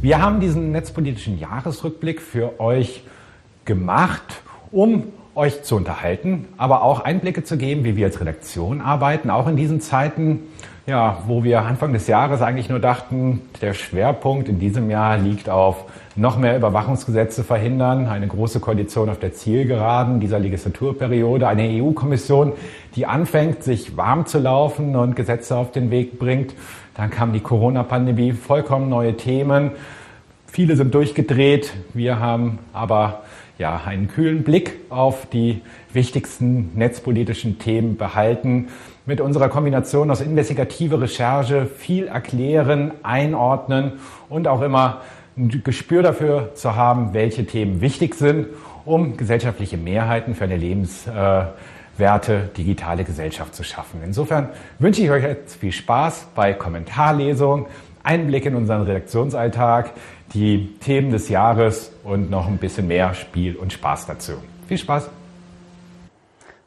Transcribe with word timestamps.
Wir 0.00 0.22
haben 0.22 0.40
diesen 0.40 0.72
netzpolitischen 0.72 1.38
Jahresrückblick 1.38 2.22
für 2.22 2.60
euch 2.60 3.02
gemacht, 3.64 4.22
um 4.70 5.12
euch 5.34 5.62
zu 5.64 5.76
unterhalten, 5.76 6.46
aber 6.56 6.82
auch 6.82 7.00
Einblicke 7.00 7.44
zu 7.44 7.58
geben, 7.58 7.84
wie 7.84 7.96
wir 7.96 8.06
als 8.06 8.20
Redaktion 8.20 8.80
arbeiten, 8.80 9.28
auch 9.28 9.48
in 9.48 9.56
diesen 9.56 9.80
Zeiten, 9.80 10.44
ja, 10.88 11.22
wo 11.26 11.44
wir 11.44 11.60
Anfang 11.60 11.92
des 11.92 12.06
Jahres 12.06 12.40
eigentlich 12.40 12.70
nur 12.70 12.80
dachten, 12.80 13.42
der 13.60 13.74
Schwerpunkt 13.74 14.48
in 14.48 14.58
diesem 14.58 14.88
Jahr 14.88 15.18
liegt 15.18 15.50
auf 15.50 15.84
noch 16.16 16.38
mehr 16.38 16.56
Überwachungsgesetze 16.56 17.44
verhindern, 17.44 18.06
eine 18.06 18.26
große 18.26 18.58
Koalition 18.58 19.10
auf 19.10 19.18
der 19.18 19.34
Zielgeraden 19.34 20.18
dieser 20.18 20.38
Legislaturperiode, 20.38 21.46
eine 21.46 21.82
EU-Kommission, 21.82 22.54
die 22.96 23.04
anfängt, 23.04 23.62
sich 23.62 23.98
warm 23.98 24.24
zu 24.24 24.38
laufen 24.38 24.96
und 24.96 25.14
Gesetze 25.14 25.58
auf 25.58 25.72
den 25.72 25.90
Weg 25.90 26.18
bringt. 26.18 26.54
Dann 26.94 27.10
kam 27.10 27.34
die 27.34 27.40
Corona-Pandemie, 27.40 28.32
vollkommen 28.32 28.88
neue 28.88 29.14
Themen. 29.14 29.72
Viele 30.46 30.74
sind 30.74 30.94
durchgedreht. 30.94 31.74
Wir 31.92 32.18
haben 32.18 32.60
aber 32.72 33.24
ja, 33.58 33.82
einen 33.84 34.08
kühlen 34.08 34.42
Blick 34.42 34.76
auf 34.88 35.26
die 35.26 35.60
wichtigsten 35.92 36.70
netzpolitischen 36.76 37.58
Themen 37.58 37.98
behalten. 37.98 38.68
Mit 39.08 39.22
unserer 39.22 39.48
Kombination 39.48 40.10
aus 40.10 40.20
investigative 40.20 41.00
Recherche, 41.00 41.64
viel 41.64 42.08
erklären, 42.08 42.92
einordnen 43.02 43.92
und 44.28 44.46
auch 44.46 44.60
immer 44.60 45.00
ein 45.34 45.62
Gespür 45.64 46.02
dafür 46.02 46.54
zu 46.54 46.76
haben, 46.76 47.14
welche 47.14 47.46
Themen 47.46 47.80
wichtig 47.80 48.14
sind, 48.16 48.48
um 48.84 49.16
gesellschaftliche 49.16 49.78
Mehrheiten 49.78 50.34
für 50.34 50.44
eine 50.44 50.58
lebenswerte 50.58 52.50
digitale 52.54 53.04
Gesellschaft 53.04 53.54
zu 53.54 53.64
schaffen. 53.64 54.02
Insofern 54.04 54.50
wünsche 54.78 55.00
ich 55.00 55.10
euch 55.10 55.22
jetzt 55.22 55.56
viel 55.56 55.72
Spaß 55.72 56.26
bei 56.34 56.52
Kommentarlesung, 56.52 57.64
Einblick 58.02 58.44
in 58.44 58.56
unseren 58.56 58.82
Redaktionsalltag, 58.82 59.92
die 60.34 60.74
Themen 60.80 61.12
des 61.12 61.30
Jahres 61.30 61.92
und 62.04 62.30
noch 62.30 62.46
ein 62.46 62.58
bisschen 62.58 62.86
mehr 62.86 63.14
Spiel 63.14 63.56
und 63.56 63.72
Spaß 63.72 64.04
dazu. 64.04 64.34
Viel 64.66 64.76
Spaß! 64.76 65.08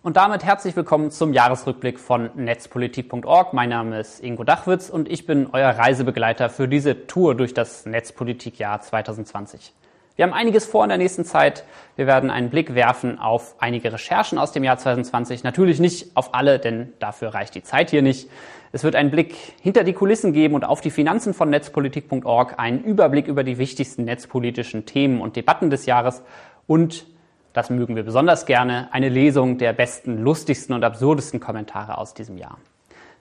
Und 0.04 0.18
damit 0.18 0.44
herzlich 0.44 0.76
willkommen 0.76 1.12
zum 1.12 1.32
Jahresrückblick 1.32 2.00
von 2.00 2.32
netzpolitik.org. 2.34 3.54
Mein 3.54 3.70
Name 3.70 4.00
ist 4.00 4.24
Ingo 4.24 4.44
Dachwitz 4.44 4.90
und 4.90 5.08
ich 5.08 5.28
bin 5.28 5.50
euer 5.54 5.70
Reisebegleiter 5.70 6.50
für 6.50 6.68
diese 6.68 7.06
Tour 7.06 7.36
durch 7.36 7.54
das 7.54 7.86
Netzpolitikjahr 7.86 8.82
2020. 8.82 9.76
Wir 10.16 10.26
haben 10.26 10.34
einiges 10.34 10.66
vor 10.66 10.84
in 10.84 10.90
der 10.90 10.98
nächsten 10.98 11.24
Zeit. 11.24 11.66
Wir 11.98 12.08
werden 12.08 12.32
einen 12.32 12.50
Blick 12.50 12.74
werfen 12.74 13.20
auf 13.20 13.54
einige 13.60 13.94
Recherchen 13.94 14.40
aus 14.40 14.52
dem 14.52 14.64
Jahr 14.64 14.80
2020. 14.80 15.44
Natürlich 15.44 15.80
nicht 15.80 16.18
auf 16.18 16.34
alle, 16.34 16.58
denn 16.58 16.94
dafür 16.98 17.36
reicht 17.36 17.54
die 17.54 17.62
Zeit 17.62 17.92
hier 17.92 18.02
nicht. 18.02 18.28
Es 18.72 18.84
wird 18.84 18.96
einen 18.96 19.12
Blick 19.12 19.36
hinter 19.62 19.84
die 19.84 19.94
Kulissen 19.94 20.34
geben 20.34 20.56
und 20.56 20.66
auf 20.66 20.82
die 20.82 20.90
Finanzen 20.90 21.36
von 21.36 21.52
netzpolitik.org, 21.52 22.58
einen 22.58 22.84
Überblick 22.84 23.28
über 23.28 23.44
die 23.44 23.60
wichtigsten 23.60 24.06
netzpolitischen 24.06 24.88
Themen 24.88 25.22
und 25.22 25.36
Debatten 25.36 25.70
des 25.70 25.86
Jahres 25.86 26.24
und, 26.66 27.06
das 27.54 27.70
mögen 27.70 27.96
wir 27.96 28.04
besonders 28.04 28.46
gerne, 28.46 28.88
eine 28.92 29.10
Lesung 29.10 29.58
der 29.58 29.74
besten, 29.74 30.24
lustigsten 30.24 30.74
und 30.74 30.84
absurdesten 30.84 31.40
Kommentare 31.40 31.98
aus 31.98 32.14
diesem 32.14 32.38
Jahr. 32.38 32.58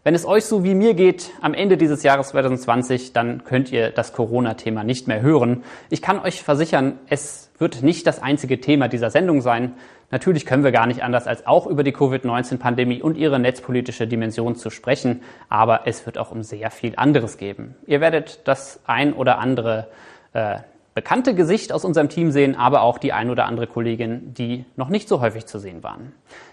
Wenn 0.03 0.15
es 0.15 0.25
euch 0.25 0.47
so 0.47 0.65
wie 0.65 0.75
mir 0.75 0.95
geht 0.95 1.31
am 1.43 1.53
Ende 1.53 1.77
dieses 1.77 2.03
Jahres 2.03 2.29
2020, 2.29 3.13
dann 3.13 3.45
könnt 3.45 3.71
ihr 3.71 3.91
das 3.91 4.15
Corona-Thema 4.15 4.83
nicht 4.83 5.07
mehr 5.09 5.21
hören. 5.21 5.63
Ich 5.91 6.01
kann 6.01 6.19
euch 6.19 6.43
versichern, 6.43 6.99
es 7.09 7.51
wird 7.59 7.83
nicht 7.83 8.07
das 8.07 8.23
einzige 8.23 8.63
Thema 8.63 8.89
dieser 8.89 9.11
Sendung 9.11 9.43
sein. 9.43 9.75
Natürlich 10.11 10.47
können 10.47 10.65
wir 10.65 10.73
gar 10.73 10.87
nicht 10.87 11.03
anders, 11.03 11.27
als 11.27 11.47
auch 11.47 11.67
über 11.67 11.85
die 11.85 11.93
Covid-19-Pandemie 11.93 13.03
und 13.03 13.19
ihre 13.19 13.39
netzpolitische 13.39 14.07
Dimension 14.07 14.57
zu 14.57 14.71
sprechen, 14.71 15.21
aber 15.51 15.83
es 15.85 16.07
wird 16.07 16.17
auch 16.17 16.31
um 16.31 16.43
sehr 16.45 16.71
viel 16.71 16.95
anderes 16.97 17.37
geben. 17.37 17.75
Ihr 17.87 18.01
werdet 18.01 18.41
das 18.49 18.81
ein 18.87 19.13
oder 19.13 19.39
andere 19.39 19.89
äh, 20.33 20.61
bekannte 20.95 21.35
Gesicht 21.35 21.73
aus 21.73 21.85
unserem 21.85 22.09
Team 22.09 22.31
sehen, 22.31 22.57
aber 22.57 22.83
auch 22.83 22.99
die 22.99 23.13
ein 23.13 23.31
oder 23.31 23.47
andere 23.47 23.67
Kollegin, 23.67 24.35
die 24.35 24.65
noch 24.77 24.89
nicht 24.89 25.09
so 25.09 25.21
häufig 25.21 25.47
zu 25.47 25.59
sehen 25.59 25.83
waren. 25.83 26.13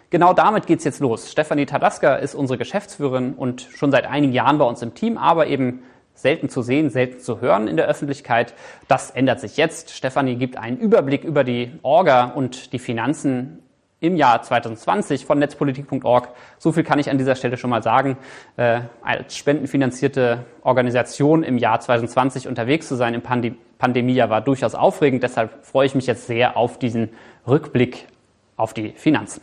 Genau 0.10 0.34
damit 0.34 0.68
geht's 0.68 0.84
jetzt 0.84 1.00
los. 1.00 1.32
Stefanie 1.32 1.66
Tadaska 1.66 2.16
ist 2.16 2.34
unsere 2.34 2.58
Geschäftsführerin 2.58 3.34
und 3.34 3.62
schon 3.62 3.92
seit 3.92 4.06
einigen 4.06 4.34
Jahren 4.34 4.58
bei 4.58 4.66
uns 4.66 4.82
im 4.82 4.94
Team, 4.94 5.18
aber 5.18 5.48
eben 5.48 5.82
selten 6.14 6.50
zu 6.50 6.62
sehen, 6.62 6.90
selten 6.90 7.20
zu 7.20 7.42
hören 7.42 7.68
in 7.68 7.78
der 7.78 7.88
Öffentlichkeit. 7.88 8.54
Das 8.88 9.12
ändert 9.12 9.40
sich 9.40 9.58
jetzt. 9.58 9.92
Stefanie 9.92 10.36
gibt 10.36 10.58
einen 10.58 10.78
Überblick 10.78 11.24
über 11.24 11.44
die 11.44 11.72
Orga 11.84 12.26
und 12.26 12.74
die 12.74 12.80
Finanzen 12.80 13.60
im 14.00 14.16
Jahr 14.16 14.42
2020 14.42 15.26
von 15.26 15.40
netzpolitik.org. 15.40 16.30
So 16.60 16.72
viel 16.72 16.84
kann 16.84 17.00
ich 17.00 17.10
an 17.10 17.18
dieser 17.18 17.36
Stelle 17.36 17.58
schon 17.58 17.70
mal 17.70 17.82
sagen. 17.82 18.18
Äh, 18.56 18.82
als 19.02 19.36
spendenfinanzierte 19.36 20.46
Organisation 20.62 21.44
im 21.44 21.58
Jahr 21.58 21.80
2020 21.80 22.48
unterwegs 22.48 22.88
zu 22.88 22.96
sein 22.96 23.14
im 23.14 23.22
Pandem 23.22 23.58
Pandemiejahr 23.78 24.32
war 24.32 24.42
durchaus 24.42 24.74
aufregend. 24.74 25.22
Deshalb 25.22 25.64
freue 25.64 25.86
ich 25.86 25.94
mich 25.94 26.08
jetzt 26.08 26.26
sehr 26.26 26.58
auf 26.58 26.80
diesen 26.80 27.10
Rückblick 27.48 28.08
auf 28.56 28.74
die 28.74 28.94
Finanzen. 28.94 29.42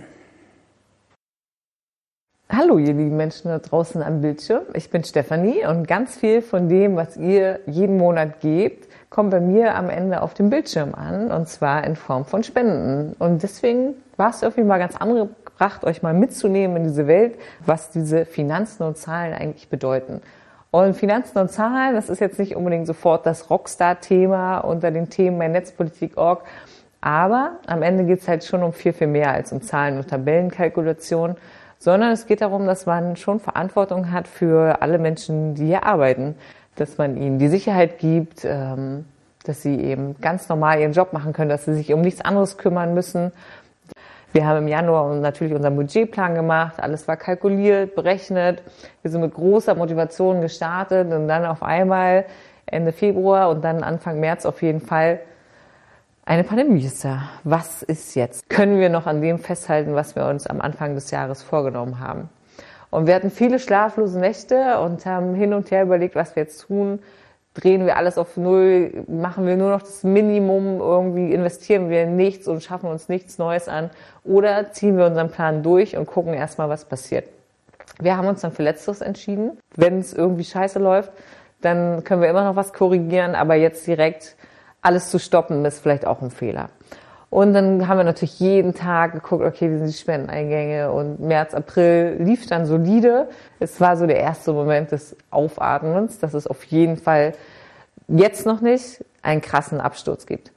Hallo, 2.50 2.78
ihr 2.78 2.92
lieben 2.92 3.16
Menschen 3.16 3.48
da 3.48 3.58
draußen 3.58 4.02
am 4.02 4.20
Bildschirm. 4.20 4.64
Ich 4.74 4.90
bin 4.90 5.02
Stefanie 5.02 5.64
und 5.66 5.88
ganz 5.88 6.16
viel 6.16 6.42
von 6.42 6.68
dem, 6.68 6.94
was 6.96 7.16
ihr 7.16 7.60
jeden 7.66 7.96
Monat 7.96 8.40
gebt, 8.40 8.88
kommt 9.14 9.30
bei 9.30 9.38
mir 9.38 9.76
am 9.76 9.90
Ende 9.90 10.22
auf 10.22 10.34
dem 10.34 10.50
Bildschirm 10.50 10.92
an 10.92 11.30
und 11.30 11.48
zwar 11.48 11.84
in 11.84 11.94
Form 11.94 12.24
von 12.24 12.42
Spenden. 12.42 13.14
Und 13.20 13.44
deswegen 13.44 13.94
war 14.16 14.30
es 14.30 14.42
irgendwie 14.42 14.64
mal 14.64 14.78
ganz 14.78 14.96
angebracht, 14.96 15.84
euch 15.84 16.02
mal 16.02 16.12
mitzunehmen 16.12 16.78
in 16.78 16.82
diese 16.82 17.06
Welt, 17.06 17.36
was 17.64 17.90
diese 17.90 18.24
Finanzen 18.26 18.82
und 18.82 18.98
Zahlen 18.98 19.32
eigentlich 19.32 19.68
bedeuten. 19.68 20.20
Und 20.72 20.96
Finanzen 20.96 21.38
und 21.38 21.48
Zahlen, 21.48 21.94
das 21.94 22.10
ist 22.10 22.20
jetzt 22.20 22.40
nicht 22.40 22.56
unbedingt 22.56 22.88
sofort 22.88 23.24
das 23.24 23.50
Rockstar-Thema 23.50 24.58
unter 24.58 24.90
den 24.90 25.08
Themen 25.10 25.38
bei 25.38 25.46
Netzpolitik.org, 25.46 26.42
aber 27.00 27.52
am 27.68 27.82
Ende 27.82 28.04
geht 28.06 28.20
es 28.20 28.26
halt 28.26 28.42
schon 28.42 28.64
um 28.64 28.72
viel, 28.72 28.92
viel 28.92 29.06
mehr 29.06 29.30
als 29.30 29.52
um 29.52 29.62
Zahlen 29.62 29.98
und 29.98 30.08
Tabellenkalkulationen 30.10 31.36
sondern 31.84 32.12
es 32.12 32.26
geht 32.26 32.40
darum, 32.40 32.66
dass 32.66 32.86
man 32.86 33.14
schon 33.14 33.40
Verantwortung 33.40 34.10
hat 34.10 34.26
für 34.26 34.80
alle 34.80 34.98
Menschen, 34.98 35.54
die 35.54 35.66
hier 35.66 35.84
arbeiten, 35.84 36.34
dass 36.76 36.98
man 36.98 37.16
ihnen 37.16 37.38
die 37.38 37.48
Sicherheit 37.48 37.98
gibt, 37.98 38.44
ähm, 38.44 39.04
dass 39.44 39.62
sie 39.62 39.78
eben 39.80 40.16
ganz 40.20 40.48
normal 40.48 40.80
ihren 40.80 40.92
Job 40.92 41.12
machen 41.12 41.32
können, 41.32 41.50
dass 41.50 41.64
sie 41.64 41.74
sich 41.74 41.92
um 41.92 42.00
nichts 42.00 42.20
anderes 42.20 42.56
kümmern 42.56 42.94
müssen. 42.94 43.32
Wir 44.32 44.46
haben 44.46 44.58
im 44.58 44.68
Januar 44.68 45.14
natürlich 45.14 45.54
unseren 45.54 45.76
Budgetplan 45.76 46.34
gemacht, 46.34 46.80
alles 46.80 47.06
war 47.06 47.16
kalkuliert, 47.16 47.94
berechnet. 47.94 48.62
Wir 49.02 49.10
sind 49.10 49.20
mit 49.20 49.34
großer 49.34 49.76
Motivation 49.76 50.40
gestartet 50.40 51.12
und 51.12 51.28
dann 51.28 51.44
auf 51.44 51.62
einmal 51.62 52.24
Ende 52.66 52.92
Februar 52.92 53.50
und 53.50 53.62
dann 53.62 53.84
Anfang 53.84 54.18
März 54.18 54.44
auf 54.44 54.62
jeden 54.62 54.80
Fall 54.80 55.20
eine 56.26 56.42
Pandemie 56.42 56.84
ist 56.84 57.04
da. 57.04 57.28
Was 57.44 57.82
ist 57.82 58.14
jetzt? 58.14 58.48
Können 58.48 58.80
wir 58.80 58.88
noch 58.88 59.06
an 59.06 59.20
dem 59.20 59.38
festhalten, 59.38 59.94
was 59.94 60.16
wir 60.16 60.26
uns 60.26 60.46
am 60.46 60.60
Anfang 60.60 60.94
des 60.94 61.10
Jahres 61.10 61.42
vorgenommen 61.42 62.00
haben? 62.00 62.30
Und 62.94 63.08
wir 63.08 63.16
hatten 63.16 63.32
viele 63.32 63.58
schlaflose 63.58 64.20
Nächte 64.20 64.78
und 64.78 65.04
haben 65.04 65.34
hin 65.34 65.52
und 65.52 65.72
her 65.72 65.82
überlegt, 65.82 66.14
was 66.14 66.36
wir 66.36 66.44
jetzt 66.44 66.60
tun. 66.60 67.00
Drehen 67.52 67.86
wir 67.86 67.96
alles 67.96 68.18
auf 68.18 68.36
Null? 68.36 69.04
Machen 69.08 69.48
wir 69.48 69.56
nur 69.56 69.70
noch 69.70 69.82
das 69.82 70.04
Minimum? 70.04 70.78
Irgendwie 70.78 71.32
investieren 71.32 71.90
wir 71.90 72.06
nichts 72.06 72.46
und 72.46 72.62
schaffen 72.62 72.88
uns 72.88 73.08
nichts 73.08 73.36
Neues 73.36 73.66
an? 73.66 73.90
Oder 74.22 74.70
ziehen 74.70 74.96
wir 74.96 75.06
unseren 75.06 75.28
Plan 75.28 75.64
durch 75.64 75.96
und 75.96 76.06
gucken 76.06 76.34
erstmal, 76.34 76.68
was 76.68 76.84
passiert? 76.84 77.28
Wir 77.98 78.16
haben 78.16 78.28
uns 78.28 78.42
dann 78.42 78.52
für 78.52 78.62
Letzteres 78.62 79.00
entschieden. 79.00 79.58
Wenn 79.74 79.98
es 79.98 80.14
irgendwie 80.14 80.44
scheiße 80.44 80.78
läuft, 80.78 81.10
dann 81.62 82.04
können 82.04 82.22
wir 82.22 82.30
immer 82.30 82.44
noch 82.44 82.54
was 82.54 82.72
korrigieren, 82.72 83.34
aber 83.34 83.56
jetzt 83.56 83.88
direkt 83.88 84.36
alles 84.82 85.10
zu 85.10 85.18
stoppen, 85.18 85.64
ist 85.64 85.80
vielleicht 85.80 86.06
auch 86.06 86.22
ein 86.22 86.30
Fehler. 86.30 86.68
Und 87.34 87.52
dann 87.52 87.88
haben 87.88 87.96
wir 87.96 88.04
natürlich 88.04 88.38
jeden 88.38 88.74
Tag 88.74 89.12
geguckt, 89.14 89.42
okay, 89.42 89.68
wie 89.68 89.78
sind 89.78 89.88
die 89.88 89.92
Spendeneingänge 89.92 90.92
und 90.92 91.18
März, 91.18 91.52
April 91.52 92.14
lief 92.20 92.46
dann 92.46 92.64
solide. 92.64 93.28
Es 93.58 93.80
war 93.80 93.96
so 93.96 94.06
der 94.06 94.20
erste 94.20 94.52
Moment 94.52 94.92
des 94.92 95.16
Aufatmens, 95.32 96.20
dass 96.20 96.32
es 96.32 96.46
auf 96.46 96.62
jeden 96.62 96.96
Fall 96.96 97.32
jetzt 98.06 98.46
noch 98.46 98.60
nicht 98.60 99.04
einen 99.22 99.40
krassen 99.40 99.80
Absturz 99.80 100.26
gibt. 100.26 100.52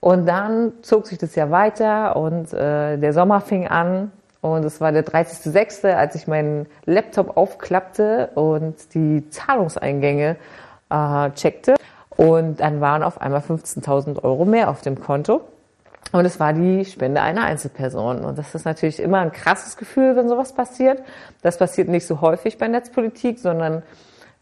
Und 0.00 0.26
dann 0.26 0.72
zog 0.82 1.06
sich 1.06 1.18
das 1.18 1.36
ja 1.36 1.52
weiter 1.52 2.16
und 2.16 2.52
äh, 2.52 2.98
der 2.98 3.12
Sommer 3.12 3.40
fing 3.40 3.68
an 3.68 4.10
und 4.40 4.64
es 4.64 4.80
war 4.80 4.90
der 4.90 5.06
30.06., 5.06 5.88
als 5.94 6.16
ich 6.16 6.26
meinen 6.26 6.66
Laptop 6.84 7.36
aufklappte 7.36 8.30
und 8.34 8.92
die 8.96 9.30
Zahlungseingänge 9.30 10.34
äh, 10.90 11.30
checkte. 11.30 11.76
Und 12.16 12.58
dann 12.58 12.80
waren 12.80 13.04
auf 13.04 13.20
einmal 13.20 13.40
15.000 13.40 14.24
Euro 14.24 14.44
mehr 14.44 14.68
auf 14.68 14.80
dem 14.80 15.00
Konto. 15.00 15.42
Und 16.12 16.26
es 16.26 16.38
war 16.38 16.52
die 16.52 16.84
Spende 16.84 17.22
einer 17.22 17.44
Einzelperson. 17.44 18.24
Und 18.24 18.38
das 18.38 18.54
ist 18.54 18.66
natürlich 18.66 19.00
immer 19.00 19.20
ein 19.20 19.32
krasses 19.32 19.78
Gefühl, 19.78 20.14
wenn 20.14 20.28
sowas 20.28 20.52
passiert. 20.52 21.02
Das 21.40 21.56
passiert 21.56 21.88
nicht 21.88 22.06
so 22.06 22.20
häufig 22.20 22.58
bei 22.58 22.68
Netzpolitik, 22.68 23.38
sondern 23.38 23.82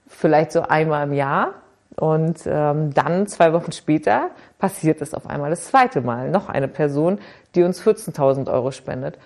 vielleicht 0.08 0.50
so 0.52 0.62
einmal 0.62 1.06
im 1.06 1.12
Jahr. 1.12 1.54
Und 1.96 2.40
ähm, 2.46 2.92
dann, 2.92 3.26
zwei 3.26 3.52
Wochen 3.52 3.72
später, 3.72 4.30
passiert 4.58 5.00
es 5.00 5.14
auf 5.14 5.28
einmal 5.28 5.50
das 5.50 5.66
zweite 5.66 6.00
Mal. 6.00 6.30
Noch 6.30 6.48
eine 6.48 6.66
Person, 6.66 7.18
die 7.54 7.62
uns 7.62 7.82
14.000 7.82 8.52
Euro 8.52 8.72
spendet. 8.72 9.16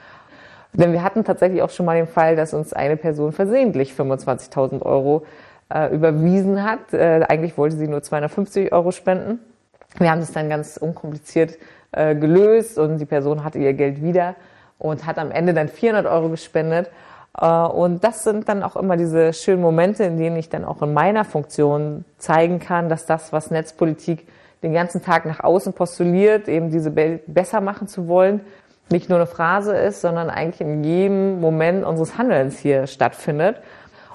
Denn 0.74 0.92
wir 0.92 1.02
hatten 1.02 1.24
tatsächlich 1.24 1.62
auch 1.62 1.70
schon 1.70 1.86
mal 1.86 1.96
den 1.96 2.08
Fall, 2.08 2.36
dass 2.36 2.52
uns 2.52 2.72
eine 2.72 2.96
Person 2.96 3.32
versehentlich 3.32 3.92
25.000 3.92 4.82
Euro 4.82 5.24
äh, 5.72 5.94
überwiesen 5.94 6.62
hat. 6.62 6.92
Äh, 6.92 7.24
eigentlich 7.28 7.56
wollte 7.56 7.76
sie 7.76 7.88
nur 7.88 8.02
250 8.02 8.72
Euro 8.72 8.90
spenden. 8.90 9.38
Wir 9.98 10.10
haben 10.10 10.20
das 10.20 10.32
dann 10.32 10.48
ganz 10.48 10.76
unkompliziert 10.76 11.56
äh, 11.94 12.14
gelöst 12.14 12.78
und 12.78 12.98
die 12.98 13.04
Person 13.04 13.44
hatte 13.44 13.58
ihr 13.58 13.72
Geld 13.74 14.02
wieder 14.02 14.34
und 14.78 15.06
hat 15.06 15.18
am 15.18 15.30
Ende 15.30 15.54
dann 15.54 15.68
400 15.68 16.06
Euro 16.06 16.28
gespendet. 16.28 16.90
Äh, 17.40 17.46
und 17.46 18.04
das 18.04 18.24
sind 18.24 18.48
dann 18.48 18.62
auch 18.62 18.76
immer 18.76 18.96
diese 18.96 19.32
schönen 19.32 19.62
Momente, 19.62 20.04
in 20.04 20.16
denen 20.18 20.36
ich 20.36 20.48
dann 20.48 20.64
auch 20.64 20.82
in 20.82 20.92
meiner 20.92 21.24
Funktion 21.24 22.04
zeigen 22.18 22.58
kann, 22.58 22.88
dass 22.88 23.06
das, 23.06 23.32
was 23.32 23.50
Netzpolitik 23.50 24.26
den 24.62 24.72
ganzen 24.72 25.02
Tag 25.02 25.26
nach 25.26 25.40
außen 25.40 25.74
postuliert, 25.74 26.48
eben 26.48 26.70
diese 26.70 26.96
Welt 26.96 27.22
besser 27.26 27.60
machen 27.60 27.86
zu 27.86 28.08
wollen, 28.08 28.40
nicht 28.90 29.08
nur 29.08 29.18
eine 29.18 29.26
Phrase 29.26 29.76
ist, 29.76 30.00
sondern 30.00 30.30
eigentlich 30.30 30.60
in 30.60 30.84
jedem 30.84 31.40
Moment 31.40 31.84
unseres 31.84 32.18
Handelns 32.18 32.58
hier 32.58 32.86
stattfindet. 32.86 33.56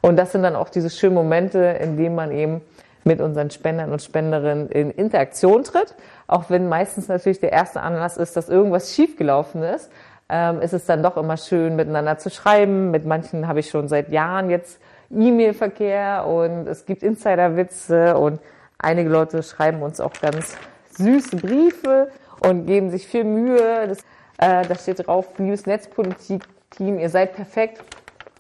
Und 0.02 0.16
das 0.18 0.32
sind 0.32 0.44
dann 0.44 0.56
auch 0.56 0.70
diese 0.70 0.90
schönen 0.90 1.16
Momente, 1.16 1.60
in 1.60 1.98
denen 1.98 2.16
man 2.16 2.32
eben 2.32 2.62
mit 3.04 3.22
unseren 3.22 3.50
Spendern 3.50 3.92
und 3.92 4.02
Spenderinnen 4.02 4.70
in 4.70 4.92
Interaktion 4.92 5.64
tritt. 5.64 5.96
Auch 6.28 6.50
wenn 6.50 6.70
meistens 6.70 7.08
natürlich 7.08 7.40
der 7.40 7.52
erste 7.52 7.82
Anlass 7.82 8.18
ist, 8.18 8.36
dass 8.36 8.50
irgendwas 8.50 8.94
schiefgelaufen 8.94 9.64
ist, 9.64 9.90
ähm, 10.30 10.62
ist 10.62 10.74
es 10.74 10.86
dann 10.86 11.02
doch 11.02 11.18
immer 11.18 11.38
schön, 11.38 11.76
miteinander 11.76 12.18
zu 12.18 12.30
schreiben. 12.30 12.92
Mit 12.92 13.06
manchen 13.06 13.48
habe 13.48 13.60
ich 13.60 13.70
schon 13.70 13.88
seit 13.88 14.10
Jahren 14.10 14.50
jetzt 14.50 14.80
E-Mail-Verkehr 15.12 16.26
und 16.28 16.68
es 16.68 16.86
gibt 16.86 17.02
Insider-Witze 17.02 18.16
und 18.18 18.40
einige 18.78 19.10
Leute 19.10 19.42
schreiben 19.42 19.82
uns 19.82 20.00
auch 20.00 20.14
ganz 20.22 20.56
süße 20.92 21.38
Briefe 21.38 22.10
und 22.42 22.68
geben 22.68 22.92
sich 22.92 23.08
viel 23.08 23.24
Mühe. 23.24 23.88
Das, 23.88 24.00
äh, 24.38 24.68
da 24.68 24.76
steht 24.76 25.08
drauf, 25.08 25.28
liebes 25.38 25.66
Netzpolitik-Team, 25.66 27.00
ihr 27.00 27.10
seid 27.10 27.34
perfekt. 27.34 27.82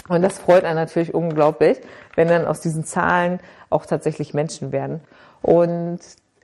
Und 0.10 0.24
das 0.24 0.40
freut 0.40 0.64
einen 0.64 0.76
natürlich 0.76 1.14
unglaublich, 1.14 1.80
wenn 2.20 2.28
dann 2.28 2.46
aus 2.46 2.60
diesen 2.60 2.84
Zahlen 2.84 3.40
auch 3.70 3.86
tatsächlich 3.86 4.34
Menschen 4.34 4.74
werden. 4.74 5.00
Und 5.42 6.00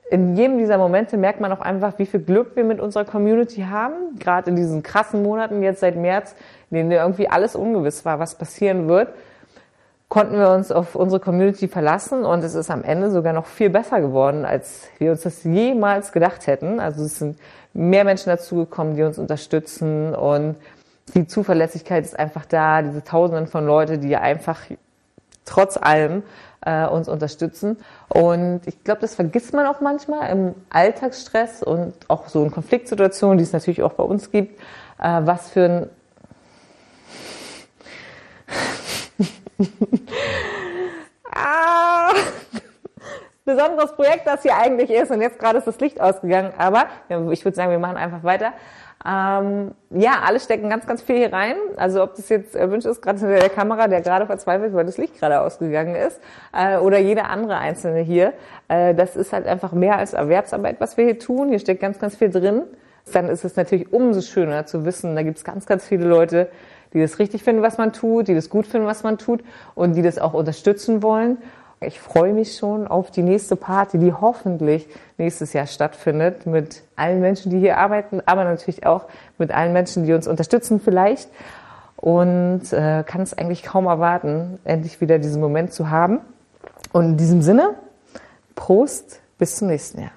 in 0.08 0.34
jedem 0.34 0.56
dieser 0.56 0.78
Momente 0.78 1.18
merkt 1.18 1.38
man 1.38 1.52
auch 1.52 1.60
einfach, 1.60 1.98
wie 1.98 2.06
viel 2.06 2.20
Glück 2.20 2.56
wir 2.56 2.64
mit 2.64 2.80
unserer 2.80 3.04
Community 3.04 3.60
haben. 3.60 4.18
Gerade 4.18 4.48
in 4.48 4.56
diesen 4.56 4.82
krassen 4.82 5.22
Monaten 5.22 5.62
jetzt 5.62 5.80
seit 5.80 5.96
März, 5.96 6.34
in 6.70 6.78
denen 6.78 6.92
irgendwie 6.92 7.28
alles 7.28 7.54
ungewiss 7.54 8.06
war, 8.06 8.18
was 8.18 8.36
passieren 8.36 8.88
wird, 8.88 9.10
konnten 10.08 10.38
wir 10.38 10.48
uns 10.48 10.72
auf 10.72 10.94
unsere 10.94 11.20
Community 11.20 11.68
verlassen 11.68 12.24
und 12.24 12.42
es 12.42 12.54
ist 12.54 12.70
am 12.70 12.82
Ende 12.82 13.10
sogar 13.10 13.34
noch 13.34 13.44
viel 13.44 13.68
besser 13.68 14.00
geworden, 14.00 14.46
als 14.46 14.88
wir 14.96 15.10
uns 15.10 15.24
das 15.24 15.44
jemals 15.44 16.10
gedacht 16.10 16.46
hätten. 16.46 16.80
Also 16.80 17.04
es 17.04 17.18
sind 17.18 17.38
mehr 17.74 18.04
Menschen 18.04 18.30
dazugekommen, 18.30 18.96
die 18.96 19.02
uns 19.02 19.18
unterstützen 19.18 20.14
und 20.14 20.56
die 21.14 21.26
Zuverlässigkeit 21.26 22.02
ist 22.02 22.18
einfach 22.18 22.46
da, 22.46 22.80
diese 22.80 23.04
Tausenden 23.04 23.46
von 23.46 23.66
Leuten, 23.66 24.00
die 24.00 24.16
einfach 24.16 24.62
trotz 25.46 25.78
allem 25.78 26.22
äh, 26.66 26.86
uns 26.86 27.08
unterstützen. 27.08 27.78
Und 28.08 28.60
ich 28.66 28.84
glaube, 28.84 29.00
das 29.00 29.14
vergisst 29.14 29.54
man 29.54 29.66
auch 29.66 29.80
manchmal 29.80 30.30
im 30.30 30.54
Alltagsstress 30.68 31.62
und 31.62 31.94
auch 32.08 32.28
so 32.28 32.44
in 32.44 32.50
Konfliktsituationen, 32.50 33.38
die 33.38 33.44
es 33.44 33.52
natürlich 33.52 33.82
auch 33.82 33.94
bei 33.94 34.04
uns 34.04 34.30
gibt, 34.30 34.60
äh, 35.00 35.20
was 35.22 35.48
für 35.50 35.64
ein 35.64 35.88
ah, 41.34 42.12
besonderes 43.44 43.92
Projekt 43.94 44.26
das 44.26 44.42
hier 44.42 44.56
eigentlich 44.56 44.90
ist. 44.90 45.10
Und 45.10 45.22
jetzt 45.22 45.38
gerade 45.38 45.58
ist 45.58 45.66
das 45.66 45.80
Licht 45.80 46.00
ausgegangen. 46.00 46.52
Aber 46.58 46.86
ich 47.30 47.44
würde 47.44 47.54
sagen, 47.54 47.70
wir 47.70 47.78
machen 47.78 47.96
einfach 47.96 48.24
weiter. 48.24 48.52
Ähm, 49.06 49.72
ja, 49.90 50.22
alle 50.24 50.40
stecken 50.40 50.68
ganz, 50.68 50.86
ganz 50.86 51.00
viel 51.00 51.16
hier 51.16 51.32
rein. 51.32 51.54
Also 51.76 52.02
ob 52.02 52.16
das 52.16 52.28
jetzt 52.28 52.56
erwünscht 52.56 52.86
ist, 52.86 53.02
gerade 53.02 53.20
hinter 53.20 53.38
der 53.38 53.50
Kamera, 53.50 53.86
der 53.86 54.00
gerade 54.00 54.26
verzweifelt, 54.26 54.74
weil 54.74 54.84
das 54.84 54.98
Licht 54.98 55.18
gerade 55.18 55.40
ausgegangen 55.40 55.94
ist, 55.94 56.20
äh, 56.52 56.78
oder 56.78 56.98
jeder 56.98 57.30
andere 57.30 57.58
Einzelne 57.58 58.00
hier. 58.00 58.32
Äh, 58.68 58.94
das 58.94 59.14
ist 59.14 59.32
halt 59.32 59.46
einfach 59.46 59.72
mehr 59.72 59.98
als 59.98 60.12
Erwerbsarbeit, 60.12 60.80
was 60.80 60.96
wir 60.96 61.04
hier 61.04 61.18
tun. 61.18 61.50
Hier 61.50 61.60
steckt 61.60 61.80
ganz, 61.80 61.98
ganz 62.00 62.16
viel 62.16 62.30
drin. 62.30 62.62
Dann 63.12 63.28
ist 63.28 63.44
es 63.44 63.54
natürlich 63.54 63.92
umso 63.92 64.20
schöner 64.22 64.66
zu 64.66 64.84
wissen, 64.84 65.14
da 65.14 65.22
gibt 65.22 65.38
es 65.38 65.44
ganz, 65.44 65.66
ganz 65.66 65.86
viele 65.86 66.06
Leute, 66.06 66.48
die 66.92 67.00
das 67.00 67.20
richtig 67.20 67.44
finden, 67.44 67.62
was 67.62 67.78
man 67.78 67.92
tut, 67.92 68.26
die 68.26 68.34
das 68.34 68.50
gut 68.50 68.66
finden, 68.66 68.88
was 68.88 69.04
man 69.04 69.18
tut 69.18 69.44
und 69.76 69.94
die 69.94 70.02
das 70.02 70.18
auch 70.18 70.34
unterstützen 70.34 71.02
wollen. 71.04 71.38
Ich 71.86 72.00
freue 72.00 72.32
mich 72.32 72.56
schon 72.56 72.88
auf 72.88 73.12
die 73.12 73.22
nächste 73.22 73.54
Party, 73.54 73.98
die 73.98 74.12
hoffentlich 74.12 74.88
nächstes 75.18 75.52
Jahr 75.52 75.66
stattfindet, 75.66 76.44
mit 76.44 76.82
allen 76.96 77.20
Menschen, 77.20 77.50
die 77.50 77.60
hier 77.60 77.78
arbeiten, 77.78 78.20
aber 78.26 78.42
natürlich 78.42 78.84
auch 78.84 79.04
mit 79.38 79.52
allen 79.52 79.72
Menschen, 79.72 80.04
die 80.04 80.12
uns 80.12 80.26
unterstützen 80.26 80.80
vielleicht. 80.80 81.28
Und 81.96 82.72
äh, 82.72 83.04
kann 83.06 83.22
es 83.22 83.38
eigentlich 83.38 83.62
kaum 83.62 83.86
erwarten, 83.86 84.58
endlich 84.64 85.00
wieder 85.00 85.20
diesen 85.20 85.40
Moment 85.40 85.72
zu 85.72 85.88
haben. 85.88 86.18
Und 86.92 87.04
in 87.04 87.16
diesem 87.16 87.40
Sinne, 87.40 87.76
Prost, 88.56 89.20
bis 89.38 89.54
zum 89.54 89.68
nächsten 89.68 90.00
Jahr. 90.00 90.10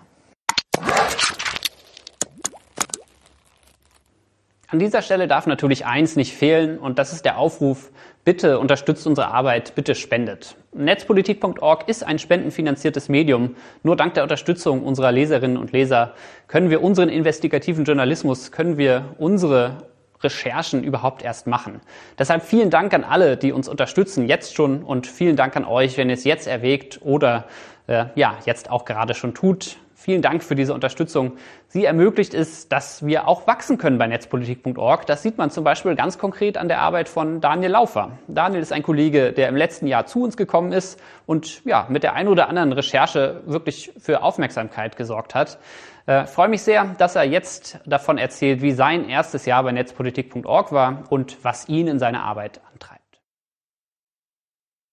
An 4.72 4.78
dieser 4.78 5.02
Stelle 5.02 5.28
darf 5.28 5.48
natürlich 5.48 5.88
eins 5.88 6.16
nicht 6.16 6.36
fehlen 6.36 6.78
und 6.78 7.00
das 7.00 7.12
ist 7.12 7.26
der 7.26 7.40
Aufruf, 7.40 7.90
bitte 8.24 8.60
unterstützt 8.60 9.08
unsere 9.08 9.30
Arbeit, 9.30 9.74
bitte 9.74 9.96
spendet. 9.96 10.58
Netzpolitik.org 10.74 11.90
ist 11.90 12.06
ein 12.06 12.20
spendenfinanziertes 12.20 13.10
Medium. 13.10 13.56
Nur 13.82 13.96
dank 13.96 14.14
der 14.14 14.22
Unterstützung 14.22 14.84
unserer 14.84 15.12
Leserinnen 15.12 15.58
und 15.58 15.72
Leser 15.72 16.14
können 16.48 16.70
wir 16.70 16.84
unseren 16.84 17.10
investigativen 17.10 17.84
Journalismus, 17.84 18.52
können 18.52 18.78
wir 18.78 19.16
unsere 19.18 19.78
Recherchen 20.22 20.84
überhaupt 20.84 21.24
erst 21.24 21.48
machen. 21.48 21.82
Deshalb 22.20 22.44
vielen 22.44 22.70
Dank 22.70 22.94
an 22.94 23.04
alle, 23.04 23.38
die 23.38 23.52
uns 23.52 23.68
unterstützen, 23.68 24.28
jetzt 24.28 24.54
schon 24.54 24.84
und 24.84 25.08
vielen 25.08 25.36
Dank 25.36 25.58
an 25.58 25.66
euch, 25.66 25.98
wenn 25.98 26.10
ihr 26.10 26.14
es 26.14 26.26
jetzt 26.26 26.46
erwägt 26.46 27.00
oder 27.02 27.46
äh, 27.88 28.06
ja, 28.14 28.38
jetzt 28.46 28.70
auch 28.70 28.86
gerade 28.86 29.16
schon 29.16 29.34
tut. 29.34 29.78
Vielen 30.02 30.22
Dank 30.22 30.46
für 30.46 30.56
diese 30.56 30.74
Unterstützung. 30.74 31.34
Sie 31.68 31.84
ermöglicht 31.84 32.34
es, 32.34 32.70
dass 32.70 33.06
wir 33.06 33.28
auch 33.28 33.48
wachsen 33.48 33.78
können 33.78 33.98
bei 33.98 34.08
netzpolitik.org. 34.08 35.06
Das 35.06 35.24
sieht 35.24 35.38
man 35.38 35.52
zum 35.52 35.66
Beispiel 35.66 35.94
ganz 35.96 36.18
konkret 36.18 36.58
an 36.58 36.70
der 36.70 36.80
Arbeit 36.80 37.10
von 37.10 37.42
Daniel 37.42 37.72
Laufer. 37.72 38.12
Daniel 38.30 38.62
ist 38.62 38.72
ein 38.72 38.82
Kollege, 38.82 39.34
der 39.34 39.50
im 39.50 39.58
letzten 39.58 39.88
Jahr 39.88 40.06
zu 40.06 40.24
uns 40.24 40.38
gekommen 40.38 40.72
ist 40.72 41.02
und 41.26 41.66
ja, 41.66 41.86
mit 41.90 42.04
der 42.04 42.14
ein 42.14 42.30
oder 42.30 42.48
anderen 42.48 42.72
Recherche 42.72 43.42
wirklich 43.46 43.92
für 44.00 44.24
Aufmerksamkeit 44.24 44.96
gesorgt 44.96 45.36
hat. 45.36 45.60
Äh, 46.06 46.28
freue 46.28 46.48
mich 46.48 46.62
sehr, 46.62 46.96
dass 46.98 47.18
er 47.18 47.26
jetzt 47.26 47.80
davon 47.86 48.18
erzählt, 48.18 48.62
wie 48.62 48.72
sein 48.72 49.10
erstes 49.10 49.46
Jahr 49.46 49.64
bei 49.64 49.74
netzpolitik.org 49.74 50.72
war 50.72 51.04
und 51.10 51.44
was 51.44 51.68
ihn 51.68 51.90
in 51.90 52.00
seiner 52.00 52.24
Arbeit 52.24 52.62
antreibt. 52.72 52.99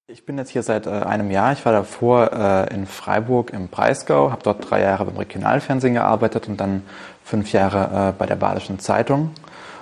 Ich 0.09 0.25
bin 0.25 0.39
jetzt 0.39 0.51
hier 0.51 0.63
seit 0.63 0.87
äh, 0.87 0.91
einem 0.91 1.33
Jahr. 1.33 1.53
Ich 1.53 1.65
war 1.65 1.73
davor 1.73 2.33
äh, 2.33 2.73
in 2.73 2.87
Freiburg 2.87 3.53
im 3.53 3.67
Breisgau, 3.67 4.31
habe 4.31 4.41
dort 4.45 4.71
drei 4.71 4.81
Jahre 4.81 5.05
beim 5.05 5.17
Regionalfernsehen 5.17 5.95
gearbeitet 5.95 6.47
und 6.47 6.61
dann 6.61 6.85
fünf 7.25 7.51
Jahre 7.51 8.11
äh, 8.11 8.13
bei 8.17 8.25
der 8.25 8.37
Badischen 8.37 8.79
Zeitung 8.79 9.33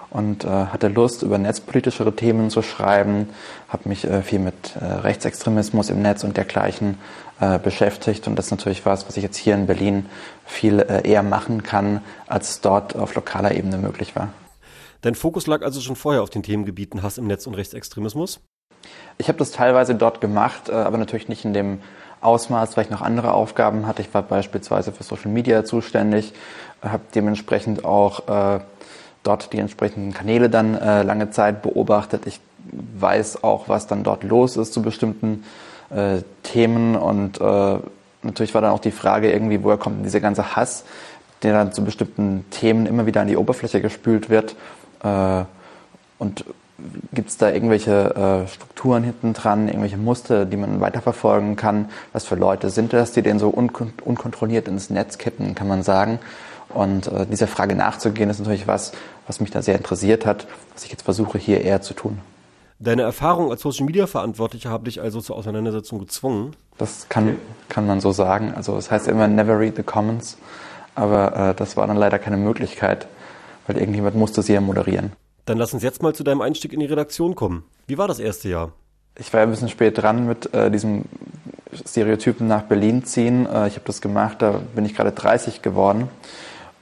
und 0.08 0.44
äh, 0.44 0.48
hatte 0.48 0.88
Lust, 0.88 1.22
über 1.22 1.36
netzpolitischere 1.36 2.16
Themen 2.16 2.48
zu 2.48 2.62
schreiben, 2.62 3.28
habe 3.68 3.86
mich 3.90 4.06
äh, 4.06 4.22
viel 4.22 4.38
mit 4.38 4.76
äh, 4.80 4.84
Rechtsextremismus 4.86 5.90
im 5.90 6.00
Netz 6.00 6.24
und 6.24 6.36
dergleichen 6.36 6.98
beschäftigt 7.64 8.28
und 8.28 8.36
das 8.36 8.46
ist 8.46 8.50
natürlich 8.52 8.86
was, 8.86 9.08
was 9.08 9.16
ich 9.16 9.24
jetzt 9.24 9.36
hier 9.36 9.56
in 9.56 9.66
Berlin 9.66 10.06
viel 10.46 10.86
eher 11.02 11.24
machen 11.24 11.64
kann, 11.64 12.00
als 12.28 12.60
dort 12.60 12.94
auf 12.94 13.16
lokaler 13.16 13.56
Ebene 13.56 13.76
möglich 13.76 14.14
war. 14.14 14.28
Dein 15.00 15.16
Fokus 15.16 15.48
lag 15.48 15.62
also 15.62 15.80
schon 15.80 15.96
vorher 15.96 16.22
auf 16.22 16.30
den 16.30 16.44
Themengebieten 16.44 17.02
Hass 17.02 17.18
im 17.18 17.26
Netz 17.26 17.48
und 17.48 17.54
Rechtsextremismus? 17.54 18.40
Ich 19.18 19.28
habe 19.28 19.38
das 19.38 19.52
teilweise 19.52 19.94
dort 19.94 20.20
gemacht, 20.20 20.68
äh, 20.68 20.72
aber 20.72 20.98
natürlich 20.98 21.28
nicht 21.28 21.44
in 21.44 21.54
dem 21.54 21.80
Ausmaß, 22.20 22.76
weil 22.76 22.84
ich 22.84 22.90
noch 22.90 23.02
andere 23.02 23.32
Aufgaben 23.32 23.86
hatte. 23.86 24.02
Ich 24.02 24.12
war 24.14 24.22
beispielsweise 24.22 24.92
für 24.92 25.02
Social 25.02 25.30
Media 25.30 25.64
zuständig, 25.64 26.32
habe 26.82 27.02
dementsprechend 27.14 27.84
auch 27.84 28.28
äh, 28.28 28.60
dort 29.22 29.52
die 29.52 29.58
entsprechenden 29.58 30.14
Kanäle 30.14 30.48
dann 30.48 30.74
äh, 30.74 31.02
lange 31.02 31.30
Zeit 31.30 31.62
beobachtet. 31.62 32.26
Ich 32.26 32.40
weiß 32.98 33.44
auch, 33.44 33.68
was 33.68 33.86
dann 33.86 34.04
dort 34.04 34.24
los 34.24 34.56
ist 34.56 34.72
zu 34.72 34.82
bestimmten 34.82 35.44
äh, 35.90 36.22
Themen 36.42 36.96
und 36.96 37.40
äh, 37.40 37.78
natürlich 38.22 38.54
war 38.54 38.62
dann 38.62 38.72
auch 38.72 38.80
die 38.80 38.90
Frage 38.90 39.30
irgendwie, 39.30 39.62
woher 39.62 39.76
kommt 39.76 40.04
dieser 40.04 40.20
ganze 40.20 40.56
Hass, 40.56 40.84
der 41.42 41.52
dann 41.52 41.72
zu 41.72 41.84
bestimmten 41.84 42.46
Themen 42.50 42.86
immer 42.86 43.06
wieder 43.06 43.20
an 43.20 43.28
die 43.28 43.36
Oberfläche 43.36 43.80
gespült 43.80 44.30
wird 44.30 44.56
äh, 45.02 45.44
und 46.18 46.44
Gibt 47.12 47.28
es 47.30 47.36
da 47.36 47.50
irgendwelche 47.50 48.44
äh, 48.46 48.48
Strukturen 48.48 49.04
hinten 49.04 49.32
dran, 49.32 49.68
irgendwelche 49.68 49.96
Muster, 49.96 50.44
die 50.44 50.56
man 50.56 50.80
weiterverfolgen 50.80 51.54
kann? 51.54 51.88
Was 52.12 52.24
für 52.24 52.34
Leute 52.34 52.70
sind 52.70 52.92
das, 52.92 53.12
die 53.12 53.22
den 53.22 53.38
so 53.38 53.48
unkon 53.48 53.92
unkontrolliert 54.04 54.66
ins 54.66 54.90
Netz 54.90 55.18
kippen, 55.18 55.54
kann 55.54 55.68
man 55.68 55.82
sagen? 55.82 56.18
Und 56.70 57.06
äh, 57.06 57.26
dieser 57.26 57.46
Frage 57.46 57.76
nachzugehen, 57.76 58.28
ist 58.28 58.40
natürlich 58.40 58.66
was, 58.66 58.92
was 59.26 59.40
mich 59.40 59.50
da 59.50 59.62
sehr 59.62 59.76
interessiert 59.76 60.26
hat, 60.26 60.46
was 60.72 60.84
ich 60.84 60.90
jetzt 60.90 61.02
versuche, 61.02 61.38
hier 61.38 61.60
eher 61.60 61.80
zu 61.80 61.94
tun. 61.94 62.18
Deine 62.80 63.02
Erfahrung 63.02 63.50
als 63.52 63.62
Social 63.62 63.86
Media 63.86 64.08
Verantwortlicher 64.08 64.70
haben 64.70 64.84
dich 64.84 65.00
also 65.00 65.20
zur 65.20 65.36
Auseinandersetzung 65.36 66.00
gezwungen? 66.00 66.56
Das 66.76 67.08
kann, 67.08 67.38
kann 67.68 67.86
man 67.86 68.00
so 68.00 68.10
sagen. 68.10 68.52
Also 68.54 68.76
es 68.76 68.86
das 68.86 68.90
heißt 68.90 69.08
immer 69.08 69.28
never 69.28 69.58
read 69.58 69.76
the 69.76 69.84
comments. 69.84 70.36
aber 70.96 71.50
äh, 71.50 71.54
das 71.54 71.76
war 71.76 71.86
dann 71.86 71.96
leider 71.96 72.18
keine 72.18 72.36
Möglichkeit, 72.36 73.06
weil 73.66 73.78
irgendjemand 73.78 74.16
musste 74.16 74.42
sie 74.42 74.54
ja 74.54 74.60
moderieren. 74.60 75.12
Dann 75.46 75.58
lass 75.58 75.74
uns 75.74 75.82
jetzt 75.82 76.02
mal 76.02 76.14
zu 76.14 76.24
deinem 76.24 76.40
Einstieg 76.40 76.72
in 76.72 76.80
die 76.80 76.86
Redaktion 76.86 77.34
kommen. 77.34 77.64
Wie 77.86 77.98
war 77.98 78.08
das 78.08 78.18
erste 78.18 78.48
Jahr? 78.48 78.72
Ich 79.18 79.32
war 79.32 79.40
ein 79.40 79.50
bisschen 79.50 79.68
spät 79.68 79.98
dran 79.98 80.26
mit 80.26 80.52
äh, 80.54 80.70
diesem 80.70 81.04
Stereotypen 81.86 82.48
nach 82.48 82.62
Berlin 82.62 83.04
ziehen. 83.04 83.46
Äh, 83.46 83.68
ich 83.68 83.74
habe 83.74 83.84
das 83.86 84.00
gemacht, 84.00 84.40
da 84.40 84.60
bin 84.74 84.84
ich 84.84 84.94
gerade 84.94 85.12
30 85.12 85.62
geworden. 85.62 86.08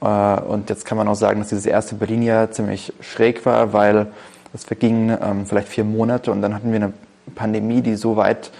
Äh, 0.01 0.05
und 0.05 0.69
jetzt 0.69 0.85
kann 0.85 0.97
man 0.97 1.07
auch 1.07 1.15
sagen, 1.15 1.39
dass 1.39 1.49
dieses 1.49 1.65
erste 1.65 1.95
Berlin-Jahr 1.95 2.51
ziemlich 2.51 2.93
schräg 3.01 3.45
war, 3.45 3.73
weil 3.73 4.07
es 4.53 4.63
vergingen 4.63 5.17
ähm, 5.21 5.45
vielleicht 5.45 5.67
vier 5.67 5.83
Monate 5.83 6.31
und 6.31 6.41
dann 6.41 6.53
hatten 6.53 6.71
wir 6.71 6.77
eine 6.77 6.93
Pandemie, 7.35 7.81
die 7.81 7.95
so 7.95 8.15
weit 8.15 8.51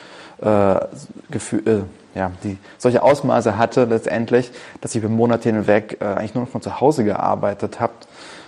äh, 0.42 0.76
äh, 0.76 1.82
ja, 2.16 2.32
die 2.44 2.58
solche 2.78 3.02
Ausmaße 3.02 3.58
hatte 3.58 3.86
letztendlich, 3.86 4.52
dass 4.82 4.94
ich 4.94 5.04
über 5.04 5.10
Monate 5.10 5.50
hinweg 5.50 5.98
äh, 6.00 6.06
eigentlich 6.06 6.36
nur 6.36 6.44
noch 6.44 6.52
von 6.52 6.62
zu 6.62 6.80
Hause 6.80 7.04
gearbeitet 7.04 7.80
habe. 7.80 7.94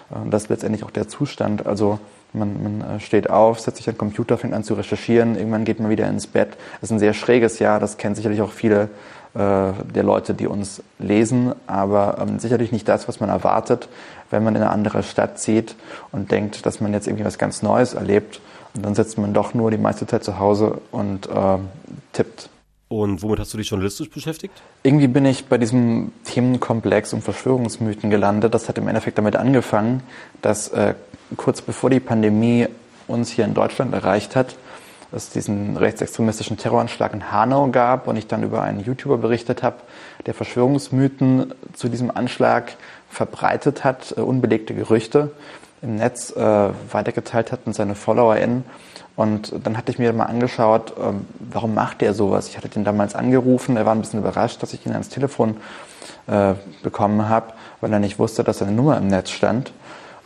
Und 0.09 0.31
das 0.31 0.43
ist 0.43 0.49
letztendlich 0.49 0.83
auch 0.83 0.91
der 0.91 1.07
Zustand. 1.07 1.65
Also 1.65 1.99
man, 2.33 2.63
man 2.63 2.97
äh, 2.97 2.99
steht 2.99 3.29
auf, 3.29 3.59
setzt 3.59 3.77
sich 3.77 3.87
an 3.87 3.95
den 3.95 3.99
Computer, 3.99 4.37
fängt 4.37 4.53
an 4.53 4.63
zu 4.63 4.73
recherchieren, 4.73 5.35
irgendwann 5.35 5.65
geht 5.65 5.79
man 5.79 5.89
wieder 5.89 6.07
ins 6.07 6.27
Bett. 6.27 6.49
Das 6.81 6.89
ist 6.89 6.91
ein 6.91 6.99
sehr 6.99 7.13
schräges 7.13 7.59
Jahr, 7.59 7.79
das 7.79 7.97
kennen 7.97 8.15
sicherlich 8.15 8.41
auch 8.41 8.51
viele 8.51 8.89
äh, 9.33 9.73
der 9.93 10.03
Leute, 10.03 10.33
die 10.33 10.47
uns 10.47 10.83
lesen, 10.99 11.53
aber 11.67 12.17
ähm, 12.21 12.39
sicherlich 12.39 12.71
nicht 12.71 12.87
das, 12.87 13.07
was 13.07 13.19
man 13.19 13.29
erwartet, 13.29 13.89
wenn 14.29 14.43
man 14.43 14.55
in 14.55 14.61
eine 14.61 14.71
andere 14.71 15.03
Stadt 15.03 15.39
zieht 15.39 15.75
und 16.11 16.31
denkt, 16.31 16.65
dass 16.65 16.81
man 16.81 16.93
jetzt 16.93 17.07
irgendwie 17.07 17.25
was 17.25 17.37
ganz 17.37 17.61
Neues 17.61 17.93
erlebt. 17.93 18.41
Und 18.73 18.85
dann 18.85 18.95
sitzt 18.95 19.17
man 19.17 19.33
doch 19.33 19.53
nur 19.53 19.71
die 19.71 19.77
meiste 19.77 20.05
Zeit 20.05 20.23
zu 20.23 20.39
Hause 20.39 20.79
und 20.91 21.27
äh, 21.27 21.57
tippt. 22.13 22.49
Und 22.87 23.23
womit 23.23 23.39
hast 23.39 23.53
du 23.53 23.57
dich 23.57 23.69
journalistisch 23.69 24.09
beschäftigt? 24.09 24.53
Irgendwie 24.83 25.07
bin 25.07 25.25
ich 25.25 25.45
bei 25.45 25.57
diesem 25.57 26.11
Themenkomplex 26.23 27.13
um 27.13 27.21
Verschwörungsmythen 27.21 28.11
gelandet. 28.11 28.53
Das 28.53 28.69
hat 28.69 28.77
im 28.77 28.87
Endeffekt 28.87 29.17
damit 29.17 29.35
angefangen, 29.35 30.03
dass 30.41 30.69
äh, 30.69 30.93
kurz 31.35 31.61
bevor 31.61 31.89
die 31.89 31.99
Pandemie 31.99 32.67
uns 33.07 33.31
hier 33.31 33.45
in 33.45 33.55
Deutschland 33.55 33.93
erreicht 33.93 34.35
hat, 34.35 34.55
es 35.11 35.29
diesen 35.29 35.77
rechtsextremistischen 35.77 36.57
Terroranschlag 36.57 37.13
in 37.13 37.31
Hanau 37.31 37.67
gab 37.69 38.07
und 38.07 38.17
ich 38.17 38.27
dann 38.27 38.43
über 38.43 38.61
einen 38.61 38.83
YouTuber 38.83 39.17
berichtet 39.17 39.63
habe, 39.63 39.77
der 40.25 40.33
Verschwörungsmythen 40.33 41.53
zu 41.73 41.89
diesem 41.89 42.11
Anschlag 42.11 42.75
verbreitet 43.09 43.83
hat, 43.83 44.13
äh, 44.15 44.21
unbelegte 44.21 44.75
Gerüchte 44.75 45.31
im 45.81 45.95
Netz 45.95 46.31
äh, 46.31 46.69
weitergeteilt 46.91 47.51
hat 47.51 47.61
und 47.65 47.73
seine 47.73 47.95
FollowerInnen. 47.95 48.63
Und 49.15 49.53
dann 49.63 49.77
hatte 49.77 49.91
ich 49.91 49.99
mir 49.99 50.11
mal 50.11 50.25
angeschaut, 50.25 50.93
ähm, 51.01 51.25
warum 51.39 51.73
macht 51.73 52.01
der 52.01 52.13
sowas? 52.13 52.49
Ich 52.49 52.57
hatte 52.57 52.67
den 52.67 52.83
damals 52.83 53.15
angerufen, 53.15 53.77
er 53.77 53.85
war 53.85 53.95
ein 53.95 54.01
bisschen 54.01 54.19
überrascht, 54.19 54.61
dass 54.61 54.73
ich 54.73 54.85
ihn 54.85 54.91
ans 54.91 55.09
Telefon 55.09 55.57
äh, 56.27 56.53
bekommen 56.83 57.29
habe, 57.29 57.53
weil 57.81 57.93
er 57.93 57.99
nicht 57.99 58.19
wusste, 58.19 58.43
dass 58.43 58.57
seine 58.57 58.73
Nummer 58.73 58.97
im 58.97 59.07
Netz 59.07 59.29
stand. 59.29 59.71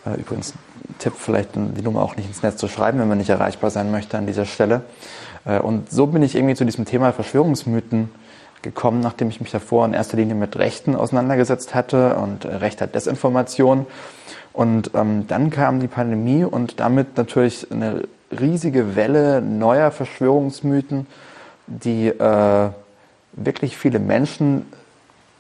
Äh, 0.05 0.19
übrigens 0.19 0.53
Tipp, 0.97 1.13
vielleicht 1.15 1.55
die 1.55 1.81
Nummer 1.81 2.01
auch 2.01 2.15
nicht 2.15 2.27
ins 2.27 2.41
Netz 2.41 2.57
zu 2.57 2.67
schreiben, 2.67 2.99
wenn 2.99 3.07
man 3.07 3.19
nicht 3.19 3.29
erreichbar 3.29 3.69
sein 3.69 3.91
möchte 3.91 4.17
an 4.17 4.25
dieser 4.25 4.45
Stelle. 4.45 4.81
Äh, 5.45 5.59
und 5.59 5.91
so 5.91 6.07
bin 6.07 6.23
ich 6.23 6.35
irgendwie 6.35 6.55
zu 6.55 6.65
diesem 6.65 6.85
Thema 6.85 7.13
Verschwörungsmythen 7.13 8.09
gekommen, 8.61 8.99
nachdem 8.99 9.29
ich 9.29 9.39
mich 9.39 9.51
davor 9.51 9.85
in 9.85 9.93
erster 9.93 10.17
Linie 10.17 10.35
mit 10.35 10.57
Rechten 10.57 10.95
auseinandergesetzt 10.95 11.75
hatte 11.75 12.15
und 12.15 12.45
äh, 12.45 12.55
rechter 12.55 12.87
Desinformation. 12.87 13.85
Und 14.51 14.91
ähm, 14.95 15.27
dann 15.27 15.51
kam 15.51 15.79
die 15.79 15.87
Pandemie 15.87 16.43
und 16.43 16.79
damit 16.79 17.17
natürlich 17.17 17.71
eine 17.71 18.03
riesige 18.31 18.95
Welle 18.95 19.41
neuer 19.41 19.91
Verschwörungsmythen, 19.91 21.07
die 21.67 22.07
äh, 22.07 22.69
wirklich 23.33 23.77
viele 23.77 23.99
Menschen 23.99 24.65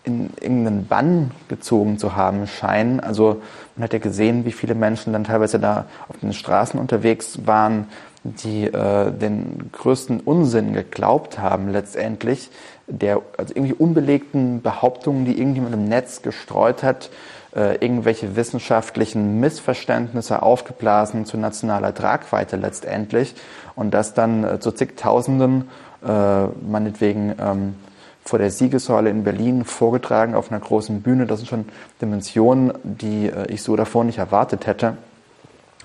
in 0.03 0.29
irgendeinen 0.39 0.87
Bann 0.87 1.31
gezogen 1.49 1.97
zu 1.97 2.15
haben 2.15 2.47
scheinen. 2.47 2.99
Also 2.99 3.41
man 3.75 3.83
hat 3.83 3.93
ja 3.93 3.99
gesehen, 3.99 4.45
wie 4.45 4.51
viele 4.51 4.75
Menschen 4.75 5.13
dann 5.13 5.23
teilweise 5.23 5.59
da 5.59 5.85
auf 6.07 6.17
den 6.17 6.33
Straßen 6.33 6.79
unterwegs 6.79 7.45
waren, 7.45 7.87
die 8.23 8.65
äh, 8.65 9.11
den 9.11 9.69
größten 9.71 10.19
Unsinn 10.21 10.73
geglaubt 10.73 11.39
haben 11.39 11.69
letztendlich, 11.69 12.49
der 12.87 13.21
also 13.37 13.53
irgendwie 13.55 13.73
unbelegten 13.73 14.61
Behauptungen, 14.61 15.25
die 15.25 15.37
irgendjemand 15.37 15.73
im 15.73 15.85
Netz 15.85 16.21
gestreut 16.21 16.83
hat, 16.83 17.09
äh, 17.55 17.75
irgendwelche 17.75 18.35
wissenschaftlichen 18.35 19.39
Missverständnisse 19.39 20.41
aufgeblasen 20.41 21.25
zu 21.25 21.37
nationaler 21.37 21.93
Tragweite 21.93 22.57
letztendlich 22.57 23.35
und 23.75 23.91
das 23.91 24.13
dann 24.13 24.43
äh, 24.43 24.59
zu 24.59 24.71
zigtausenden 24.71 25.69
äh, 26.05 26.45
meinetwegen 26.69 27.35
ähm, 27.39 27.75
vor 28.23 28.39
der 28.39 28.51
Siegessäule 28.51 29.09
in 29.09 29.23
Berlin 29.23 29.65
vorgetragen 29.65 30.35
auf 30.35 30.51
einer 30.51 30.59
großen 30.59 31.01
Bühne. 31.01 31.25
Das 31.25 31.39
sind 31.39 31.47
schon 31.47 31.65
Dimensionen, 32.01 32.73
die 32.83 33.27
äh, 33.27 33.51
ich 33.51 33.63
so 33.63 33.75
davor 33.75 34.03
nicht 34.03 34.19
erwartet 34.19 34.67
hätte. 34.67 34.97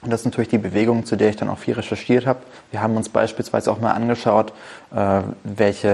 Und 0.03 0.11
das 0.11 0.21
ist 0.21 0.27
natürlich 0.27 0.51
die 0.51 0.59
Bewegung, 0.59 1.07
zu 1.07 1.17
der 1.17 1.31
ich 1.31 1.37
dann 1.37 1.49
auch 1.49 1.57
viel 1.57 1.75
recherchiert 1.75 2.27
habe. 2.27 2.41
Wir 2.71 2.83
haben 2.83 2.97
uns 2.97 3.09
beispielsweise 3.09 3.73
auch 3.73 3.81
mal 3.81 3.93
angeschaut, 3.93 4.53
äh, 4.95 5.23
welche 5.45 5.89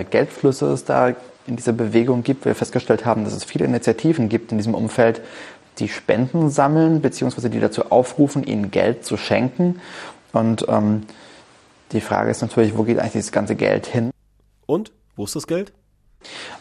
äh, 0.00 0.04
Geldflüsse 0.04 0.66
es 0.66 0.84
da 0.84 1.14
in 1.48 1.56
dieser 1.56 1.72
Bewegung 1.72 2.22
gibt. 2.22 2.44
Wir 2.44 2.54
festgestellt 2.54 3.04
haben, 3.04 3.24
dass 3.24 3.32
es 3.32 3.44
viele 3.44 3.64
Initiativen 3.64 4.28
gibt 4.28 4.52
in 4.52 4.58
diesem 4.58 4.74
Umfeld, 4.74 5.20
die 5.78 5.88
Spenden 5.88 6.50
sammeln, 6.50 7.00
beziehungsweise 7.00 7.50
die 7.50 7.60
dazu 7.60 7.90
aufrufen, 7.90 8.44
ihnen 8.44 8.70
Geld 8.70 9.04
zu 9.04 9.16
schenken. 9.16 9.80
Und 10.32 10.66
ähm, 10.68 11.04
die 11.92 12.00
Frage 12.00 12.30
ist 12.30 12.42
natürlich, 12.42 12.76
wo 12.76 12.82
geht 12.82 12.98
eigentlich 12.98 13.12
dieses 13.12 13.32
ganze 13.32 13.56
Geld 13.56 13.86
hin? 13.86 14.10
Und? 14.66 14.92
Wo 15.16 15.24
ist 15.24 15.36
das 15.36 15.46
Geld? 15.46 15.72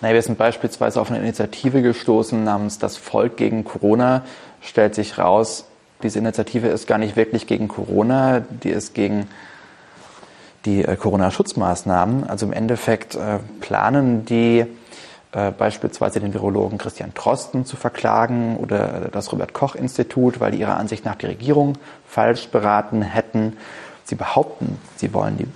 Naja, 0.02 0.14
wir 0.14 0.22
sind 0.22 0.38
beispielsweise 0.38 1.02
auf 1.02 1.10
eine 1.10 1.20
Initiative 1.20 1.82
gestoßen 1.82 2.44
namens 2.44 2.80
Das 2.80 2.96
Volk 2.98 3.38
gegen 3.38 3.64
Corona. 3.64 4.24
Stellt 4.62 4.96
sich 4.96 5.18
raus, 5.18 5.66
diese 6.04 6.20
Initiative 6.20 6.68
ist 6.68 6.88
gar 6.88 6.98
nicht 6.98 7.16
wirklich 7.16 7.48
gegen 7.48 7.68
Corona, 7.68 8.42
die 8.64 8.70
ist 8.70 8.94
gegen 8.94 9.28
die 10.68 10.84
äh, 10.84 10.96
Corona-Schutzmaßnahmen. 10.96 12.30
Also 12.30 12.46
im 12.46 12.54
Endeffekt 12.54 13.16
äh, 13.16 13.40
planen 13.62 14.26
die 14.26 14.66
äh, 15.32 15.52
beispielsweise 15.52 16.20
den 16.20 16.34
Virologen 16.34 16.78
Christian 16.78 17.14
Drosten 17.16 17.66
zu 17.66 17.78
verklagen 17.78 18.58
oder 18.58 19.10
das 19.12 19.32
Robert-Koch-Institut, 19.32 20.40
weil 20.40 20.52
die 20.52 20.60
ihrer 20.60 20.78
Ansicht 20.78 21.06
nach 21.06 21.16
die 21.16 21.26
Regierung 21.26 21.78
falsch 22.06 22.50
beraten 22.50 23.02
hätten. 23.02 23.58
Sie 24.04 24.16
behaupten, 24.16 24.78
sie 24.98 25.14
wollen 25.14 25.38
die 25.38 25.48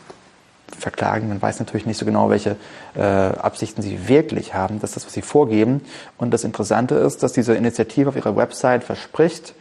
verklagen. 0.77 1.27
Man 1.27 1.41
weiß 1.41 1.59
natürlich 1.59 1.85
nicht 1.85 1.97
so 1.97 2.05
genau, 2.05 2.29
welche 2.29 2.55
Absichten 2.95 3.81
sie 3.81 4.07
wirklich 4.07 4.53
haben. 4.53 4.79
Das 4.79 4.91
ist 4.91 4.95
das, 4.95 5.05
was 5.05 5.13
sie 5.13 5.21
vorgeben. 5.21 5.81
Und 6.17 6.31
das 6.31 6.43
Interessante 6.43 6.95
ist, 6.95 7.23
dass 7.23 7.33
diese 7.33 7.53
Initiative 7.53 8.09
auf 8.09 8.15
ihrer 8.15 8.35
Website 8.35 8.83
verspricht, 8.83 9.53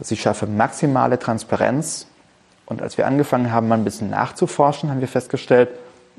sie 0.00 0.16
schaffe 0.16 0.46
maximale 0.46 1.18
Transparenz. 1.18 2.06
Und 2.66 2.82
als 2.82 2.96
wir 2.98 3.06
angefangen 3.06 3.52
haben, 3.52 3.68
mal 3.68 3.78
ein 3.78 3.84
bisschen 3.84 4.10
nachzuforschen, 4.10 4.90
haben 4.90 5.00
wir 5.00 5.08
festgestellt, 5.08 5.68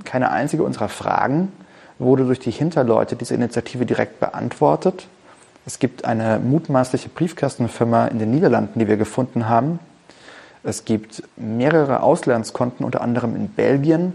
keine 0.04 0.32
einzige 0.32 0.64
unserer 0.64 0.90
Fragen 0.90 1.52
wurde 1.98 2.26
durch 2.26 2.40
die 2.40 2.52
Hinterleute 2.52 3.16
dieser 3.16 3.36
Initiative 3.36 3.86
direkt 3.86 4.20
beantwortet. 4.20 5.08
Es 5.66 5.80
gibt 5.80 6.06
eine 6.06 6.40
mutmaßliche 6.40 7.10
Briefkastenfirma 7.10 8.08
in 8.08 8.20
den 8.20 8.32
Niederlanden, 8.32 8.80
die 8.80 8.88
wir 8.88 8.98
gefunden 8.98 9.50
haben. 9.50 9.80
Es 10.64 10.86
gibt 10.86 11.24
mehrere 11.38 12.04
Auslandskonten, 12.04 12.86
unter 12.86 13.02
anderem 13.02 13.36
in 13.36 13.50
Belgien, 13.50 14.14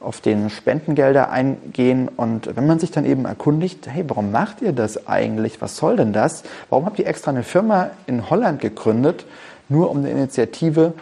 auf 0.00 0.20
denen 0.20 0.50
Spendengelder 0.50 1.30
eingehen. 1.30 2.08
Und 2.08 2.54
wenn 2.54 2.66
man 2.66 2.78
sich 2.78 2.92
dann 2.92 3.04
eben 3.04 3.24
erkundigt, 3.24 3.86
hey, 3.88 4.04
warum 4.06 4.30
macht 4.30 4.62
ihr 4.62 4.72
das 4.72 5.08
eigentlich? 5.08 5.60
Was 5.60 5.76
soll 5.76 5.96
denn 5.96 6.12
das? 6.12 6.44
Warum 6.70 6.86
habt 6.86 6.98
ihr 6.98 7.06
extra 7.06 7.30
eine 7.30 7.42
Firma 7.42 7.90
in 8.06 8.30
Holland 8.30 8.60
gegründet, 8.60 9.26
nur 9.68 9.90
um 9.90 9.98
eine 9.98 10.10
Initiative 10.10 10.92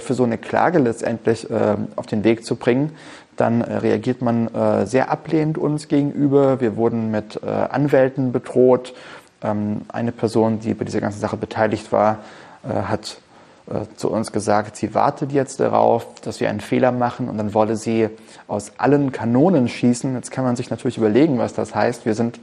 für 0.00 0.14
so 0.14 0.24
eine 0.24 0.38
Klage 0.38 0.78
letztendlich 0.78 1.50
äh, 1.50 1.76
auf 1.96 2.06
den 2.06 2.24
Weg 2.24 2.44
zu 2.44 2.56
bringen? 2.56 2.92
Dann 3.36 3.62
äh, 3.62 3.76
reagiert 3.78 4.22
man 4.22 4.48
äh, 4.54 4.86
sehr 4.86 5.10
ablehnend 5.10 5.58
uns 5.58 5.88
gegenüber. 5.88 6.60
Wir 6.60 6.76
wurden 6.76 7.10
mit 7.10 7.40
äh, 7.42 7.48
Anwälten 7.48 8.32
bedroht. 8.32 8.94
Ähm, 9.42 9.82
eine 9.88 10.12
Person, 10.12 10.60
die 10.60 10.74
bei 10.74 10.84
dieser 10.84 11.00
ganzen 11.00 11.20
Sache 11.20 11.36
beteiligt 11.36 11.92
war, 11.92 12.18
äh, 12.62 12.68
hat 12.68 13.18
äh, 13.66 13.86
zu 13.96 14.10
uns 14.10 14.30
gesagt, 14.30 14.76
sie 14.76 14.94
wartet 14.94 15.32
jetzt 15.32 15.58
darauf, 15.58 16.06
dass 16.22 16.40
wir 16.40 16.50
einen 16.50 16.60
Fehler 16.60 16.92
machen 16.92 17.28
und 17.28 17.38
dann 17.38 17.54
wolle 17.54 17.76
sie 17.76 18.08
aus 18.46 18.72
allen 18.78 19.10
Kanonen 19.10 19.68
schießen. 19.68 20.14
Jetzt 20.14 20.30
kann 20.30 20.44
man 20.44 20.54
sich 20.54 20.70
natürlich 20.70 20.98
überlegen, 20.98 21.38
was 21.38 21.54
das 21.54 21.74
heißt. 21.74 22.06
Wir 22.06 22.14
sind 22.14 22.38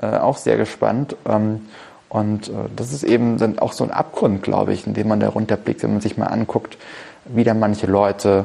äh, 0.00 0.16
auch 0.16 0.38
sehr 0.38 0.56
gespannt. 0.56 1.14
Ähm, 1.28 1.68
und 2.12 2.48
äh, 2.48 2.68
das 2.76 2.92
ist 2.92 3.04
eben 3.04 3.38
dann 3.38 3.58
auch 3.58 3.72
so 3.72 3.84
ein 3.84 3.90
Abgrund, 3.90 4.42
glaube 4.42 4.74
ich, 4.74 4.86
in 4.86 4.92
dem 4.92 5.08
man 5.08 5.18
da 5.18 5.30
runterblickt, 5.30 5.82
wenn 5.82 5.92
man 5.92 6.02
sich 6.02 6.18
mal 6.18 6.26
anguckt, 6.26 6.76
wie 7.24 7.42
da 7.42 7.54
manche 7.54 7.86
Leute 7.86 8.44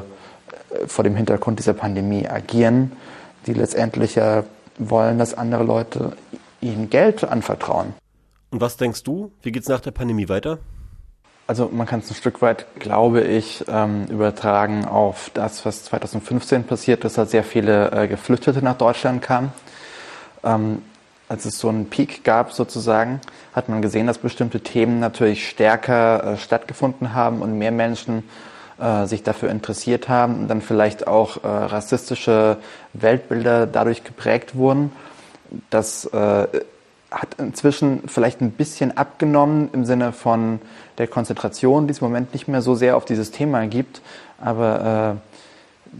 äh, 0.70 0.86
vor 0.86 1.04
dem 1.04 1.14
Hintergrund 1.14 1.58
dieser 1.58 1.74
Pandemie 1.74 2.26
agieren, 2.26 2.92
die 3.46 3.52
letztendlich 3.52 4.14
ja 4.14 4.44
wollen, 4.78 5.18
dass 5.18 5.34
andere 5.34 5.64
Leute 5.64 6.16
ihnen 6.62 6.88
Geld 6.88 7.24
anvertrauen. 7.24 7.92
Und 8.50 8.62
was 8.62 8.78
denkst 8.78 9.02
du? 9.02 9.32
Wie 9.42 9.52
geht's 9.52 9.68
nach 9.68 9.80
der 9.80 9.90
Pandemie 9.90 10.30
weiter? 10.30 10.60
Also 11.46 11.68
man 11.70 11.86
kann 11.86 12.00
es 12.00 12.10
ein 12.10 12.14
Stück 12.14 12.40
weit, 12.40 12.64
glaube 12.78 13.20
ich, 13.20 13.66
ähm, 13.68 14.06
übertragen 14.06 14.86
auf 14.86 15.30
das, 15.34 15.66
was 15.66 15.84
2015 15.84 16.64
passiert 16.64 17.04
ist, 17.04 17.18
als 17.18 17.32
sehr 17.32 17.44
viele 17.44 17.90
äh, 17.90 18.08
Geflüchtete 18.08 18.62
nach 18.62 18.78
Deutschland 18.78 19.20
kamen. 19.20 19.52
Ähm, 20.42 20.80
als 21.28 21.44
es 21.44 21.58
so 21.58 21.68
einen 21.68 21.90
Peak 21.90 22.24
gab 22.24 22.52
sozusagen, 22.52 23.20
hat 23.52 23.68
man 23.68 23.82
gesehen, 23.82 24.06
dass 24.06 24.18
bestimmte 24.18 24.60
Themen 24.60 24.98
natürlich 24.98 25.48
stärker 25.48 26.24
äh, 26.24 26.36
stattgefunden 26.38 27.14
haben 27.14 27.42
und 27.42 27.58
mehr 27.58 27.72
Menschen 27.72 28.24
äh, 28.78 29.06
sich 29.06 29.22
dafür 29.22 29.50
interessiert 29.50 30.08
haben 30.08 30.40
und 30.40 30.48
dann 30.48 30.62
vielleicht 30.62 31.06
auch 31.06 31.42
äh, 31.44 31.46
rassistische 31.46 32.56
Weltbilder 32.94 33.66
dadurch 33.66 34.04
geprägt 34.04 34.54
wurden. 34.56 34.92
Das 35.70 36.06
äh, 36.06 36.46
hat 37.10 37.34
inzwischen 37.38 38.08
vielleicht 38.08 38.40
ein 38.40 38.52
bisschen 38.52 38.96
abgenommen 38.96 39.70
im 39.72 39.84
Sinne 39.84 40.12
von 40.12 40.60
der 40.98 41.08
Konzentration, 41.08 41.86
die 41.86 41.92
es 41.92 41.98
im 41.98 42.06
Moment 42.06 42.32
nicht 42.32 42.48
mehr 42.48 42.62
so 42.62 42.74
sehr 42.74 42.96
auf 42.96 43.04
dieses 43.04 43.30
Thema 43.30 43.66
gibt. 43.66 44.00
Aber 44.40 45.18
äh, 45.18 45.96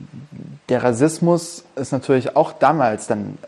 der 0.68 0.82
Rassismus 0.82 1.64
ist 1.76 1.92
natürlich 1.92 2.36
auch 2.36 2.52
damals 2.52 3.06
dann 3.06 3.38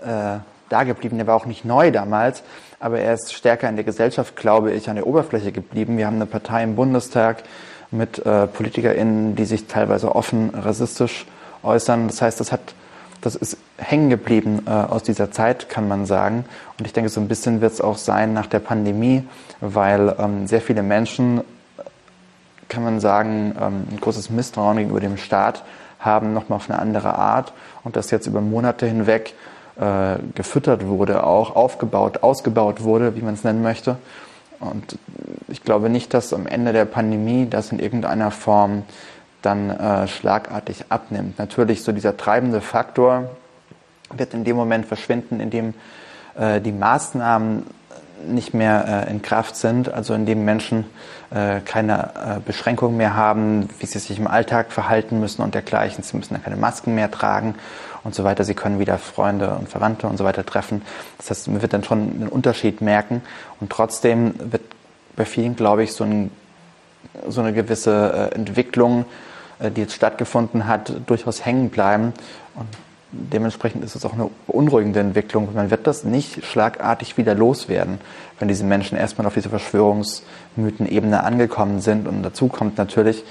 äh, 0.71 0.73
da 0.73 0.85
geblieben. 0.85 1.19
Der 1.19 1.27
war 1.27 1.37
auch 1.37 1.47
nicht 1.47 1.65
neu 1.65 1.91
damals, 1.91 2.43
aber 2.79 3.01
er 3.01 3.15
ist 3.15 3.35
stärker 3.35 3.69
in 3.69 3.77
der 3.77 3.85
Gesellschaft, 3.85 4.37
glaube 4.37 4.73
ich, 4.73 4.89
an 4.89 4.97
der 4.97 5.07
Oberfläche 5.07 5.53
geblieben. 5.53 5.99
Wir 5.99 6.07
haben 6.07 6.17
eine 6.17 6.27
Partei 6.27 6.63
im 6.63 6.77
Bundestag 6.77 7.43
mit 7.91 8.25
äh, 8.25 8.47
PolitikerInnen, 8.47 9.35
die 9.37 9.45
sich 9.45 9.67
teilweise 9.67 10.15
offen 10.15 10.51
rassistisch 10.51 11.27
äußern. 11.63 12.07
Das 12.07 12.23
heißt, 12.23 12.41
das 12.41 12.53
hat 12.53 12.61
das 13.21 13.35
ist 13.35 13.59
hängen 13.77 14.09
geblieben 14.09 14.63
äh, 14.67 14.71
aus 14.71 15.03
dieser 15.03 15.31
Zeit, 15.31 15.69
kann 15.69 15.89
man 15.89 16.07
sagen. 16.07 16.47
Und 16.79 16.87
ich 16.87 16.95
denke, 16.95 17.11
so 17.11 17.21
ein 17.21 17.29
bisschen 17.29 17.61
wird 17.61 17.73
es 17.73 17.81
auch 17.83 17.99
sein 17.99 18.33
nach 18.33 18.47
der 18.47 18.61
Pandemie, 18.61 19.25
weil 19.61 20.15
ähm, 20.19 20.47
sehr 20.47 20.63
viele 20.63 20.83
Menschen, 20.83 21.43
kann 22.69 22.83
man 22.83 22.99
sagen, 22.99 23.55
ähm, 23.61 23.87
ein 23.91 24.01
großes 24.01 24.31
Misstrauen 24.31 24.79
gegenüber 24.79 25.01
dem 25.01 25.19
Staat 25.19 25.65
haben, 25.99 26.33
nochmal 26.33 26.57
auf 26.57 26.71
eine 26.71 26.79
andere 26.79 27.15
Art. 27.15 27.53
Und 27.85 27.97
das 27.97 28.11
jetzt 28.11 28.27
über 28.27 28.41
Monate 28.41 28.87
hinweg 28.87 29.35
äh, 29.81 30.19
gefüttert 30.35 30.87
wurde, 30.87 31.25
auch 31.25 31.57
aufgebaut, 31.57 32.23
ausgebaut 32.23 32.83
wurde, 32.83 33.17
wie 33.17 33.23
man 33.23 33.35
es 33.35 33.45
nennen 33.45 33.63
möchte. 33.63 33.97
Und 34.61 34.99
ich 35.49 35.63
glaube 35.63 35.89
nicht, 35.89 36.13
dass 36.13 36.35
am 36.35 36.47
Ende 36.47 36.73
der 36.73 36.85
Pandemie 36.85 37.49
das 37.49 37.73
in 37.73 37.79
irgendeiner 37.79 38.31
Form 38.31 38.83
dann 39.41 39.71
äh, 39.71 40.07
schlagartig 40.07 40.85
abnimmt. 40.91 41.39
Natürlich 41.39 41.83
so 41.83 41.93
dieser 41.93 42.17
treibende 42.17 42.61
Faktor 42.61 43.31
wird 44.13 44.35
in 44.35 44.45
dem 44.45 44.57
Moment 44.57 44.85
verschwinden, 44.85 45.41
in 45.41 45.49
dem 45.49 45.75
äh, 46.39 46.61
die 46.61 46.73
Maßnahmen 46.73 47.65
nicht 48.27 48.55
mehr 48.55 49.07
äh, 49.07 49.11
in 49.11 49.23
Kraft 49.23 49.57
sind, 49.57 49.93
also 49.93 50.15
in 50.15 50.27
dem 50.27 50.45
Menschen 50.45 50.85
äh, 51.31 51.61
keine 51.61 52.11
äh, 52.15 52.41
Beschränkungen 52.45 52.97
mehr 52.97 53.15
haben, 53.15 53.69
wie 53.79 53.87
sie 53.87 53.99
sich 53.99 54.19
im 54.19 54.27
Alltag 54.27 54.73
verhalten 54.73 55.21
müssen 55.21 55.43
und 55.43 55.55
dergleichen. 55.55 56.03
Sie 56.03 56.17
müssen 56.17 56.35
dann 56.35 56.43
keine 56.43 56.57
Masken 56.57 56.95
mehr 56.95 57.11
tragen 57.11 57.55
und 58.05 58.15
so 58.15 58.25
weiter. 58.25 58.45
Sie 58.45 58.55
können 58.55 58.79
wieder 58.79 58.99
Freunde 58.99 59.55
und 59.59 59.69
Verwandte 59.69 60.07
und 60.07 60.17
so 60.17 60.25
weiter 60.25 60.45
treffen. 60.45 60.83
Das 61.19 61.31
heißt, 61.31 61.49
man 61.49 61.63
wird 61.63 61.73
dann 61.73 61.85
schon 61.85 61.99
einen 61.99 62.29
Unterschied 62.29 62.81
merken 62.81 63.23
und 63.61 63.71
trotzdem 63.71 64.35
wird 64.39 64.63
bei 65.17 65.25
vielen, 65.25 65.57
glaube 65.57 65.83
ich, 65.83 65.93
so, 65.93 66.05
ein, 66.05 66.31
so 67.29 67.41
eine 67.41 67.53
gewisse 67.53 68.31
äh, 68.33 68.35
Entwicklung 68.35 69.05
äh, 69.61 69.71
die 69.71 69.83
jetzt 69.83 69.95
stattgefunden 69.95 70.67
hat, 70.67 70.93
durchaus 71.07 71.45
hängen 71.45 71.71
bleiben. 71.71 72.13
Und 72.55 72.67
dementsprechend 73.13 73.85
ist 73.85 73.95
es 73.95 74.05
auch 74.05 74.13
eine 74.13 74.31
beunruhigende 74.47 75.01
Entwicklung. 75.01 75.49
Man 75.55 75.71
wird 75.71 75.87
das 75.87 76.05
nicht 76.05 76.45
schlagartig 76.45 77.17
wieder 77.17 77.35
loswerden, 77.35 78.01
wenn 78.39 78.49
diese 78.49 78.65
Menschen 78.65 78.97
erstmal 78.97 79.27
auf 79.27 79.35
dieser 79.35 79.51
Verschwörungsmythen-Ebene 79.51 81.23
angekommen 81.23 81.81
sind. 81.81 82.07
Und 82.07 82.23
dazu 82.23 82.49
kommt 82.49 82.79
natürlich, 82.79 83.25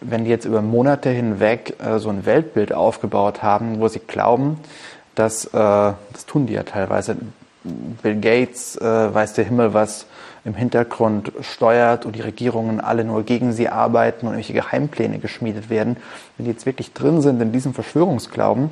wenn 0.00 0.24
die 0.24 0.30
jetzt 0.30 0.44
über 0.44 0.62
Monate 0.62 1.10
hinweg 1.10 1.76
äh, 1.82 1.98
so 1.98 2.10
ein 2.10 2.26
Weltbild 2.26 2.72
aufgebaut 2.72 3.42
haben, 3.42 3.80
wo 3.80 3.88
sie 3.88 4.00
glauben, 4.00 4.58
dass, 5.14 5.46
äh, 5.46 5.50
das 5.52 6.26
tun 6.26 6.46
die 6.46 6.54
ja 6.54 6.62
teilweise, 6.62 7.16
Bill 7.62 8.20
Gates 8.20 8.76
äh, 8.76 9.14
weiß 9.14 9.34
der 9.34 9.44
Himmel 9.44 9.74
was 9.74 10.06
im 10.44 10.54
Hintergrund 10.54 11.32
steuert 11.40 12.06
und 12.06 12.16
die 12.16 12.20
Regierungen 12.20 12.80
alle 12.80 13.04
nur 13.04 13.24
gegen 13.24 13.52
sie 13.52 13.68
arbeiten 13.68 14.26
und 14.26 14.32
irgendwelche 14.32 14.54
Geheimpläne 14.54 15.18
geschmiedet 15.18 15.70
werden, 15.70 15.96
wenn 16.36 16.46
die 16.46 16.52
jetzt 16.52 16.66
wirklich 16.66 16.92
drin 16.92 17.20
sind 17.20 17.40
in 17.40 17.52
diesem 17.52 17.74
Verschwörungsglauben, 17.74 18.70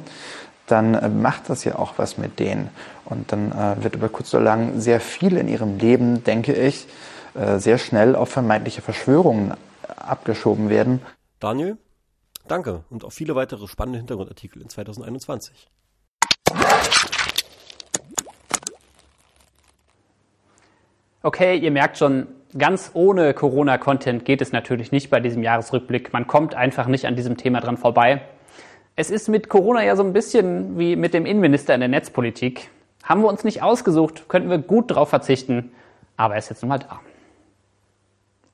dann 0.66 0.94
äh, 0.94 1.08
macht 1.08 1.48
das 1.48 1.64
ja 1.64 1.78
auch 1.78 1.94
was 1.96 2.18
mit 2.18 2.38
denen. 2.38 2.70
Und 3.04 3.32
dann 3.32 3.52
äh, 3.52 3.82
wird 3.82 3.94
über 3.94 4.08
kurz 4.08 4.32
oder 4.34 4.44
lang 4.44 4.80
sehr 4.80 5.00
viel 5.00 5.36
in 5.36 5.48
ihrem 5.48 5.78
Leben, 5.78 6.24
denke 6.24 6.52
ich, 6.52 6.86
äh, 7.34 7.58
sehr 7.58 7.78
schnell 7.78 8.16
auf 8.16 8.30
vermeintliche 8.30 8.82
Verschwörungen 8.82 9.54
abgeschoben 9.96 10.68
werden. 10.68 11.02
Daniel, 11.40 11.78
danke 12.46 12.84
und 12.90 13.04
auf 13.04 13.14
viele 13.14 13.34
weitere 13.34 13.66
spannende 13.68 13.98
Hintergrundartikel 13.98 14.62
in 14.62 14.68
2021. 14.68 15.68
Okay, 21.22 21.56
ihr 21.56 21.72
merkt 21.72 21.98
schon, 21.98 22.28
ganz 22.56 22.92
ohne 22.94 23.34
Corona-Content 23.34 24.24
geht 24.24 24.40
es 24.40 24.52
natürlich 24.52 24.92
nicht 24.92 25.10
bei 25.10 25.18
diesem 25.18 25.42
Jahresrückblick. 25.42 26.12
Man 26.12 26.28
kommt 26.28 26.54
einfach 26.54 26.86
nicht 26.86 27.06
an 27.06 27.16
diesem 27.16 27.36
Thema 27.36 27.60
dran 27.60 27.76
vorbei. 27.76 28.22
Es 28.94 29.10
ist 29.10 29.28
mit 29.28 29.48
Corona 29.48 29.84
ja 29.84 29.96
so 29.96 30.04
ein 30.04 30.12
bisschen 30.12 30.78
wie 30.78 30.94
mit 30.94 31.14
dem 31.14 31.26
Innenminister 31.26 31.74
in 31.74 31.80
der 31.80 31.88
Netzpolitik. 31.88 32.70
Haben 33.02 33.22
wir 33.22 33.28
uns 33.28 33.42
nicht 33.42 33.62
ausgesucht, 33.62 34.28
könnten 34.28 34.48
wir 34.48 34.58
gut 34.58 34.92
drauf 34.92 35.08
verzichten, 35.08 35.72
aber 36.16 36.34
er 36.34 36.38
ist 36.38 36.50
jetzt 36.50 36.62
nun 36.62 36.68
mal 36.68 36.78
da. 36.78 37.00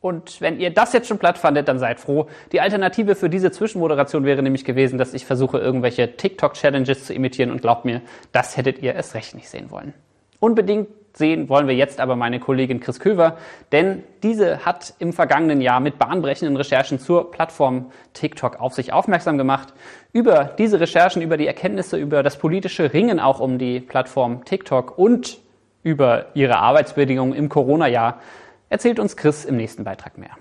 Und 0.01 0.41
wenn 0.41 0.59
ihr 0.59 0.71
das 0.71 0.93
jetzt 0.95 1.09
schon 1.09 1.19
platt 1.19 1.39
fandet, 1.39 1.69
dann 1.69 1.79
seid 1.79 1.99
froh. 1.99 2.29
Die 2.53 2.61
Alternative 2.61 3.15
für 3.15 3.29
diese 3.29 3.51
Zwischenmoderation 3.51 4.25
wäre 4.25 4.43
nämlich 4.43 4.65
gewesen, 4.65 4.99
dass 4.99 5.15
ich 5.15 5.27
versuche, 5.27 5.59
irgendwelche 5.59 6.17
TikTok-Challenges 6.17 7.05
zu 7.05 7.15
imitieren 7.15 7.51
und 7.51 7.63
glaubt 7.63 7.85
mir, 7.85 8.01
das 8.33 8.57
hättet 8.57 8.81
ihr 8.81 8.95
erst 8.95 9.15
recht 9.15 9.35
nicht 9.35 9.49
sehen 9.49 9.71
wollen. 9.71 9.95
Unbedingt 10.41 10.89
sehen 11.17 11.49
wollen 11.49 11.69
wir 11.69 11.75
jetzt 11.75 12.01
aber 12.01 12.17
meine 12.17 12.41
Kollegin 12.41 12.81
Chris 12.81 13.01
Köver, 13.01 13.39
denn 13.73 14.03
diese 14.23 14.65
hat 14.65 14.95
im 14.99 15.13
vergangenen 15.13 15.61
Jahr 15.61 15.81
mit 15.81 15.99
bahnbrechenden 15.99 16.57
Recherchen 16.57 16.99
zur 16.99 17.31
Plattform 17.31 17.91
TikTok 18.13 18.61
auf 18.61 18.75
sich 18.75 18.93
aufmerksam 18.93 19.39
gemacht. 19.39 19.73
Über 20.13 20.45
diese 20.45 20.81
Recherchen, 20.81 21.23
über 21.23 21.37
die 21.37 21.47
Erkenntnisse, 21.47 21.97
über 21.97 22.23
das 22.23 22.39
politische 22.39 22.93
Ringen 22.93 23.21
auch 23.21 23.41
um 23.41 23.59
die 23.59 23.81
Plattform 23.81 24.45
TikTok 24.45 24.99
und 24.99 25.39
über 25.83 26.27
ihre 26.35 26.59
Arbeitsbedingungen 26.59 27.35
im 27.35 27.49
Corona-Jahr 27.49 28.21
erzählt 28.69 28.99
uns 28.99 29.17
Chris 29.17 29.45
im 29.45 29.57
nächsten 29.57 29.85
Beitrag 29.85 30.19
mehr. 30.19 30.37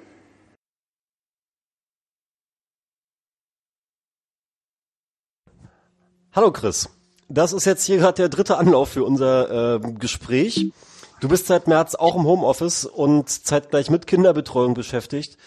Hallo 6.36 6.52
Chris. 6.52 6.90
Das 7.30 7.54
ist 7.54 7.66
jetzt 7.66 7.86
hier 7.86 7.98
gerade 7.98 8.16
der 8.16 8.30
dritte 8.30 8.58
Anlauf 8.58 8.90
für 8.90 9.04
unser 9.04 9.76
äh, 9.76 9.80
Gespräch. 10.00 10.72
Du 11.20 11.28
bist 11.30 11.48
seit 11.48 11.68
März 11.68 11.96
auch 11.96 12.16
im 12.16 12.26
Homeoffice 12.26 12.86
und 12.86 13.30
zeitgleich 13.30 13.90
mit 13.90 14.08
Kinderbetreuung 14.08 14.74
beschäftigt. 14.74 15.38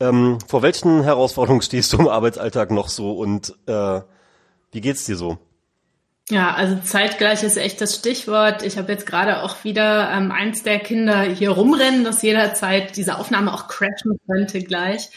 Ähm, 0.00 0.38
vor 0.46 0.62
welchen 0.62 1.02
Herausforderungen 1.02 1.62
stehst 1.62 1.92
du 1.92 1.98
im 1.98 2.08
Arbeitsalltag 2.08 2.70
noch 2.70 2.88
so 2.88 3.12
und 3.12 3.54
äh, 3.66 4.00
wie 4.70 4.80
geht's 4.80 5.04
dir 5.04 5.16
so? 5.16 5.38
Ja, 6.30 6.54
also 6.54 6.78
zeitgleich 6.84 7.42
ist 7.42 7.56
echt 7.56 7.80
das 7.80 7.96
Stichwort. 7.96 8.62
Ich 8.62 8.76
habe 8.76 8.92
jetzt 8.92 9.06
gerade 9.06 9.42
auch 9.42 9.64
wieder 9.64 10.10
ähm, 10.12 10.30
eins 10.30 10.62
der 10.62 10.78
Kinder 10.78 11.22
hier 11.22 11.50
rumrennen, 11.50 12.04
das 12.04 12.22
jederzeit 12.22 12.96
diese 12.96 13.18
Aufnahme 13.18 13.52
auch 13.52 13.66
crashen 13.66 14.18
könnte 14.26 14.62
gleich. 14.62 15.08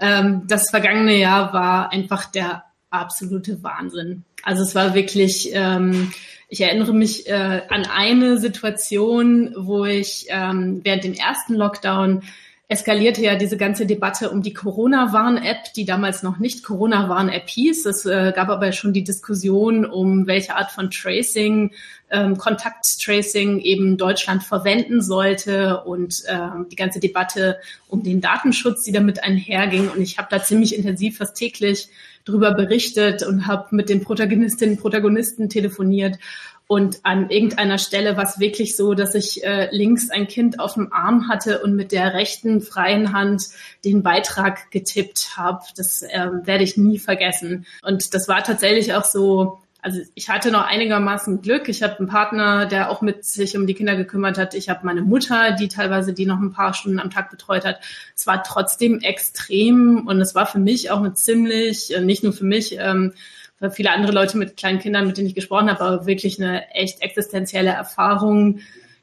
Ähm, 0.00 0.42
das 0.46 0.70
vergangene 0.70 1.16
Jahr 1.16 1.52
war 1.52 1.92
einfach 1.92 2.24
der 2.26 2.64
absolute 2.94 3.62
Wahnsinn. 3.62 4.24
Also 4.42 4.62
es 4.62 4.74
war 4.74 4.94
wirklich, 4.94 5.50
ähm, 5.52 6.12
ich 6.48 6.60
erinnere 6.60 6.94
mich 6.94 7.28
äh, 7.28 7.62
an 7.68 7.86
eine 7.86 8.38
Situation, 8.38 9.54
wo 9.56 9.84
ich 9.84 10.26
ähm, 10.28 10.80
während 10.84 11.04
dem 11.04 11.14
ersten 11.14 11.54
Lockdown 11.54 12.22
eskalierte 12.68 13.20
ja 13.22 13.34
diese 13.34 13.58
ganze 13.58 13.84
Debatte 13.84 14.30
um 14.30 14.42
die 14.42 14.54
Corona-Warn-App, 14.54 15.74
die 15.76 15.84
damals 15.84 16.22
noch 16.22 16.38
nicht 16.38 16.64
Corona-Warn-App 16.64 17.48
hieß. 17.48 17.84
Es 17.86 18.06
äh, 18.06 18.32
gab 18.34 18.48
aber 18.48 18.72
schon 18.72 18.94
die 18.94 19.04
Diskussion 19.04 19.84
um 19.84 20.26
welche 20.26 20.56
Art 20.56 20.70
von 20.70 20.90
Tracing, 20.90 21.72
ähm, 22.10 22.38
Kontakttracing 22.38 23.60
eben 23.60 23.98
Deutschland 23.98 24.42
verwenden 24.42 25.02
sollte 25.02 25.82
und 25.84 26.22
ähm, 26.26 26.66
die 26.70 26.76
ganze 26.76 27.00
Debatte 27.00 27.58
um 27.88 28.02
den 28.02 28.22
Datenschutz, 28.22 28.84
die 28.84 28.92
damit 28.92 29.22
einherging. 29.22 29.90
Und 29.90 30.00
ich 30.00 30.16
habe 30.16 30.28
da 30.30 30.42
ziemlich 30.42 30.74
intensiv 30.74 31.18
fast 31.18 31.36
täglich 31.36 31.88
drüber 32.24 32.54
berichtet 32.54 33.22
und 33.22 33.46
habe 33.46 33.74
mit 33.74 33.88
den 33.88 34.02
Protagonistinnen 34.02 34.76
und 34.76 34.80
Protagonisten 34.80 35.48
telefoniert. 35.48 36.18
Und 36.66 37.00
an 37.02 37.28
irgendeiner 37.28 37.76
Stelle 37.78 38.16
war 38.16 38.24
es 38.24 38.40
wirklich 38.40 38.74
so, 38.74 38.94
dass 38.94 39.14
ich 39.14 39.44
äh, 39.44 39.68
links 39.70 40.10
ein 40.10 40.26
Kind 40.26 40.60
auf 40.60 40.74
dem 40.74 40.92
Arm 40.92 41.28
hatte 41.28 41.60
und 41.62 41.76
mit 41.76 41.92
der 41.92 42.14
rechten 42.14 42.62
freien 42.62 43.12
Hand 43.12 43.48
den 43.84 44.02
Beitrag 44.02 44.70
getippt 44.70 45.36
habe. 45.36 45.62
Das 45.76 46.02
äh, 46.02 46.28
werde 46.44 46.64
ich 46.64 46.78
nie 46.78 46.98
vergessen. 46.98 47.66
Und 47.82 48.14
das 48.14 48.28
war 48.28 48.42
tatsächlich 48.42 48.94
auch 48.94 49.04
so 49.04 49.58
also 49.84 50.00
ich 50.14 50.30
hatte 50.30 50.50
noch 50.50 50.66
einigermaßen 50.66 51.42
Glück. 51.42 51.68
Ich 51.68 51.82
habe 51.82 51.98
einen 51.98 52.08
Partner, 52.08 52.64
der 52.64 52.90
auch 52.90 53.02
mit 53.02 53.22
sich 53.26 53.54
um 53.54 53.66
die 53.66 53.74
Kinder 53.74 53.96
gekümmert 53.96 54.38
hat. 54.38 54.54
Ich 54.54 54.70
habe 54.70 54.80
meine 54.86 55.02
Mutter, 55.02 55.52
die 55.52 55.68
teilweise 55.68 56.14
die 56.14 56.24
noch 56.24 56.40
ein 56.40 56.52
paar 56.52 56.72
Stunden 56.72 56.98
am 56.98 57.10
Tag 57.10 57.30
betreut 57.30 57.66
hat. 57.66 57.80
Es 58.16 58.26
war 58.26 58.42
trotzdem 58.42 59.00
extrem 59.00 60.06
und 60.06 60.22
es 60.22 60.34
war 60.34 60.46
für 60.46 60.58
mich 60.58 60.90
auch 60.90 61.00
eine 61.00 61.12
ziemlich, 61.12 61.94
äh, 61.94 62.00
nicht 62.00 62.24
nur 62.24 62.32
für 62.32 62.46
mich, 62.46 62.78
ähm, 62.78 63.12
für 63.58 63.70
viele 63.70 63.90
andere 63.90 64.12
Leute 64.12 64.38
mit 64.38 64.56
kleinen 64.56 64.78
Kindern, 64.78 65.06
mit 65.06 65.18
denen 65.18 65.28
ich 65.28 65.34
gesprochen 65.34 65.68
habe, 65.68 65.84
aber 65.84 66.06
wirklich 66.06 66.42
eine 66.42 66.70
echt 66.70 67.02
existenzielle 67.02 67.70
Erfahrung, 67.70 68.60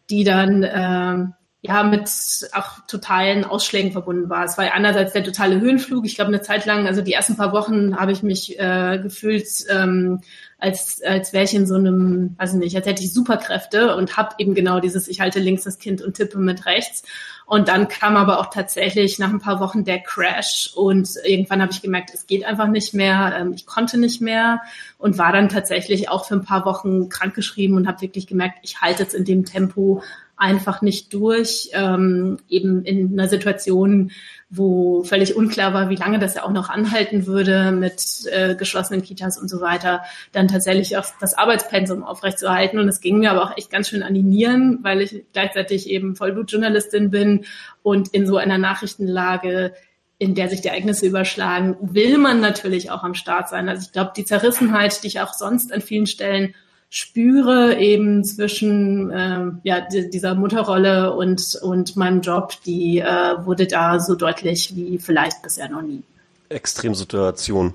die 0.09 0.23
dann 0.23 0.63
äh, 0.63 1.31
ja 1.63 1.83
mit 1.83 2.09
auch 2.53 2.79
totalen 2.87 3.45
Ausschlägen 3.45 3.91
verbunden 3.91 4.29
war. 4.29 4.43
Es 4.43 4.57
war 4.57 4.71
einerseits 4.73 5.13
der 5.13 5.23
totale 5.23 5.59
Höhenflug. 5.59 6.05
Ich 6.05 6.15
glaube, 6.15 6.29
eine 6.29 6.41
Zeit 6.41 6.65
lang, 6.65 6.87
also 6.87 7.03
die 7.03 7.13
ersten 7.13 7.37
paar 7.37 7.53
Wochen 7.53 7.97
habe 7.97 8.11
ich 8.11 8.23
mich 8.23 8.59
äh, 8.59 8.99
gefühlt, 9.01 9.47
ähm, 9.69 10.21
als, 10.57 11.03
als 11.03 11.33
wäre 11.33 11.43
ich 11.43 11.53
in 11.53 11.67
so 11.67 11.75
einem, 11.75 12.35
weiß 12.39 12.53
nicht, 12.53 12.75
als 12.75 12.87
hätte 12.87 13.03
ich 13.03 13.13
Superkräfte 13.13 13.95
und 13.95 14.17
habe 14.17 14.35
eben 14.39 14.55
genau 14.55 14.79
dieses, 14.79 15.07
ich 15.07 15.21
halte 15.21 15.39
links 15.39 15.63
das 15.63 15.77
Kind 15.77 16.01
und 16.01 16.15
tippe 16.15 16.39
mit 16.39 16.65
rechts. 16.65 17.03
Und 17.45 17.67
dann 17.67 17.87
kam 17.87 18.15
aber 18.15 18.39
auch 18.39 18.49
tatsächlich 18.49 19.19
nach 19.19 19.29
ein 19.29 19.39
paar 19.39 19.59
Wochen 19.59 19.83
der 19.83 19.99
Crash 19.99 20.71
und 20.73 21.09
irgendwann 21.25 21.61
habe 21.61 21.73
ich 21.73 21.81
gemerkt, 21.81 22.11
es 22.13 22.25
geht 22.25 22.45
einfach 22.45 22.67
nicht 22.67 22.93
mehr, 22.95 23.35
ähm, 23.37 23.53
ich 23.53 23.67
konnte 23.67 23.99
nicht 23.99 24.21
mehr 24.21 24.61
und 24.97 25.19
war 25.19 25.31
dann 25.31 25.49
tatsächlich 25.49 26.09
auch 26.09 26.25
für 26.25 26.35
ein 26.35 26.45
paar 26.45 26.65
Wochen 26.65 27.09
krankgeschrieben 27.09 27.75
und 27.75 27.87
habe 27.87 28.01
wirklich 28.01 28.25
gemerkt, 28.25 28.59
ich 28.63 28.81
halte 28.81 29.03
es 29.03 29.13
in 29.13 29.25
dem 29.25 29.45
Tempo 29.45 30.01
einfach 30.41 30.81
nicht 30.81 31.13
durch, 31.13 31.69
ähm, 31.73 32.37
eben 32.49 32.83
in 32.83 33.13
einer 33.13 33.29
Situation, 33.29 34.11
wo 34.49 35.03
völlig 35.03 35.35
unklar 35.35 35.73
war, 35.73 35.89
wie 35.89 35.95
lange 35.95 36.17
das 36.17 36.33
ja 36.33 36.43
auch 36.43 36.51
noch 36.51 36.69
anhalten 36.69 37.27
würde 37.27 37.71
mit 37.71 38.25
äh, 38.31 38.55
geschlossenen 38.55 39.03
Kitas 39.03 39.37
und 39.37 39.49
so 39.49 39.61
weiter, 39.61 40.01
dann 40.31 40.47
tatsächlich 40.47 40.97
auch 40.97 41.05
das 41.19 41.35
Arbeitspensum 41.37 42.03
aufrechtzuerhalten. 42.03 42.79
Und 42.79 42.89
es 42.89 43.01
ging 43.01 43.19
mir 43.19 43.29
aber 43.29 43.43
auch 43.43 43.57
echt 43.57 43.69
ganz 43.69 43.87
schön 43.87 44.01
an 44.01 44.15
die 44.15 44.23
Nieren, 44.23 44.79
weil 44.81 45.01
ich 45.01 45.23
gleichzeitig 45.31 45.87
eben 45.87 46.15
Vollblutjournalistin 46.15 47.11
bin 47.11 47.45
und 47.83 48.07
in 48.07 48.25
so 48.25 48.37
einer 48.37 48.57
Nachrichtenlage 48.57 49.73
in 50.17 50.35
der 50.35 50.49
sich 50.49 50.61
die 50.61 50.67
Ereignisse 50.67 51.07
überschlagen, 51.07 51.77
will 51.81 52.19
man 52.19 52.41
natürlich 52.41 52.91
auch 52.91 53.01
am 53.01 53.15
Start 53.15 53.49
sein. 53.49 53.67
Also 53.69 53.87
ich 53.87 53.91
glaube, 53.91 54.11
die 54.15 54.23
Zerrissenheit, 54.23 55.01
die 55.01 55.07
ich 55.07 55.19
auch 55.19 55.33
sonst 55.33 55.73
an 55.73 55.81
vielen 55.81 56.05
Stellen 56.05 56.53
spüre 56.93 57.79
eben 57.79 58.21
zwischen 58.25 59.09
äh, 59.11 59.45
ja, 59.63 59.79
dieser 59.89 60.35
Mutterrolle 60.35 61.13
und, 61.13 61.57
und 61.61 61.95
meinem 61.95 62.19
Job, 62.19 62.53
die 62.65 62.99
äh, 62.99 63.45
wurde 63.45 63.65
da 63.65 64.01
so 64.01 64.13
deutlich 64.13 64.75
wie 64.75 64.99
vielleicht 64.99 65.41
bisher 65.41 65.69
noch 65.69 65.81
nie. 65.81 66.03
Extremsituation. 66.49 67.73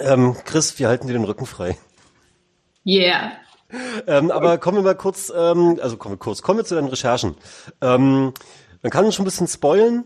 Ähm, 0.00 0.34
Chris, 0.46 0.78
wir 0.78 0.88
halten 0.88 1.06
dir 1.06 1.12
den 1.12 1.24
Rücken 1.24 1.44
frei. 1.44 1.76
Yeah. 2.86 3.32
Ähm, 4.06 4.30
aber 4.30 4.56
kommen 4.56 4.78
wir 4.78 4.82
mal 4.82 4.96
kurz, 4.96 5.30
ähm, 5.36 5.78
also 5.82 5.98
kommen 5.98 6.14
wir 6.14 6.18
kurz, 6.18 6.40
kommen 6.40 6.60
wir 6.60 6.64
zu 6.64 6.76
deinen 6.76 6.88
Recherchen. 6.88 7.34
Ähm, 7.82 8.32
man 8.82 8.90
kann 8.90 9.12
schon 9.12 9.24
ein 9.24 9.26
bisschen 9.26 9.48
spoilen. 9.48 10.04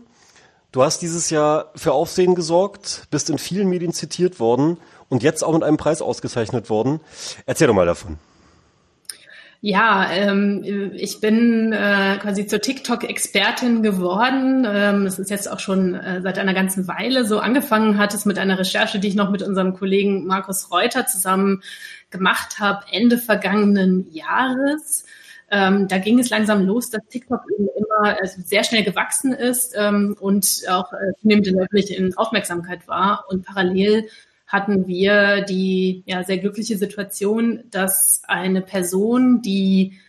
Du 0.73 0.83
hast 0.83 1.01
dieses 1.01 1.29
Jahr 1.29 1.71
für 1.75 1.93
Aufsehen 1.93 2.35
gesorgt, 2.35 3.07
bist 3.11 3.29
in 3.29 3.37
vielen 3.37 3.69
Medien 3.69 3.93
zitiert 3.93 4.41
worden 4.41 4.77
und 5.09 5.23
jetzt 5.23 5.43
auch 5.43 5.53
mit 5.53 5.63
einem 5.63 5.77
Preis 5.77 6.01
ausgezeichnet 6.01 6.69
worden. 6.69 6.99
Erzähl 7.45 7.67
doch 7.67 7.73
mal 7.73 7.85
davon. 7.85 8.17
Ja, 9.61 10.09
ähm, 10.13 10.93
ich 10.95 11.19
bin 11.19 11.73
äh, 11.73 12.17
quasi 12.21 12.47
zur 12.47 12.61
TikTok-Expertin 12.61 13.83
geworden. 13.83 14.65
Ähm, 14.65 15.03
das 15.03 15.19
ist 15.19 15.29
jetzt 15.29 15.51
auch 15.51 15.59
schon 15.59 15.95
äh, 15.95 16.21
seit 16.21 16.39
einer 16.39 16.53
ganzen 16.53 16.87
Weile 16.87 17.25
so. 17.25 17.39
Angefangen 17.39 17.97
hat 17.97 18.13
es 18.13 18.23
mit 18.23 18.39
einer 18.39 18.57
Recherche, 18.57 18.99
die 18.99 19.09
ich 19.09 19.15
noch 19.15 19.29
mit 19.29 19.41
unserem 19.41 19.73
Kollegen 19.73 20.25
Markus 20.25 20.71
Reuter 20.71 21.07
zusammen 21.07 21.61
gemacht 22.09 22.59
habe, 22.59 22.85
Ende 22.89 23.17
vergangenen 23.17 24.09
Jahres. 24.13 25.03
Ähm, 25.51 25.89
da 25.89 25.97
ging 25.97 26.19
es 26.19 26.29
langsam 26.29 26.65
los, 26.65 26.89
dass 26.89 27.01
TikTok 27.09 27.41
immer 27.49 28.17
also 28.21 28.41
sehr 28.45 28.63
schnell 28.63 28.83
gewachsen 28.83 29.33
ist 29.33 29.73
ähm, 29.75 30.15
und 30.21 30.61
auch 30.69 30.93
äh, 30.93 31.11
zunehmend 31.19 31.47
in 31.47 31.55
der 31.55 31.65
öffentlichen 31.65 32.15
Aufmerksamkeit 32.15 32.87
war. 32.87 33.25
Und 33.27 33.45
parallel 33.45 34.07
hatten 34.49 34.87
wir 34.87 35.41
die 35.41 36.03
ja, 36.07 36.23
sehr 36.23 36.39
glückliche 36.39 36.77
Situation, 36.77 37.63
dass 37.69 38.23
eine 38.27 38.61
Person, 38.61 39.41
die 39.43 39.99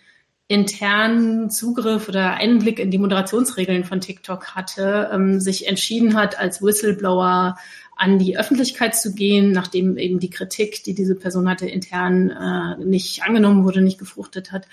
internen 0.48 1.50
Zugriff 1.50 2.09
oder 2.09 2.35
Einblick 2.35 2.81
in 2.81 2.90
die 2.90 2.98
Moderationsregeln 2.98 3.85
von 3.85 4.00
TikTok 4.00 4.57
hatte, 4.57 5.11
ähm, 5.12 5.40
sich 5.40 5.68
entschieden 5.68 6.16
hat, 6.16 6.40
als 6.40 6.62
Whistleblower 6.62 7.57
an 7.96 8.18
die 8.18 8.38
Öffentlichkeit 8.38 8.96
zu 8.96 9.14
gehen, 9.14 9.53
nachdem 9.53 9.98
eben 9.98 10.18
die 10.18 10.31
Kritik, 10.31 10.83
die 10.85 10.94
diese 10.94 11.14
Person 11.14 11.48
hatte, 11.48 11.68
intern 11.68 12.31
äh, 12.31 12.83
nicht 12.83 13.22
angenommen 13.22 13.62
wurde, 13.64 13.83
nicht 13.83 13.98
gefruchtet 13.98 14.53
hat. 14.53 14.66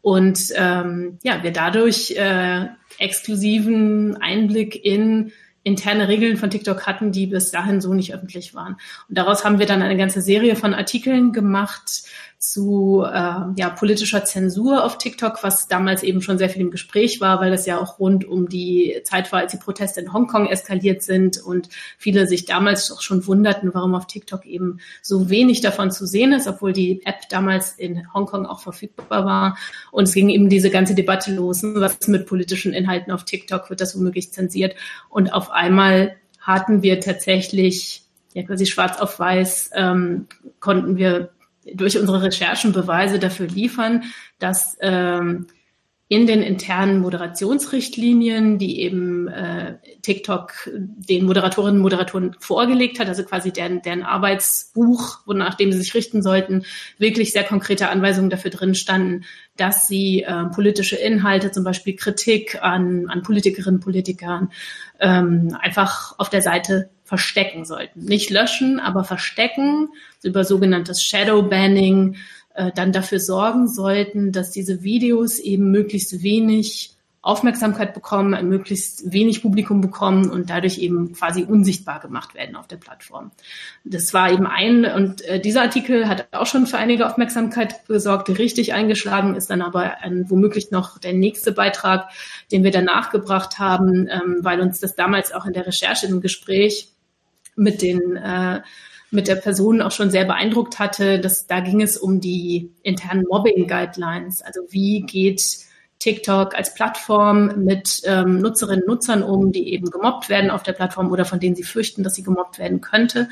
Und 0.00 0.52
ähm, 0.54 1.18
ja, 1.24 1.42
wir 1.42 1.50
dadurch 1.50 2.12
äh, 2.12 2.66
exklusiven 2.98 4.16
Einblick 4.16 4.82
in 4.82 5.32
interne 5.68 6.08
Regeln 6.08 6.36
von 6.36 6.50
TikTok 6.50 6.86
hatten, 6.86 7.12
die 7.12 7.26
bis 7.26 7.50
dahin 7.52 7.80
so 7.80 7.94
nicht 7.94 8.14
öffentlich 8.14 8.54
waren. 8.54 8.76
Und 9.08 9.18
daraus 9.18 9.44
haben 9.44 9.58
wir 9.58 9.66
dann 9.66 9.82
eine 9.82 9.96
ganze 9.96 10.22
Serie 10.22 10.56
von 10.56 10.74
Artikeln 10.74 11.32
gemacht, 11.32 12.02
zu 12.38 13.04
äh, 13.04 13.10
ja, 13.56 13.68
politischer 13.68 14.24
Zensur 14.24 14.84
auf 14.84 14.96
TikTok, 14.96 15.42
was 15.42 15.66
damals 15.66 16.04
eben 16.04 16.22
schon 16.22 16.38
sehr 16.38 16.48
viel 16.48 16.62
im 16.62 16.70
Gespräch 16.70 17.20
war, 17.20 17.40
weil 17.40 17.50
das 17.50 17.66
ja 17.66 17.80
auch 17.80 17.98
rund 17.98 18.24
um 18.24 18.48
die 18.48 19.00
Zeit 19.02 19.32
war, 19.32 19.40
als 19.40 19.50
die 19.50 19.58
Proteste 19.58 20.00
in 20.00 20.12
Hongkong 20.12 20.46
eskaliert 20.46 21.02
sind 21.02 21.42
und 21.42 21.68
viele 21.98 22.28
sich 22.28 22.44
damals 22.44 22.92
auch 22.92 23.00
schon 23.00 23.26
wunderten, 23.26 23.74
warum 23.74 23.96
auf 23.96 24.06
TikTok 24.06 24.46
eben 24.46 24.78
so 25.02 25.30
wenig 25.30 25.62
davon 25.62 25.90
zu 25.90 26.06
sehen 26.06 26.32
ist, 26.32 26.46
obwohl 26.46 26.72
die 26.72 27.04
App 27.04 27.28
damals 27.28 27.72
in 27.72 28.12
Hongkong 28.14 28.46
auch 28.46 28.60
verfügbar 28.60 29.24
war. 29.24 29.58
Und 29.90 30.04
es 30.04 30.14
ging 30.14 30.28
eben 30.28 30.48
diese 30.48 30.70
ganze 30.70 30.94
Debatte 30.94 31.34
los, 31.34 31.62
was 31.64 32.06
mit 32.06 32.26
politischen 32.26 32.72
Inhalten 32.72 33.12
auf 33.12 33.24
TikTok, 33.24 33.68
wird 33.68 33.80
das 33.80 33.96
womöglich 33.96 34.32
zensiert? 34.32 34.76
Und 35.08 35.32
auf 35.32 35.50
einmal 35.50 36.14
hatten 36.40 36.82
wir 36.82 37.00
tatsächlich 37.00 38.02
ja 38.32 38.44
quasi 38.44 38.66
schwarz 38.66 39.00
auf 39.00 39.18
weiß 39.18 39.70
ähm, 39.74 40.28
konnten 40.60 40.96
wir 40.96 41.30
durch 41.74 41.98
unsere 41.98 42.22
Recherchen 42.22 42.72
Beweise 42.72 43.18
dafür 43.18 43.46
liefern, 43.46 44.04
dass 44.38 44.76
ähm, 44.80 45.46
in 46.10 46.26
den 46.26 46.42
internen 46.42 47.00
Moderationsrichtlinien, 47.00 48.56
die 48.56 48.80
eben 48.80 49.28
äh, 49.28 49.76
TikTok 50.00 50.70
den 50.74 51.26
Moderatorinnen 51.26 51.76
und 51.76 51.82
Moderatoren 51.82 52.34
vorgelegt 52.40 52.98
hat, 52.98 53.08
also 53.08 53.24
quasi 53.24 53.52
deren, 53.52 53.82
deren 53.82 54.02
Arbeitsbuch, 54.02 55.18
wonach 55.26 55.54
dem 55.54 55.70
sie 55.70 55.78
sich 55.78 55.92
richten 55.94 56.22
sollten, 56.22 56.64
wirklich 56.96 57.32
sehr 57.32 57.44
konkrete 57.44 57.90
Anweisungen 57.90 58.30
dafür 58.30 58.50
drin 58.50 58.74
standen, 58.74 59.24
dass 59.58 59.86
sie 59.86 60.22
äh, 60.22 60.46
politische 60.46 60.96
Inhalte, 60.96 61.50
zum 61.50 61.62
Beispiel 61.62 61.94
Kritik 61.94 62.62
an, 62.62 63.10
an 63.10 63.22
Politikerinnen 63.22 63.76
und 63.76 63.84
Politikern, 63.84 64.50
ähm, 65.00 65.54
einfach 65.60 66.14
auf 66.18 66.30
der 66.30 66.40
Seite 66.40 66.88
verstecken 67.08 67.64
sollten. 67.64 68.04
Nicht 68.04 68.28
löschen, 68.28 68.80
aber 68.80 69.02
verstecken 69.02 69.88
über 70.22 70.44
sogenanntes 70.44 71.02
Shadow 71.02 71.42
Banning 71.42 72.16
äh, 72.54 72.70
dann 72.74 72.92
dafür 72.92 73.18
sorgen 73.18 73.66
sollten, 73.66 74.30
dass 74.30 74.50
diese 74.50 74.82
Videos 74.82 75.38
eben 75.38 75.70
möglichst 75.70 76.22
wenig 76.22 76.90
Aufmerksamkeit 77.22 77.94
bekommen, 77.94 78.48
möglichst 78.48 79.10
wenig 79.10 79.42
Publikum 79.42 79.80
bekommen 79.80 80.30
und 80.30 80.50
dadurch 80.50 80.78
eben 80.78 81.12
quasi 81.14 81.44
unsichtbar 81.44 81.98
gemacht 81.98 82.34
werden 82.34 82.56
auf 82.56 82.68
der 82.68 82.76
Plattform. 82.76 83.32
Das 83.84 84.14
war 84.14 84.30
eben 84.30 84.46
ein, 84.46 84.84
und 84.84 85.22
äh, 85.22 85.40
dieser 85.40 85.62
Artikel 85.62 86.08
hat 86.08 86.28
auch 86.32 86.46
schon 86.46 86.66
für 86.66 86.78
einige 86.78 87.06
Aufmerksamkeit 87.06 87.86
gesorgt, 87.86 88.28
richtig 88.38 88.72
eingeschlagen 88.74 89.34
ist 89.34 89.50
dann 89.50 89.62
aber 89.62 90.00
ein, 90.00 90.26
womöglich 90.28 90.70
noch 90.70 90.98
der 90.98 91.14
nächste 91.14 91.52
Beitrag, 91.52 92.10
den 92.52 92.64
wir 92.64 92.70
danach 92.70 93.10
gebracht 93.10 93.58
haben, 93.58 94.08
ähm, 94.10 94.38
weil 94.42 94.60
uns 94.60 94.78
das 94.78 94.94
damals 94.94 95.32
auch 95.32 95.46
in 95.46 95.54
der 95.54 95.66
Recherche 95.66 96.06
im 96.06 96.20
Gespräch 96.20 96.88
mit 97.58 97.82
den 97.82 98.16
äh, 98.16 98.60
mit 99.10 99.26
der 99.26 99.36
Person 99.36 99.80
auch 99.80 99.90
schon 99.90 100.10
sehr 100.10 100.24
beeindruckt 100.24 100.78
hatte. 100.78 101.18
Dass, 101.18 101.46
da 101.46 101.60
ging 101.60 101.80
es 101.80 101.96
um 101.96 102.20
die 102.20 102.72
internen 102.82 103.24
Mobbing-Guidelines. 103.28 104.42
Also 104.42 104.60
wie 104.70 105.02
geht 105.02 105.42
TikTok 105.98 106.54
als 106.54 106.74
Plattform 106.74 107.64
mit 107.64 108.02
ähm, 108.04 108.40
Nutzerinnen 108.40 108.82
und 108.82 108.88
Nutzern 108.88 109.22
um, 109.22 109.50
die 109.50 109.72
eben 109.72 109.90
gemobbt 109.90 110.28
werden 110.28 110.50
auf 110.50 110.62
der 110.62 110.72
Plattform 110.72 111.10
oder 111.10 111.24
von 111.24 111.40
denen 111.40 111.56
sie 111.56 111.64
fürchten, 111.64 112.02
dass 112.02 112.14
sie 112.14 112.22
gemobbt 112.22 112.58
werden 112.58 112.80
könnte. 112.80 113.28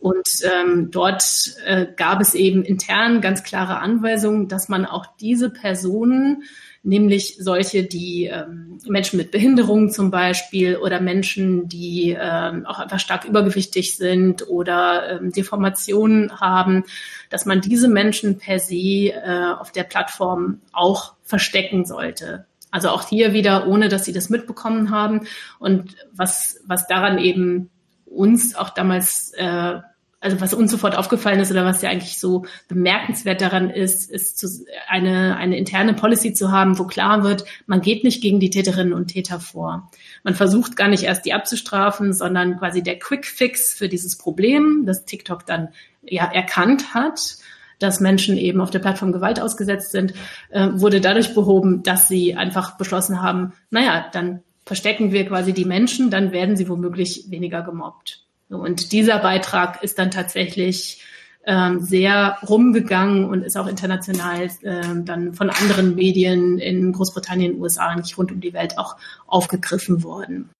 Und 0.00 0.28
ähm, 0.44 0.90
dort 0.90 1.22
äh, 1.66 1.86
gab 1.94 2.20
es 2.20 2.34
eben 2.34 2.64
intern 2.64 3.20
ganz 3.20 3.42
klare 3.42 3.78
Anweisungen, 3.78 4.48
dass 4.48 4.70
man 4.70 4.86
auch 4.86 5.04
diese 5.20 5.50
Personen 5.50 6.44
nämlich 6.82 7.36
solche, 7.38 7.84
die 7.84 8.24
ähm, 8.24 8.78
Menschen 8.88 9.18
mit 9.18 9.30
Behinderungen 9.30 9.90
zum 9.90 10.10
Beispiel 10.10 10.76
oder 10.78 11.00
Menschen, 11.00 11.68
die 11.68 12.16
ähm, 12.18 12.64
auch 12.64 12.78
einfach 12.78 12.98
stark 12.98 13.26
übergewichtig 13.26 13.96
sind 13.96 14.48
oder 14.48 15.20
ähm, 15.20 15.30
Deformationen 15.32 16.40
haben, 16.40 16.84
dass 17.28 17.44
man 17.44 17.60
diese 17.60 17.88
Menschen 17.88 18.38
per 18.38 18.58
se 18.58 19.10
äh, 19.10 19.52
auf 19.58 19.72
der 19.72 19.84
Plattform 19.84 20.62
auch 20.72 21.14
verstecken 21.22 21.84
sollte. 21.84 22.46
Also 22.70 22.88
auch 22.88 23.06
hier 23.06 23.34
wieder, 23.34 23.66
ohne 23.66 23.88
dass 23.88 24.06
sie 24.06 24.12
das 24.12 24.30
mitbekommen 24.30 24.90
haben. 24.90 25.26
Und 25.58 25.96
was, 26.12 26.60
was 26.64 26.86
daran 26.86 27.18
eben 27.18 27.68
uns 28.06 28.54
auch 28.54 28.70
damals 28.70 29.32
äh, 29.36 29.80
also 30.20 30.40
was 30.40 30.52
uns 30.52 30.70
sofort 30.70 30.96
aufgefallen 30.96 31.40
ist 31.40 31.50
oder 31.50 31.64
was 31.64 31.80
ja 31.80 31.88
eigentlich 31.88 32.18
so 32.18 32.44
bemerkenswert 32.68 33.40
daran 33.40 33.70
ist, 33.70 34.10
ist 34.10 34.38
zu, 34.38 34.64
eine, 34.86 35.36
eine 35.36 35.56
interne 35.56 35.94
Policy 35.94 36.34
zu 36.34 36.52
haben, 36.52 36.78
wo 36.78 36.84
klar 36.84 37.24
wird, 37.24 37.44
man 37.66 37.80
geht 37.80 38.04
nicht 38.04 38.22
gegen 38.22 38.38
die 38.38 38.50
Täterinnen 38.50 38.92
und 38.92 39.08
Täter 39.08 39.40
vor. 39.40 39.90
Man 40.22 40.34
versucht 40.34 40.76
gar 40.76 40.88
nicht 40.88 41.04
erst 41.04 41.24
die 41.24 41.32
abzustrafen, 41.32 42.12
sondern 42.12 42.58
quasi 42.58 42.82
der 42.82 42.98
Quick 42.98 43.24
Fix 43.24 43.72
für 43.72 43.88
dieses 43.88 44.18
Problem, 44.18 44.84
das 44.84 45.06
TikTok 45.06 45.46
dann 45.46 45.68
ja 46.02 46.30
erkannt 46.30 46.92
hat, 46.92 47.38
dass 47.78 48.00
Menschen 48.00 48.36
eben 48.36 48.60
auf 48.60 48.70
der 48.70 48.78
Plattform 48.80 49.12
Gewalt 49.12 49.40
ausgesetzt 49.40 49.90
sind, 49.90 50.12
äh, 50.50 50.68
wurde 50.72 51.00
dadurch 51.00 51.34
behoben, 51.34 51.82
dass 51.82 52.08
sie 52.08 52.34
einfach 52.34 52.76
beschlossen 52.76 53.22
haben, 53.22 53.54
naja, 53.70 54.06
dann 54.12 54.42
verstecken 54.66 55.12
wir 55.12 55.26
quasi 55.26 55.54
die 55.54 55.64
Menschen, 55.64 56.10
dann 56.10 56.30
werden 56.30 56.56
sie 56.56 56.68
womöglich 56.68 57.24
weniger 57.30 57.62
gemobbt. 57.62 58.26
Und 58.50 58.92
dieser 58.92 59.18
Beitrag 59.20 59.82
ist 59.82 59.98
dann 59.98 60.10
tatsächlich 60.10 61.02
ähm, 61.46 61.80
sehr 61.80 62.36
rumgegangen 62.46 63.24
und 63.24 63.42
ist 63.42 63.56
auch 63.56 63.66
international 63.66 64.50
ähm, 64.62 65.04
dann 65.04 65.34
von 65.34 65.50
anderen 65.50 65.94
Medien 65.94 66.58
in 66.58 66.92
Großbritannien, 66.92 67.60
USA, 67.60 67.88
eigentlich 67.88 68.18
rund 68.18 68.32
um 68.32 68.40
die 68.40 68.52
Welt 68.52 68.76
auch 68.76 68.96
aufgegriffen 69.26 70.02
worden. 70.02 70.50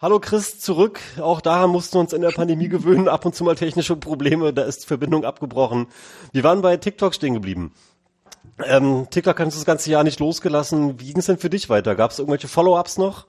Hallo 0.00 0.18
Chris, 0.18 0.58
zurück. 0.58 0.98
Auch 1.20 1.40
daran 1.40 1.70
mussten 1.70 1.94
wir 1.94 2.00
uns 2.00 2.12
in 2.12 2.22
der 2.22 2.30
Pandemie 2.30 2.68
gewöhnen. 2.68 3.06
Ab 3.06 3.24
und 3.24 3.36
zu 3.36 3.44
mal 3.44 3.54
technische 3.54 3.94
Probleme, 3.94 4.52
da 4.52 4.62
ist 4.62 4.84
Verbindung 4.84 5.24
abgebrochen. 5.24 5.86
Wir 6.32 6.42
waren 6.42 6.60
bei 6.60 6.76
TikTok 6.76 7.14
stehen 7.14 7.34
geblieben. 7.34 7.72
Ähm, 8.64 9.06
TikTok 9.10 9.38
uns 9.40 9.54
das 9.54 9.64
ganze 9.64 9.90
Jahr 9.90 10.04
nicht 10.04 10.20
losgelassen. 10.20 11.00
Wie 11.00 11.06
ging 11.06 11.18
es 11.18 11.26
denn 11.26 11.38
für 11.38 11.50
dich 11.50 11.68
weiter? 11.68 11.94
Gab 11.94 12.10
es 12.10 12.18
irgendwelche 12.18 12.48
Follow-ups 12.48 12.98
noch? 12.98 13.26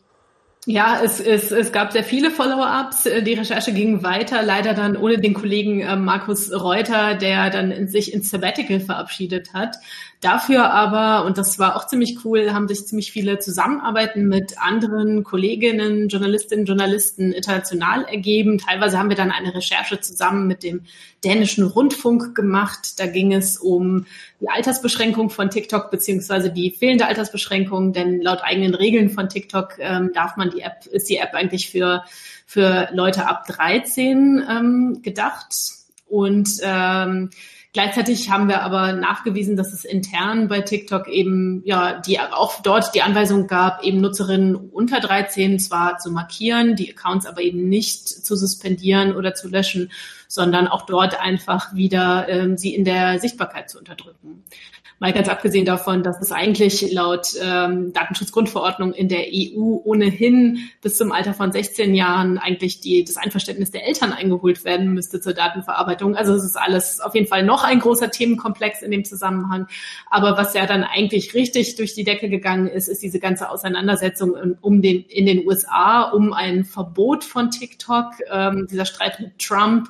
Ja, 0.65 1.02
es, 1.04 1.19
es, 1.19 1.52
es 1.52 1.73
gab 1.73 1.91
sehr 1.91 2.06
viele 2.06 2.32
Follow-ups. 2.32 3.04
Die 3.04 3.34
Recherche 3.34 3.73
ging 3.73 4.02
weiter, 4.02 4.41
leider 4.41 4.73
dann 4.73 4.95
ohne 4.95 5.19
den 5.19 5.34
Kollegen 5.34 5.82
äh, 5.82 5.97
Markus 5.97 6.54
Reuter, 6.54 7.15
der 7.15 7.49
dann 7.49 7.71
in 7.71 7.89
sich 7.89 8.13
ins 8.13 8.30
Sabbatical 8.30 8.80
verabschiedet 8.80 9.54
hat. 9.54 9.76
Dafür 10.24 10.72
aber, 10.72 11.26
und 11.26 11.38
das 11.38 11.60
war 11.60 11.76
auch 11.76 11.86
ziemlich 11.86 12.24
cool, 12.24 12.54
haben 12.54 12.70
sich 12.70 12.88
ziemlich 12.88 13.12
viele 13.12 13.40
Zusammenarbeiten 13.40 14.26
mit 14.26 14.58
anderen 14.58 15.26
Kolleginnen, 15.26 16.08
Journalistinnen, 16.08 16.66
Journalisten 16.66 17.34
international 17.34 18.06
ergeben. 18.06 18.58
Teilweise 18.58 18.98
haben 18.98 19.10
wir 19.10 19.18
dann 19.18 19.32
eine 19.32 19.54
Recherche 19.54 20.00
zusammen 20.00 20.48
mit 20.48 20.64
dem 20.64 20.84
dänischen 21.26 21.66
Rundfunk 21.66 22.36
gemacht. 22.36 23.02
Da 23.02 23.06
ging 23.06 23.34
es 23.34 23.58
um 23.58 24.06
die 24.40 24.48
Altersbeschränkung 24.48 25.30
von 25.30 25.50
TikTok 25.50 25.92
beziehungsweise 25.92 26.54
die 26.54 26.72
fehlende 26.72 27.08
Altersbeschränkung, 27.08 27.92
denn 27.92 28.22
laut 28.22 28.40
eigenen 28.44 28.76
Regeln 28.76 29.10
von 29.10 29.28
TikTok 29.28 29.76
ähm, 29.80 30.12
darf 30.14 30.38
man 30.38 30.52
die 30.52 30.62
App, 30.62 30.86
ist 30.86 31.10
die 31.10 31.18
App 31.18 31.34
eigentlich 31.34 31.70
für, 31.70 32.06
für 32.46 32.88
Leute 32.94 33.28
ab 33.28 33.46
13 33.48 34.42
ähm, 34.50 35.02
gedacht. 35.02 35.54
Und 36.08 36.50
ähm, 36.62 37.30
Gleichzeitig 37.74 38.30
haben 38.30 38.50
wir 38.50 38.62
aber 38.62 38.94
nachgewiesen, 38.94 39.58
dass 39.58 39.74
es 39.74 39.84
intern 39.84 40.48
bei 40.48 40.62
TikTok 40.62 41.08
eben, 41.08 41.64
ja, 41.66 42.00
die 42.00 42.20
auch 42.20 42.62
dort 42.62 42.94
die 42.94 43.02
Anweisung 43.02 43.48
gab, 43.48 43.84
eben 43.84 44.00
Nutzerinnen 44.00 44.56
unter 44.56 45.00
13 45.00 45.58
zwar 45.58 45.98
zu 45.98 46.12
markieren, 46.12 46.76
die 46.76 46.92
Accounts 46.96 47.26
aber 47.26 47.42
eben 47.42 47.68
nicht 47.70 48.08
zu 48.08 48.36
suspendieren 48.36 49.16
oder 49.16 49.34
zu 49.34 49.48
löschen, 49.48 49.92
sondern 50.28 50.68
auch 50.68 50.86
dort 50.86 51.20
einfach 51.20 51.74
wieder 51.74 52.30
ähm, 52.30 52.58
sie 52.58 52.76
in 52.76 52.86
der 52.86 53.18
Sichtbarkeit 53.18 53.72
zu 53.72 53.80
unterdrücken. 53.80 54.44
Mal 55.04 55.12
ganz 55.12 55.28
abgesehen 55.28 55.66
davon, 55.66 56.02
dass 56.02 56.22
es 56.22 56.32
eigentlich 56.32 56.89
laut 56.94 57.28
ähm, 57.42 57.92
Datenschutzgrundverordnung 57.92 58.94
in 58.94 59.10
der 59.10 59.26
EU 59.34 59.82
ohnehin 59.84 60.70
bis 60.82 60.96
zum 60.96 61.12
Alter 61.12 61.34
von 61.34 61.52
16 61.52 61.94
Jahren 61.94 62.38
eigentlich 62.38 62.80
die, 62.80 63.04
das 63.04 63.18
Einverständnis 63.18 63.70
der 63.70 63.86
Eltern 63.86 64.13
eingeholt 64.13 64.63
werden 64.63 64.94
müsste 64.94 65.20
zur 65.20 65.34
Datenverarbeitung. 65.34 66.16
Also 66.16 66.34
es 66.34 66.46
ist 66.46 66.56
alles 66.56 67.02
auf 67.02 67.16
jeden 67.16 67.28
Fall 67.28 67.44
noch 67.44 67.66
ein 67.66 67.80
großer 67.80 68.12
Themenkomplex 68.12 68.82
in 68.82 68.92
dem 68.92 69.04
Zusammenhang. 69.04 69.68
Aber 70.10 70.38
was 70.38 70.54
ja 70.54 70.66
dann 70.66 70.86
eigentlich 70.86 71.34
richtig 71.34 71.76
durch 71.76 71.94
die 71.96 72.06
Decke 72.06 72.30
gegangen 72.30 72.68
ist, 72.68 72.88
ist 72.88 73.04
diese 73.04 73.20
ganze 73.20 73.50
Auseinandersetzung 73.50 74.56
um 74.62 74.82
den, 74.82 75.04
in 75.04 75.26
den 75.26 75.46
USA 75.46 76.04
um 76.04 76.32
ein 76.32 76.63
Verbot 76.63 77.26
von 77.26 77.52
TikTok, 77.52 78.13
ähm, 78.32 78.68
dieser 78.72 78.86
Streit 78.86 79.20
mit 79.20 79.38
Trump 79.38 79.89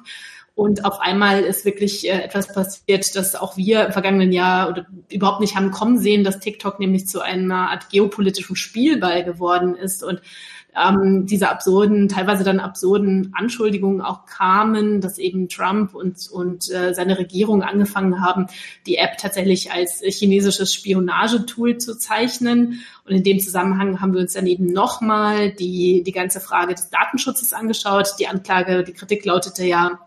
und 0.55 0.85
auf 0.85 0.99
einmal 0.99 1.41
ist 1.41 1.65
wirklich 1.65 2.07
äh, 2.07 2.21
etwas 2.21 2.53
passiert, 2.53 3.15
dass 3.15 3.35
auch 3.35 3.57
wir 3.57 3.87
im 3.87 3.91
vergangenen 3.91 4.31
Jahr 4.31 4.69
oder 4.69 4.85
überhaupt 5.11 5.41
nicht 5.41 5.55
haben 5.55 5.71
kommen 5.71 5.97
sehen, 5.97 6.23
dass 6.23 6.39
TikTok 6.39 6.79
nämlich 6.79 7.07
zu 7.07 7.21
einer 7.21 7.71
Art 7.71 7.89
geopolitischen 7.89 8.55
Spielball 8.55 9.23
geworden 9.23 9.75
ist 9.75 10.03
und 10.03 10.21
ähm, 10.75 11.25
diese 11.25 11.49
absurden, 11.49 12.07
teilweise 12.07 12.43
dann 12.43 12.59
absurden 12.59 13.31
Anschuldigungen 13.35 14.01
auch 14.01 14.25
kamen, 14.25 15.01
dass 15.01 15.17
eben 15.17 15.49
Trump 15.49 15.95
und, 15.95 16.29
und 16.31 16.71
äh, 16.71 16.93
seine 16.93 17.17
Regierung 17.17 17.63
angefangen 17.63 18.21
haben, 18.21 18.47
die 18.85 18.97
App 18.97 19.17
tatsächlich 19.17 19.71
als 19.71 20.01
chinesisches 20.03 20.73
Spionagetool 20.73 21.77
zu 21.77 21.97
zeichnen. 21.97 22.83
Und 23.05 23.15
in 23.15 23.23
dem 23.23 23.39
Zusammenhang 23.39 24.01
haben 24.01 24.13
wir 24.13 24.21
uns 24.21 24.33
dann 24.33 24.47
eben 24.47 24.71
nochmal 24.71 25.51
die, 25.51 26.03
die 26.03 26.11
ganze 26.11 26.39
Frage 26.39 26.73
des 26.73 26.89
Datenschutzes 26.89 27.53
angeschaut. 27.53 28.15
Die 28.19 28.27
Anklage, 28.27 28.83
die 28.83 28.93
Kritik 28.93 29.25
lautete 29.25 29.65
ja, 29.65 29.99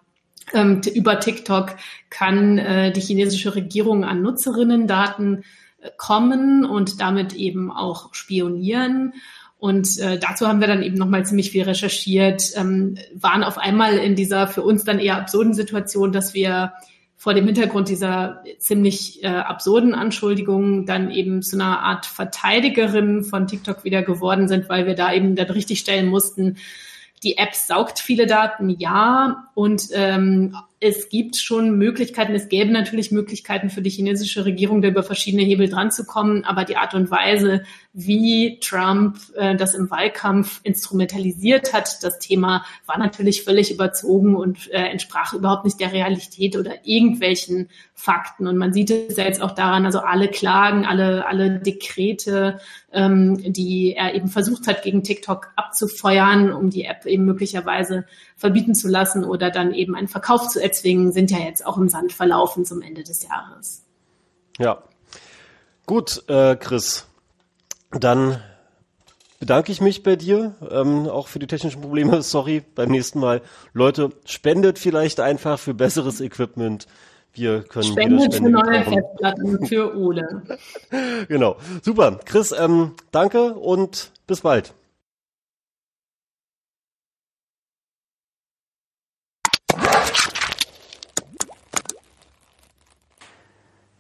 ähm, 0.53 0.81
über 0.95 1.21
TikTok 1.21 1.77
kann 2.11 2.59
äh, 2.59 2.93
die 2.93 3.01
chinesische 3.01 3.55
Regierung 3.55 4.05
an 4.05 4.23
Nutzerinnendaten 4.23 5.45
äh, 5.81 5.91
kommen 5.97 6.65
und 6.65 7.01
damit 7.01 7.35
eben 7.35 7.73
auch 7.73 8.15
spionieren. 8.15 9.15
Und 9.59 9.99
äh, 9.99 10.19
dazu 10.19 10.47
haben 10.47 10.61
wir 10.61 10.69
dann 10.69 10.83
eben 10.83 10.97
nochmal 10.97 11.25
ziemlich 11.25 11.51
viel 11.51 11.65
recherchiert, 11.65 12.53
ähm, 12.57 12.99
waren 13.15 13.43
auf 13.43 13.59
einmal 13.59 13.97
in 13.97 14.15
dieser 14.15 14.49
für 14.49 14.63
uns 14.63 14.85
dann 14.85 14.99
eher 14.99 15.17
absurden 15.17 15.55
Situation, 15.55 16.13
dass 16.13 16.35
wir 16.35 16.75
vor 17.17 17.33
dem 17.33 17.47
Hintergrund 17.47 17.89
dieser 17.89 18.45
ziemlich 18.59 19.25
äh, 19.25 19.29
absurden 19.29 19.95
Anschuldigungen 19.95 20.85
dann 20.85 21.11
eben 21.11 21.43
zu 21.43 21.57
einer 21.57 21.81
Art 21.81 22.05
Verteidigerin 22.05 23.25
von 23.25 23.47
TikTok 23.47 23.85
wieder 23.85 24.03
geworden 24.03 24.49
sind, 24.49 24.69
weil 24.69 24.87
wir 24.87 24.95
da 24.95 25.13
eben 25.13 25.35
dann 25.35 25.49
richtig 25.49 25.81
stellen 25.81 26.09
mussten, 26.09 26.59
die 27.22 27.38
App 27.38 27.55
saugt 27.55 27.98
viele 27.98 28.26
Daten, 28.26 28.70
ja. 28.70 29.48
Und 29.55 29.88
ähm, 29.92 30.57
es 30.79 31.09
gibt 31.09 31.37
schon 31.37 31.79
Möglichkeiten, 31.79 32.35
es 32.35 32.49
gäbe 32.49 32.71
natürlich 32.71 33.11
Möglichkeiten 33.11 33.71
für 33.71 33.81
die 33.81 33.91
chinesische 33.91 34.45
Regierung, 34.45 34.83
da 34.83 34.89
über 34.89 35.03
verschiedene 35.03 35.43
Hebel 35.43 35.71
dran 35.71 35.91
zu 35.91 36.05
kommen, 36.05 36.45
aber 36.45 36.65
die 36.65 36.77
Art 36.77 36.93
und 36.93 37.11
Weise, 37.11 37.62
wie 37.95 38.61
Trump 38.61 39.17
äh, 39.37 39.57
das 39.57 39.75
im 39.75 39.91
Wahlkampf 39.91 40.61
instrumentalisiert 40.65 41.73
hat, 41.73 42.03
das 42.03 42.19
Thema 42.19 42.67
war 42.85 42.99
natürlich 42.99 43.43
völlig 43.43 43.73
überzogen 43.73 44.37
und 44.37 44.71
äh, 44.71 44.83
entsprach 44.83 45.33
überhaupt 45.33 45.65
nicht 45.65 45.81
der 45.81 45.93
Realität 45.93 46.57
oder 46.57 46.73
irgendwelchen 46.85 47.71
Fakten. 47.95 48.47
Und 48.47 48.59
man 48.59 48.75
sieht 48.75 48.91
es 48.91 49.17
ja 49.17 49.25
jetzt 49.25 49.41
auch 49.41 49.53
daran, 49.53 49.87
also 49.87 50.01
alle 50.01 50.29
Klagen, 50.29 50.85
alle, 50.85 51.27
alle 51.27 51.59
Dekrete, 51.59 52.61
ähm, 52.93 53.51
die 53.51 53.95
er 53.97 54.15
eben 54.15 54.29
versucht 54.29 54.67
hat, 54.67 54.83
gegen 54.83 55.03
TikTok 55.03 55.53
abzufeuern, 55.57 56.53
um 56.53 56.69
die 56.69 56.85
App 56.85 57.07
eben 57.07 57.25
möglicherweise 57.25 58.05
verbieten 58.37 58.75
zu 58.75 58.88
lassen 58.88 59.25
oder 59.25 59.51
dann 59.51 59.72
eben 59.72 59.96
einen 59.96 60.09
Verkauf 60.09 60.49
zu 60.49 60.62
erzwingen, 60.62 61.12
sind 61.12 61.31
ja 61.31 61.38
jetzt 61.38 61.64
auch 61.64 61.79
im 61.79 61.88
Sand 61.88 62.12
verlaufen 62.12 62.64
zum 62.64 62.83
Ende 62.83 63.03
des 63.03 63.22
Jahres. 63.22 63.83
Ja. 64.59 64.83
Gut, 65.87 66.25
äh, 66.29 66.57
Chris. 66.57 67.07
Dann 67.92 68.42
bedanke 69.38 69.72
ich 69.72 69.81
mich 69.81 70.03
bei 70.03 70.16
dir, 70.16 70.55
ähm, 70.70 71.09
auch 71.09 71.29
für 71.29 71.38
die 71.38 71.46
technischen 71.46 71.81
Probleme. 71.81 72.20
Sorry, 72.22 72.62
beim 72.75 72.90
nächsten 72.90 73.20
Mal. 73.20 73.40
Leute, 73.72 74.11
spendet 74.25 74.79
vielleicht 74.79 75.20
einfach 75.20 75.59
für 75.59 75.75
besseres 75.75 76.20
Equipment. 76.20 76.87
Wir 77.33 77.62
können 77.62 77.85
Spendet 77.85 78.35
für 78.35 78.49
neue 78.49 78.83
Festplatten 78.83 79.66
für 79.66 79.94
Ole. 79.96 80.42
genau. 81.29 81.57
Super. 81.83 82.18
Chris, 82.25 82.55
ähm, 82.59 82.92
danke 83.12 83.55
und 83.55 84.11
bis 84.27 84.40
bald. 84.40 84.72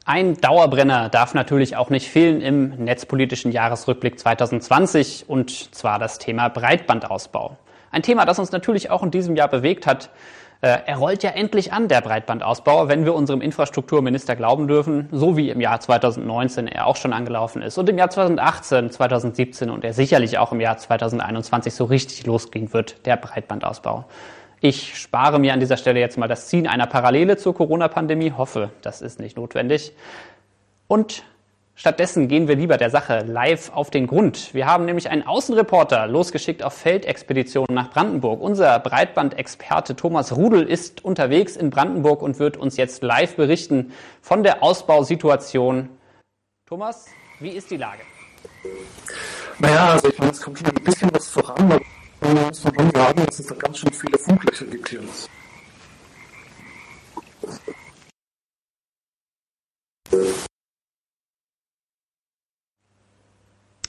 Ein 0.08 0.36
Dauerbrenner 0.40 1.08
darf 1.08 1.34
natürlich 1.34 1.76
auch 1.76 1.90
nicht 1.90 2.08
fehlen 2.08 2.40
im 2.40 2.68
netzpolitischen 2.76 3.50
Jahresrückblick 3.50 4.20
2020 4.20 5.24
und 5.26 5.74
zwar 5.74 5.98
das 5.98 6.18
Thema 6.18 6.48
Breitbandausbau. 6.48 7.56
Ein 7.90 8.02
Thema, 8.02 8.24
das 8.24 8.38
uns 8.38 8.52
natürlich 8.52 8.88
auch 8.88 9.02
in 9.02 9.10
diesem 9.10 9.34
Jahr 9.34 9.48
bewegt 9.48 9.84
hat. 9.84 10.10
Äh, 10.60 10.78
er 10.86 10.98
rollt 10.98 11.24
ja 11.24 11.30
endlich 11.30 11.72
an, 11.72 11.88
der 11.88 12.02
Breitbandausbau, 12.02 12.86
wenn 12.86 13.04
wir 13.04 13.16
unserem 13.16 13.40
Infrastrukturminister 13.40 14.36
glauben 14.36 14.68
dürfen, 14.68 15.08
so 15.10 15.36
wie 15.36 15.50
im 15.50 15.60
Jahr 15.60 15.80
2019 15.80 16.68
er 16.68 16.86
auch 16.86 16.94
schon 16.94 17.12
angelaufen 17.12 17.60
ist 17.60 17.76
und 17.76 17.88
im 17.88 17.98
Jahr 17.98 18.08
2018, 18.08 18.92
2017 18.92 19.70
und 19.70 19.84
er 19.84 19.92
sicherlich 19.92 20.38
auch 20.38 20.52
im 20.52 20.60
Jahr 20.60 20.78
2021 20.78 21.74
so 21.74 21.84
richtig 21.84 22.24
losgehen 22.26 22.72
wird, 22.72 23.04
der 23.06 23.16
Breitbandausbau. 23.16 24.04
Ich 24.60 24.98
spare 24.98 25.38
mir 25.38 25.52
an 25.52 25.60
dieser 25.60 25.76
Stelle 25.76 26.00
jetzt 26.00 26.16
mal 26.16 26.28
das 26.28 26.48
Ziehen 26.48 26.66
einer 26.66 26.86
Parallele 26.86 27.36
zur 27.36 27.54
Corona-Pandemie, 27.54 28.32
hoffe, 28.32 28.70
das 28.80 29.02
ist 29.02 29.20
nicht 29.20 29.36
notwendig. 29.36 29.92
Und 30.88 31.24
stattdessen 31.74 32.26
gehen 32.26 32.48
wir 32.48 32.56
lieber 32.56 32.78
der 32.78 32.88
Sache 32.88 33.22
live 33.26 33.70
auf 33.74 33.90
den 33.90 34.06
Grund. 34.06 34.54
Wir 34.54 34.66
haben 34.66 34.86
nämlich 34.86 35.10
einen 35.10 35.26
Außenreporter 35.26 36.06
losgeschickt 36.06 36.62
auf 36.62 36.72
Feldexpeditionen 36.72 37.74
nach 37.74 37.90
Brandenburg. 37.90 38.40
Unser 38.40 38.78
Breitbandexperte 38.78 39.94
Thomas 39.94 40.34
Rudel 40.34 40.62
ist 40.62 41.04
unterwegs 41.04 41.54
in 41.56 41.68
Brandenburg 41.68 42.22
und 42.22 42.38
wird 42.38 42.56
uns 42.56 42.78
jetzt 42.78 43.02
live 43.02 43.36
berichten 43.36 43.92
von 44.22 44.42
der 44.42 44.62
Ausbausituation. 44.62 45.90
Thomas, 46.66 47.06
wie 47.40 47.50
ist 47.50 47.70
die 47.70 47.76
Lage? 47.76 48.00
Naja, 49.58 49.90
also 49.90 50.08
ich 50.08 50.18
meine, 50.18 50.32
es 50.32 50.40
kommt 50.40 50.58
schon 50.58 50.68
ein 50.68 50.82
bisschen 50.82 51.10
was 51.12 51.28
voran 51.28 51.78
muss 52.34 52.62
schon 52.62 52.90
sagen, 52.90 53.26
dass 53.26 53.38
es 53.38 53.46
da 53.46 53.54
ganz 53.54 53.78
schön 53.78 53.92
viele 53.92 54.18
Funklöcher 54.18 54.66
gibt 54.66 54.88
hier. 54.88 55.00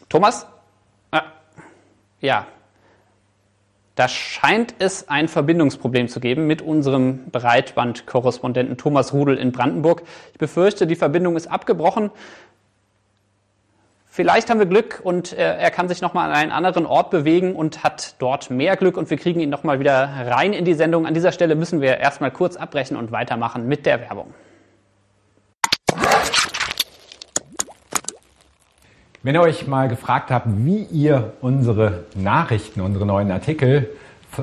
Thomas? 0.10 0.48
Äh, 1.12 1.22
ja. 2.22 2.48
Da 3.96 4.08
scheint 4.08 4.76
es 4.78 5.10
ein 5.10 5.28
Verbindungsproblem 5.28 6.08
zu 6.08 6.20
geben 6.20 6.46
mit 6.46 6.62
unserem 6.62 7.32
Breitbandkorrespondenten 7.32 8.78
Thomas 8.78 9.12
Rudel 9.12 9.38
in 9.38 9.52
Brandenburg. 9.52 10.04
Ich 10.34 10.38
befürchte, 10.38 10.86
die 10.86 10.96
Verbindung 10.96 11.36
ist 11.36 11.48
abgebrochen. 11.48 12.12
Vielleicht 14.18 14.50
haben 14.50 14.58
wir 14.58 14.66
Glück 14.66 15.00
und 15.04 15.34
äh, 15.34 15.58
er 15.58 15.70
kann 15.70 15.88
sich 15.88 16.02
nochmal 16.02 16.32
an 16.32 16.36
einen 16.36 16.52
anderen 16.52 16.88
Ort 16.88 17.12
bewegen 17.12 17.56
und 17.56 17.84
hat 17.84 18.16
dort 18.18 18.50
mehr 18.50 18.76
Glück 18.76 18.98
und 18.98 19.12
wir 19.12 19.18
kriegen 19.18 19.40
ihn 19.40 19.52
nochmal 19.52 19.80
wieder 19.80 20.10
rein 20.26 20.54
in 20.54 20.66
die 20.66 20.74
Sendung. 20.74 21.06
An 21.06 21.14
dieser 21.14 21.32
Stelle 21.32 21.54
müssen 21.54 21.82
wir 21.82 21.98
erstmal 21.98 22.32
kurz 22.32 22.56
abbrechen 22.56 22.98
und 22.98 23.12
weitermachen 23.12 23.68
mit 23.68 23.86
der 23.86 24.02
Werbung. 24.02 24.34
Wenn 29.22 29.36
ihr 29.36 29.42
euch 29.42 29.68
mal 29.68 29.88
gefragt 29.88 30.32
habt, 30.32 30.48
wie 30.48 30.82
ihr 30.86 31.34
unsere 31.42 32.06
Nachrichten, 32.16 32.82
unsere 32.82 33.06
neuen 33.06 33.30
Artikel 33.30 33.88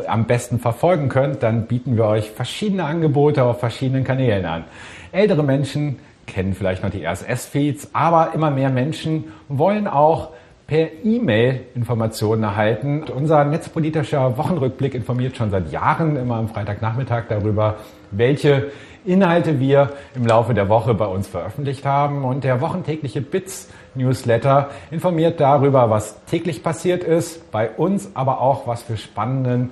am 0.07 0.27
besten 0.27 0.61
verfolgen 0.61 1.09
könnt, 1.09 1.43
dann 1.43 1.67
bieten 1.67 1.97
wir 1.97 2.05
euch 2.05 2.31
verschiedene 2.31 2.85
Angebote 2.85 3.43
auf 3.43 3.59
verschiedenen 3.59 4.05
Kanälen 4.05 4.45
an. 4.45 4.67
Ältere 5.11 5.43
Menschen 5.43 5.99
kennen 6.27 6.55
vielleicht 6.55 6.83
noch 6.83 6.91
die 6.91 7.05
RSS-Feeds, 7.07 7.91
aber 7.93 8.33
immer 8.35 8.51
mehr 8.51 8.71
Menschen 8.71 9.33
wollen 9.49 9.87
auch 9.87 10.31
per 10.67 10.89
E-Mail 11.05 11.61
Informationen 11.75 12.43
erhalten. 12.43 13.05
Unser 13.15 13.45
netzpolitischer 13.45 14.39
Wochenrückblick 14.39 14.95
informiert 14.95 15.37
schon 15.37 15.51
seit 15.51 15.71
Jahren 15.71 16.17
immer 16.17 16.37
am 16.37 16.49
Freitagnachmittag 16.49 17.25
darüber, 17.29 17.77
welche 18.11 18.71
Inhalte 19.05 19.61
wir 19.61 19.93
im 20.15 20.27
Laufe 20.27 20.55
der 20.55 20.71
Woche 20.71 20.95
bei 20.95 21.07
uns 21.07 21.29
veröffentlicht 21.29 21.85
haben. 21.85 22.25
Und 22.25 22.45
der 22.45 22.63
wochentägliche 22.63 23.21
Bits 23.21 23.69
Newsletter 23.95 24.71
informiert 24.91 25.39
darüber, 25.41 25.91
was 25.91 26.25
täglich 26.25 26.63
passiert 26.63 27.05
ist, 27.05 27.51
bei 27.51 27.71
uns, 27.71 28.11
aber 28.15 28.41
auch, 28.41 28.67
was 28.67 28.83
für 28.83 28.97
spannenden 28.97 29.71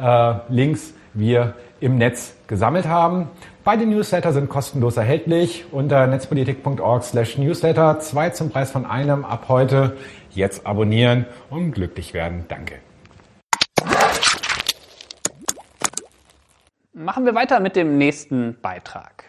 äh, 0.00 0.34
Links 0.48 0.94
wir 1.12 1.54
im 1.80 1.98
Netz 1.98 2.34
gesammelt 2.46 2.88
haben. 2.88 3.28
Beide 3.72 3.86
Newsletter 3.86 4.32
sind 4.32 4.48
kostenlos 4.48 4.96
erhältlich 4.96 5.64
unter 5.70 6.08
netzpolitik.org 6.08 7.04
slash 7.04 7.38
newsletter. 7.38 8.00
Zwei 8.00 8.30
zum 8.30 8.50
Preis 8.50 8.72
von 8.72 8.84
einem 8.84 9.24
ab 9.24 9.44
heute. 9.46 9.96
Jetzt 10.30 10.66
abonnieren 10.66 11.24
und 11.50 11.70
glücklich 11.70 12.12
werden. 12.12 12.46
Danke. 12.48 12.80
Machen 16.92 17.24
wir 17.24 17.36
weiter 17.36 17.60
mit 17.60 17.76
dem 17.76 17.96
nächsten 17.96 18.60
Beitrag. 18.60 19.26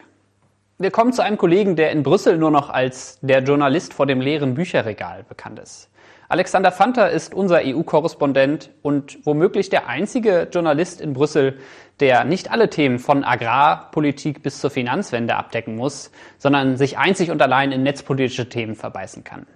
Wir 0.76 0.90
kommen 0.90 1.12
zu 1.12 1.22
einem 1.22 1.38
Kollegen, 1.38 1.76
der 1.76 1.92
in 1.92 2.02
Brüssel 2.02 2.36
nur 2.36 2.50
noch 2.50 2.68
als 2.68 3.20
der 3.22 3.44
Journalist 3.44 3.94
vor 3.94 4.06
dem 4.06 4.20
leeren 4.20 4.54
Bücherregal 4.54 5.22
bekannt 5.22 5.60
ist. 5.60 5.88
Alexander 6.32 6.72
Fanter 6.72 7.10
ist 7.10 7.34
unser 7.34 7.60
EU-Korrespondent 7.62 8.70
und 8.80 9.18
womöglich 9.24 9.68
der 9.68 9.86
einzige 9.86 10.48
Journalist 10.50 11.02
in 11.02 11.12
Brüssel, 11.12 11.58
der 12.02 12.24
nicht 12.24 12.50
alle 12.50 12.68
Themen 12.68 12.98
von 12.98 13.22
Agrarpolitik 13.22 14.42
bis 14.42 14.60
zur 14.60 14.70
Finanzwende 14.70 15.36
abdecken 15.36 15.76
muss, 15.76 16.10
sondern 16.36 16.76
sich 16.76 16.98
einzig 16.98 17.30
und 17.30 17.40
allein 17.40 17.70
in 17.70 17.84
netzpolitische 17.84 18.48
Themen 18.48 18.74
verbeißen 18.74 19.22
kann. 19.22 19.46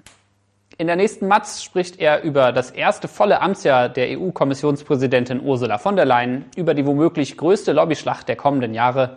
In 0.78 0.86
der 0.86 0.94
nächsten 0.94 1.26
Matz 1.26 1.64
spricht 1.64 1.98
er 1.98 2.22
über 2.22 2.52
das 2.52 2.70
erste 2.70 3.08
volle 3.08 3.40
Amtsjahr 3.40 3.88
der 3.88 4.16
EU-Kommissionspräsidentin 4.16 5.40
Ursula 5.40 5.78
von 5.78 5.96
der 5.96 6.04
Leyen, 6.04 6.44
über 6.54 6.74
die 6.74 6.86
womöglich 6.86 7.36
größte 7.36 7.72
Lobbyschlacht 7.72 8.28
der 8.28 8.36
kommenden 8.36 8.74
Jahre 8.74 9.16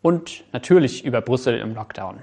und 0.00 0.42
natürlich 0.54 1.04
über 1.04 1.20
Brüssel 1.20 1.58
im 1.58 1.74
Lockdown. 1.74 2.20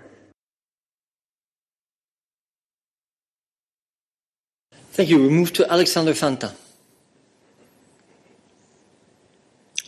Thank 4.96 5.10
you. 5.10 5.20
We 5.20 5.30
move 5.30 5.54
to 5.54 5.66
Alexander 5.66 6.16
Fanta. 6.16 6.54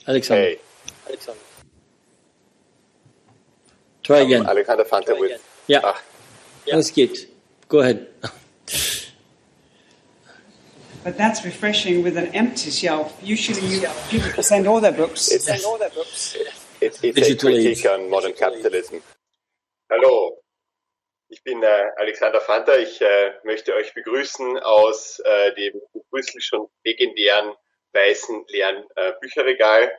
Alexander. 0.08 0.42
Hey. 0.44 0.60
Alexander. 1.08 1.40
Try 4.04 4.20
again. 4.20 4.46
Alexander 4.46 4.84
Fanta 4.86 5.20
with. 5.20 5.42
Yeah. 5.68 5.82
Ah, 5.84 6.02
Alles 6.72 6.92
geht. 6.92 7.28
Go 7.68 7.80
ahead. 7.80 8.08
But 11.04 11.18
that's 11.18 11.44
refreshing 11.46 12.04
with 12.04 12.18
an 12.18 12.28
empty 12.36 12.70
shelf. 12.70 13.18
Usually 13.24 13.66
you 13.68 13.88
people 14.10 14.44
send 14.44 14.68
all 14.68 14.80
their 14.80 14.92
books. 14.92 15.32
It's- 15.32 15.46
send 15.46 15.64
all 15.66 15.78
their 15.78 15.90
books. 15.90 16.36
it's, 16.82 17.04
it's 17.04 17.04
a 17.04 17.12
Digital 17.12 17.50
critique 17.52 17.80
age. 17.80 17.86
on 17.86 18.10
modern 18.10 18.34
capitalism. 18.34 19.02
Hallo, 19.92 20.38
ich 21.30 21.44
bin 21.44 21.62
äh, 21.64 21.84
Alexander 21.98 22.40
Fanta. 22.42 22.76
Ich 22.78 23.02
äh, 23.02 23.34
möchte 23.44 23.74
euch 23.74 23.94
begrüßen 23.94 24.60
aus 24.60 25.20
äh, 25.26 25.54
dem 25.56 25.74
in 25.94 26.02
Brüssel 26.12 26.40
schon 26.42 26.68
legendären 26.86 27.54
weißen 27.94 28.46
leeren 28.48 28.86
äh, 28.96 29.14
Bücherregal. 29.22 29.92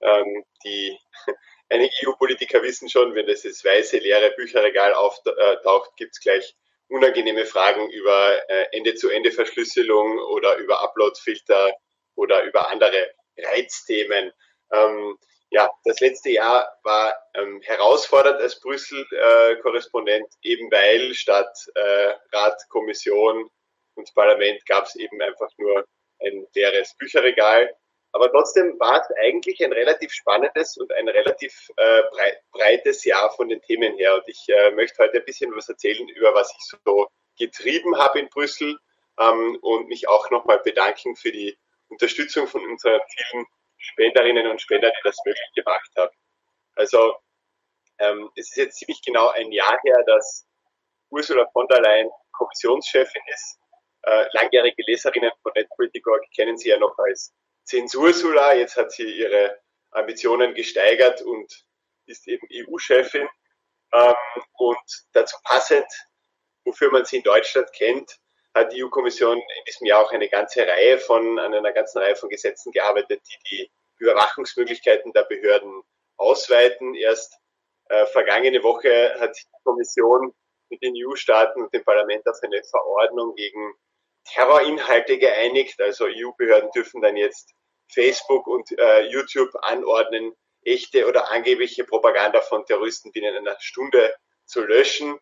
Ähm, 0.00 0.44
die 0.64 0.98
einige 1.68 1.92
EU-Politiker 2.06 2.62
wissen 2.62 2.88
schon, 2.88 3.14
wenn 3.14 3.26
das 3.26 3.42
das 3.42 3.64
weiße 3.64 3.98
leere 3.98 4.30
Bücherregal 4.32 4.94
auftaucht, 4.94 5.96
gibt 5.96 6.12
es 6.12 6.20
gleich 6.20 6.54
unangenehme 6.88 7.46
Fragen 7.46 7.88
über 7.90 8.38
äh, 8.50 8.66
Ende-zu-Ende-Verschlüsselung 8.72 10.18
oder 10.18 10.56
über 10.56 10.82
Upload-Filter 10.82 11.72
oder 12.16 12.42
über 12.44 12.68
andere 12.70 13.10
Reizthemen. 13.38 14.32
Ähm, 14.72 15.16
ja, 15.50 15.70
das 15.84 16.00
letzte 16.00 16.30
Jahr 16.30 16.78
war 16.84 17.14
ähm, 17.34 17.60
herausfordernd 17.62 18.40
als 18.40 18.60
Brüssel-Korrespondent, 18.60 20.26
eben 20.42 20.70
weil 20.70 21.12
statt 21.14 21.56
äh, 21.74 22.14
Rat, 22.32 22.60
Kommission 22.68 23.50
und 23.94 24.14
Parlament 24.14 24.64
gab 24.66 24.86
es 24.86 24.94
eben 24.96 25.20
einfach 25.20 25.50
nur 25.58 25.84
ein 26.24 26.46
leeres 26.54 26.94
Bücherregal. 26.96 27.74
Aber 28.12 28.30
trotzdem 28.30 28.78
war 28.80 29.00
es 29.00 29.08
eigentlich 29.22 29.64
ein 29.64 29.72
relativ 29.72 30.12
spannendes 30.12 30.76
und 30.76 30.92
ein 30.92 31.08
relativ 31.08 31.70
äh, 31.76 32.02
brei 32.10 32.36
breites 32.50 33.04
Jahr 33.04 33.30
von 33.30 33.48
den 33.48 33.60
Themen 33.62 33.96
her. 33.96 34.16
Und 34.16 34.24
ich 34.26 34.44
äh, 34.48 34.72
möchte 34.72 35.02
heute 35.02 35.18
ein 35.18 35.24
bisschen 35.24 35.54
was 35.54 35.68
erzählen 35.68 36.08
über 36.08 36.34
was 36.34 36.50
ich 36.50 36.78
so 36.84 37.08
getrieben 37.38 37.96
habe 37.96 38.18
in 38.18 38.28
Brüssel 38.28 38.78
ähm, 39.18 39.58
und 39.62 39.88
mich 39.88 40.08
auch 40.08 40.28
nochmal 40.30 40.58
bedanken 40.58 41.14
für 41.14 41.30
die 41.30 41.56
Unterstützung 41.88 42.48
von 42.48 42.64
unseren 42.66 43.00
vielen 43.08 43.46
Spenderinnen 43.78 44.46
und 44.48 44.60
Spender, 44.60 44.90
die 44.90 45.02
das 45.04 45.16
möglich 45.24 45.50
gemacht 45.54 45.90
haben. 45.96 46.14
Also 46.74 47.14
ähm, 47.98 48.30
es 48.34 48.50
ist 48.50 48.56
jetzt 48.56 48.78
ziemlich 48.78 49.02
genau 49.02 49.28
ein 49.28 49.52
Jahr 49.52 49.78
her, 49.84 50.02
dass 50.06 50.46
Ursula 51.10 51.48
von 51.52 51.66
der 51.68 51.80
Leyen 51.80 52.10
Kommissionschefin 52.32 53.22
ist. 53.26 53.59
Äh, 54.02 54.26
langjährige 54.32 54.82
Leserinnen 54.86 55.30
von 55.42 55.52
NetPolitical 55.54 56.20
kennen 56.34 56.56
sie 56.56 56.70
ja 56.70 56.78
noch 56.78 56.96
als 56.98 57.34
Zensursula. 57.64 58.54
Jetzt 58.54 58.76
hat 58.76 58.92
sie 58.92 59.04
ihre 59.04 59.58
Ambitionen 59.90 60.54
gesteigert 60.54 61.22
und 61.22 61.64
ist 62.06 62.26
eben 62.26 62.46
EU-Chefin. 62.52 63.28
Ähm, 63.92 64.14
und 64.58 65.06
dazu 65.12 65.36
passend, 65.44 65.86
wofür 66.64 66.90
man 66.90 67.04
sie 67.04 67.18
in 67.18 67.22
Deutschland 67.22 67.72
kennt, 67.72 68.18
hat 68.54 68.72
die 68.72 68.82
EU-Kommission 68.82 69.36
in 69.36 69.64
diesem 69.66 69.86
Jahr 69.86 70.04
auch 70.04 70.12
eine 70.12 70.28
ganze 70.28 70.66
Reihe 70.66 70.98
von, 70.98 71.38
an 71.38 71.54
einer 71.54 71.72
ganzen 71.72 71.98
Reihe 71.98 72.16
von 72.16 72.28
Gesetzen 72.28 72.72
gearbeitet, 72.72 73.22
die 73.28 73.48
die 73.50 73.70
Überwachungsmöglichkeiten 73.98 75.12
der 75.12 75.22
Behörden 75.24 75.82
ausweiten. 76.16 76.94
Erst 76.94 77.38
äh, 77.88 78.06
vergangene 78.06 78.62
Woche 78.62 79.14
hat 79.20 79.36
die 79.36 79.62
Kommission 79.62 80.34
mit 80.70 80.82
den 80.82 80.94
EU-Staaten 80.96 81.62
und 81.62 81.72
dem 81.74 81.84
Parlament 81.84 82.26
auf 82.26 82.38
eine 82.42 82.62
Verordnung 82.64 83.34
gegen 83.34 83.74
Terrorinhalte 84.24 85.18
geeinigt. 85.18 85.80
Also 85.80 86.06
EU-Behörden 86.06 86.70
dürfen 86.72 87.00
dann 87.00 87.16
jetzt 87.16 87.54
Facebook 87.88 88.46
und 88.46 88.70
äh, 88.78 89.02
YouTube 89.08 89.54
anordnen, 89.62 90.34
echte 90.62 91.06
oder 91.06 91.30
angebliche 91.30 91.84
Propaganda 91.84 92.40
von 92.40 92.64
Terroristen 92.64 93.12
binnen 93.12 93.36
einer 93.36 93.56
Stunde 93.60 94.14
zu 94.44 94.62
löschen. 94.62 95.18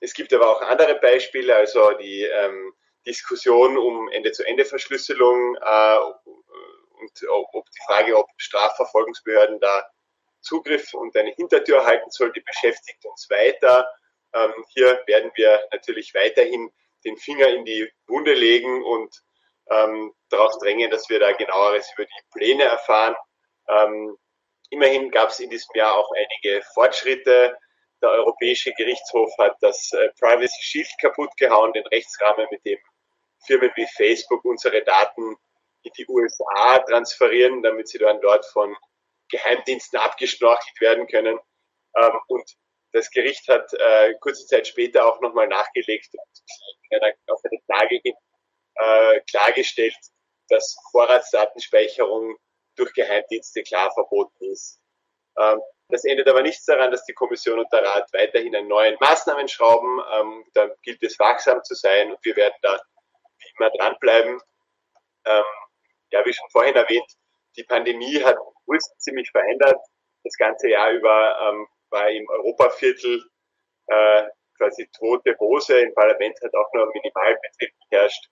Es 0.00 0.12
gibt 0.12 0.32
aber 0.34 0.50
auch 0.50 0.60
andere 0.62 0.96
Beispiele, 0.96 1.54
also 1.54 1.92
die 1.92 2.22
ähm, 2.22 2.74
Diskussion 3.06 3.78
um 3.78 4.08
Ende-zu-Ende-Verschlüsselung 4.10 5.56
äh, 5.56 5.98
und 6.98 7.28
ob 7.28 7.70
die 7.70 7.82
Frage, 7.86 8.16
ob 8.16 8.28
Strafverfolgungsbehörden 8.36 9.60
da 9.60 9.88
Zugriff 10.40 10.94
und 10.94 11.16
eine 11.16 11.32
Hintertür 11.32 11.84
halten 11.84 12.10
soll, 12.10 12.32
die 12.32 12.40
beschäftigt 12.40 13.04
uns 13.04 13.28
weiter. 13.30 13.88
Ähm, 14.32 14.52
hier 14.68 15.02
werden 15.06 15.30
wir 15.34 15.66
natürlich 15.72 16.14
weiterhin 16.14 16.70
den 17.06 17.16
Finger 17.16 17.48
in 17.48 17.64
die 17.64 17.88
Wunde 18.08 18.34
legen 18.34 18.84
und 18.84 19.14
ähm, 19.70 20.12
darauf 20.28 20.52
drängen, 20.58 20.90
dass 20.90 21.08
wir 21.08 21.20
da 21.20 21.32
genaueres 21.32 21.90
über 21.96 22.04
die 22.04 22.22
Pläne 22.32 22.64
erfahren. 22.64 23.16
Ähm, 23.68 24.16
immerhin 24.70 25.10
gab 25.10 25.30
es 25.30 25.40
in 25.40 25.50
diesem 25.50 25.74
Jahr 25.74 25.96
auch 25.96 26.10
einige 26.12 26.62
Fortschritte. 26.74 27.56
Der 28.02 28.10
Europäische 28.10 28.72
Gerichtshof 28.72 29.30
hat 29.38 29.56
das 29.60 29.92
äh, 29.92 30.08
Privacy 30.20 30.62
Shield 30.62 30.88
kaputt 31.00 31.30
gehauen, 31.38 31.72
den 31.72 31.86
Rechtsrahmen, 31.86 32.46
mit 32.50 32.64
dem 32.64 32.78
Firmen 33.46 33.70
wie 33.76 33.86
Facebook 33.96 34.44
unsere 34.44 34.82
Daten 34.82 35.36
in 35.82 35.92
die 35.96 36.06
USA 36.08 36.78
transferieren, 36.80 37.62
damit 37.62 37.88
sie 37.88 37.98
dann 37.98 38.20
dort 38.20 38.44
von 38.46 38.76
Geheimdiensten 39.28 39.98
abgeschnorchelt 39.98 40.80
werden 40.80 41.06
können. 41.06 41.38
Ähm, 41.96 42.20
und 42.28 42.56
das 42.96 43.10
Gericht 43.10 43.46
hat 43.48 43.72
äh, 43.74 44.14
kurze 44.20 44.46
Zeit 44.46 44.66
später 44.66 45.06
auch 45.06 45.20
nochmal 45.20 45.46
nachgelegt 45.46 46.08
und 46.14 47.02
auf 47.28 47.40
eine 47.44 47.60
Klage 47.66 48.00
äh, 48.74 49.20
klargestellt, 49.30 49.96
dass 50.48 50.76
Vorratsdatenspeicherung 50.90 52.36
durch 52.76 52.92
Geheimdienste 52.94 53.62
klar 53.62 53.92
verboten 53.92 54.44
ist. 54.50 54.80
Ähm, 55.38 55.60
das 55.88 56.04
ändert 56.04 56.28
aber 56.28 56.42
nichts 56.42 56.64
daran, 56.64 56.90
dass 56.90 57.04
die 57.04 57.12
Kommission 57.12 57.58
und 57.58 57.72
der 57.72 57.84
Rat 57.84 58.12
weiterhin 58.12 58.56
an 58.56 58.66
neuen 58.66 58.96
Maßnahmen 58.98 59.46
schrauben. 59.48 60.00
Ähm, 60.14 60.44
da 60.54 60.68
gilt 60.82 61.02
es 61.02 61.18
wachsam 61.18 61.62
zu 61.64 61.74
sein 61.74 62.10
und 62.10 62.24
wir 62.24 62.34
werden 62.36 62.56
da 62.62 62.80
wie 63.38 63.48
immer 63.58 63.70
dranbleiben. 63.70 64.40
Ähm, 65.26 65.44
ja, 66.10 66.24
wie 66.24 66.32
schon 66.32 66.50
vorhin 66.50 66.74
erwähnt, 66.74 67.10
die 67.56 67.64
Pandemie 67.64 68.22
hat 68.24 68.36
Brüssel 68.64 68.96
ziemlich 68.98 69.30
verändert. 69.30 69.78
Das 70.24 70.36
ganze 70.36 70.68
Jahr 70.70 70.90
über 70.90 71.38
ähm, 71.40 71.68
war 71.90 72.08
im 72.10 72.28
Europaviertel 72.28 73.22
äh, 73.88 74.24
quasi 74.56 74.88
tote 74.98 75.36
Hose. 75.38 75.80
Im 75.80 75.94
Parlament 75.94 76.38
hat 76.42 76.54
auch 76.54 76.72
nur 76.72 76.86
Minimalbetrieb 76.92 77.70
geherrscht. 77.90 78.28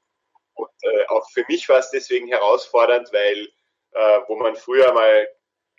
Und 0.55 0.71
äh, 0.83 1.07
auch 1.09 1.29
für 1.33 1.45
mich 1.49 1.69
war 1.69 1.79
es 1.79 1.91
deswegen 1.91 2.29
herausfordernd, 2.29 3.13
weil 3.13 3.49
äh, 3.93 4.21
wo 4.29 4.37
man 4.37 4.57
früher 4.57 4.93
mal 4.93 5.29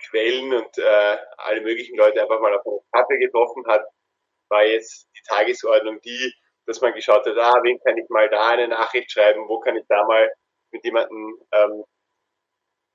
Quellen 0.09 0.53
und 0.53 0.78
äh, 0.78 1.17
alle 1.38 1.61
möglichen 1.61 1.97
Leute 1.97 2.21
einfach 2.21 2.39
mal 2.39 2.53
auf 2.53 2.65
einen 2.65 2.80
Kaffee 2.91 3.17
getroffen 3.17 3.65
hat, 3.67 3.86
war 4.49 4.65
jetzt 4.65 5.07
die 5.17 5.21
Tagesordnung 5.28 6.01
die, 6.01 6.34
dass 6.65 6.82
man 6.82 6.93
geschaut 6.93 7.26
hat, 7.26 7.38
ah, 7.38 7.59
wen 7.63 7.80
kann 7.82 7.97
ich 7.97 8.07
mal 8.09 8.30
da 8.30 8.49
eine 8.49 8.67
Nachricht 8.67 9.11
schreiben, 9.11 9.47
wo 9.47 9.59
kann 9.59 9.78
ich 9.78 9.86
da 9.88 10.03
mal 10.05 10.32
mit 10.71 10.84
jemandem 10.84 11.39
ähm, 11.51 11.84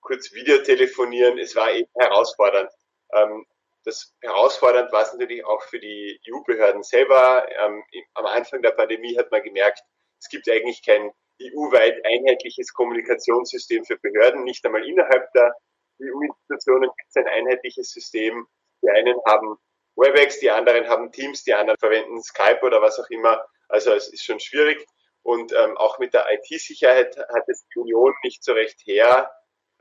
kurz 0.00 0.32
Videotelefonieren. 0.32 1.38
Es 1.38 1.56
war 1.56 1.70
eben 1.72 1.88
herausfordernd. 1.98 2.70
Ähm, 3.12 3.46
das 3.84 4.14
herausfordernd 4.20 4.92
war 4.92 5.02
es 5.02 5.12
natürlich 5.12 5.44
auch 5.44 5.62
für 5.62 5.78
die 5.78 6.20
EU-Behörden 6.30 6.82
selber. 6.82 7.46
Ähm, 7.58 7.82
am 8.14 8.26
Anfang 8.26 8.62
der 8.62 8.72
Pandemie 8.72 9.16
hat 9.16 9.30
man 9.30 9.42
gemerkt, 9.42 9.82
es 10.18 10.28
gibt 10.28 10.48
eigentlich 10.48 10.84
kein 10.84 11.10
EU-weit 11.42 12.04
einheitliches 12.04 12.72
Kommunikationssystem 12.74 13.84
für 13.84 13.96
Behörden, 13.98 14.44
nicht 14.44 14.64
einmal 14.64 14.86
innerhalb 14.86 15.32
der 15.32 15.54
EU-Institutionen 16.02 16.90
gibt 16.96 17.08
es 17.08 17.16
ein 17.16 17.26
einheitliches 17.26 17.90
System. 17.90 18.46
Die 18.82 18.90
einen 18.90 19.16
haben 19.26 19.56
WebEx, 19.96 20.40
die 20.40 20.50
anderen 20.50 20.88
haben 20.88 21.12
Teams, 21.12 21.44
die 21.44 21.54
anderen 21.54 21.78
verwenden 21.78 22.22
Skype 22.22 22.60
oder 22.62 22.80
was 22.80 22.98
auch 22.98 23.08
immer. 23.10 23.44
Also 23.68 23.92
es 23.92 24.08
ist 24.08 24.24
schon 24.24 24.40
schwierig. 24.40 24.84
Und 25.22 25.52
ähm, 25.52 25.76
auch 25.76 25.98
mit 25.98 26.14
der 26.14 26.26
IT-Sicherheit 26.32 27.16
hat 27.16 27.48
es 27.48 27.66
die 27.74 27.78
Union 27.78 28.14
nicht 28.22 28.42
so 28.42 28.52
recht 28.52 28.80
her. 28.84 29.30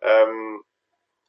Ähm, 0.02 0.64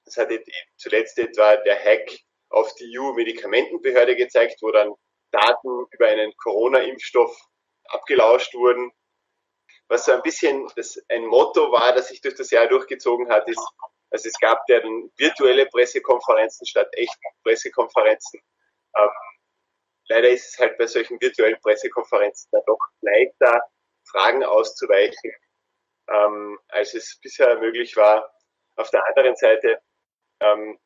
es 0.05 0.17
hat 0.17 0.31
zuletzt 0.77 1.19
etwa 1.19 1.57
der 1.57 1.79
Hack 1.79 2.11
auf 2.51 2.75
die 2.75 2.99
EU-Medikamentenbehörde 2.99 4.17
gezeigt, 4.17 4.61
wo 4.61 4.71
dann 4.71 4.95
Daten 5.31 5.87
über 5.91 6.07
einen 6.07 6.37
Corona-Impfstoff 6.37 7.37
abgelauscht 7.89 8.55
wurden. 8.55 8.93
Was 9.89 10.05
so 10.05 10.13
ein 10.13 10.23
bisschen 10.23 10.69
das, 10.77 11.01
ein 11.09 11.27
Motto 11.27 11.73
war, 11.73 11.93
das 11.95 12.09
sich 12.09 12.21
durch 12.21 12.35
das 12.35 12.51
Jahr 12.51 12.69
durchgezogen 12.69 13.29
hat, 13.29 13.49
ist, 13.49 13.61
also 14.11 14.29
es 14.29 14.39
gab 14.39 14.65
dann 14.67 15.11
virtuelle 15.17 15.67
Pressekonferenzen 15.67 16.67
statt 16.67 16.89
echten 16.93 17.29
Pressekonferenzen. 17.43 18.41
Ähm, 18.97 19.09
leider 20.09 20.31
ist 20.31 20.53
es 20.53 20.59
halt 20.59 20.77
bei 20.79 20.87
solchen 20.87 21.21
virtuellen 21.21 21.61
Pressekonferenzen 21.61 22.49
dann 22.53 22.63
doch 22.67 22.79
leichter, 23.01 23.63
Fragen 24.05 24.45
auszuweichen, 24.45 25.33
ähm, 26.09 26.59
als 26.69 26.95
es 26.95 27.19
bisher 27.21 27.59
möglich 27.59 27.97
war. 27.97 28.33
Auf 28.77 28.91
der 28.91 29.07
anderen 29.07 29.37
Seite 29.37 29.81
ähm, 30.41 30.79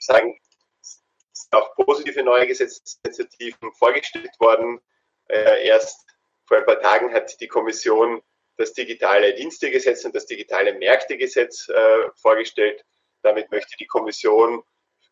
sagen, 0.00 0.38
auch 1.52 1.74
positive 1.74 2.22
neue 2.22 2.46
Gesetzesinitiativen 2.46 3.72
vorgestellt 3.72 4.30
worden. 4.38 4.80
Äh, 5.28 5.66
erst 5.66 6.06
vor 6.46 6.58
ein 6.58 6.66
paar 6.66 6.80
Tagen 6.80 7.12
hat 7.12 7.40
die 7.40 7.48
Kommission 7.48 8.22
das 8.56 8.72
digitale 8.72 9.34
Dienstegesetz 9.34 10.04
und 10.04 10.14
das 10.14 10.26
digitale 10.26 10.74
Märktegesetz 10.74 11.68
äh, 11.68 12.08
vorgestellt. 12.14 12.84
Damit 13.22 13.50
möchte 13.50 13.76
die 13.78 13.86
Kommission 13.86 14.62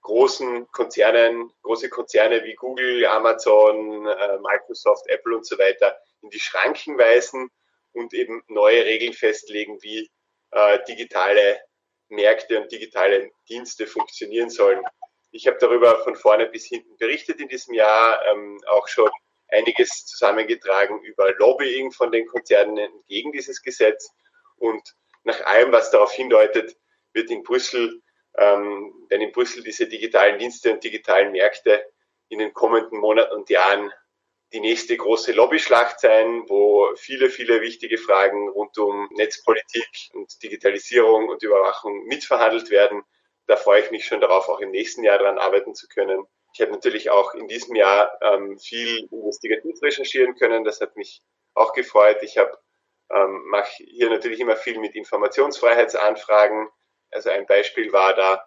großen 0.02 0.70
Konzernen, 0.70 1.50
große 1.62 1.88
Konzerne 1.88 2.44
wie 2.44 2.54
Google, 2.54 3.06
Amazon, 3.06 4.06
äh, 4.06 4.38
Microsoft, 4.38 5.06
Apple 5.08 5.36
und 5.36 5.46
so 5.46 5.58
weiter 5.58 5.98
in 6.22 6.30
die 6.30 6.40
Schranken 6.40 6.98
weisen 6.98 7.50
und 7.92 8.12
eben 8.14 8.42
neue 8.48 8.84
Regeln 8.84 9.12
festlegen, 9.12 9.82
wie 9.82 10.10
digitale 10.88 11.60
Märkte 12.08 12.60
und 12.60 12.70
digitale 12.70 13.30
Dienste 13.48 13.88
funktionieren 13.88 14.50
sollen. 14.50 14.84
Ich 15.34 15.48
habe 15.48 15.56
darüber 15.58 15.98
von 16.04 16.14
vorne 16.14 16.46
bis 16.46 16.66
hinten 16.66 16.96
berichtet 16.96 17.40
in 17.40 17.48
diesem 17.48 17.74
Jahr, 17.74 18.24
ähm, 18.30 18.60
auch 18.68 18.86
schon 18.86 19.10
einiges 19.48 20.06
zusammengetragen 20.06 21.02
über 21.02 21.34
Lobbying 21.34 21.90
von 21.90 22.12
den 22.12 22.24
Konzernen 22.28 22.88
gegen 23.08 23.32
dieses 23.32 23.60
Gesetz. 23.60 24.10
Und 24.58 24.94
nach 25.24 25.44
allem, 25.44 25.72
was 25.72 25.90
darauf 25.90 26.12
hindeutet, 26.12 26.76
wird 27.14 27.30
in 27.30 27.42
Brüssel, 27.42 28.00
ähm, 28.38 28.94
wenn 29.08 29.22
in 29.22 29.32
Brüssel 29.32 29.64
diese 29.64 29.88
digitalen 29.88 30.38
Dienste 30.38 30.72
und 30.72 30.84
digitalen 30.84 31.32
Märkte 31.32 31.84
in 32.28 32.38
den 32.38 32.52
kommenden 32.52 33.00
Monaten 33.00 33.34
und 33.34 33.50
Jahren 33.50 33.92
die 34.52 34.60
nächste 34.60 34.96
große 34.96 35.32
Lobbyschlacht 35.32 35.98
sein, 35.98 36.44
wo 36.46 36.94
viele, 36.94 37.28
viele 37.28 37.60
wichtige 37.60 37.98
Fragen 37.98 38.50
rund 38.50 38.78
um 38.78 39.08
Netzpolitik 39.14 39.88
und 40.12 40.40
Digitalisierung 40.44 41.28
und 41.28 41.42
Überwachung 41.42 42.04
mitverhandelt 42.04 42.70
werden. 42.70 43.02
Da 43.46 43.56
freue 43.56 43.82
ich 43.82 43.90
mich 43.90 44.06
schon 44.06 44.20
darauf, 44.20 44.48
auch 44.48 44.60
im 44.60 44.70
nächsten 44.70 45.04
Jahr 45.04 45.18
daran 45.18 45.38
arbeiten 45.38 45.74
zu 45.74 45.86
können. 45.88 46.26
Ich 46.54 46.60
habe 46.60 46.70
natürlich 46.70 47.10
auch 47.10 47.34
in 47.34 47.48
diesem 47.48 47.74
Jahr 47.74 48.16
ähm, 48.22 48.58
viel 48.58 49.08
investigativ 49.10 49.82
recherchieren 49.82 50.34
können. 50.36 50.64
Das 50.64 50.80
hat 50.80 50.96
mich 50.96 51.20
auch 51.54 51.72
gefreut. 51.72 52.18
Ich 52.22 52.38
habe 52.38 52.56
ähm, 53.10 53.44
mache 53.46 53.84
hier 53.84 54.08
natürlich 54.08 54.40
immer 54.40 54.56
viel 54.56 54.78
mit 54.78 54.94
Informationsfreiheitsanfragen. 54.94 56.68
Also 57.10 57.30
ein 57.30 57.46
Beispiel 57.46 57.92
war 57.92 58.14
da, 58.14 58.44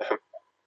ähm, 0.00 0.18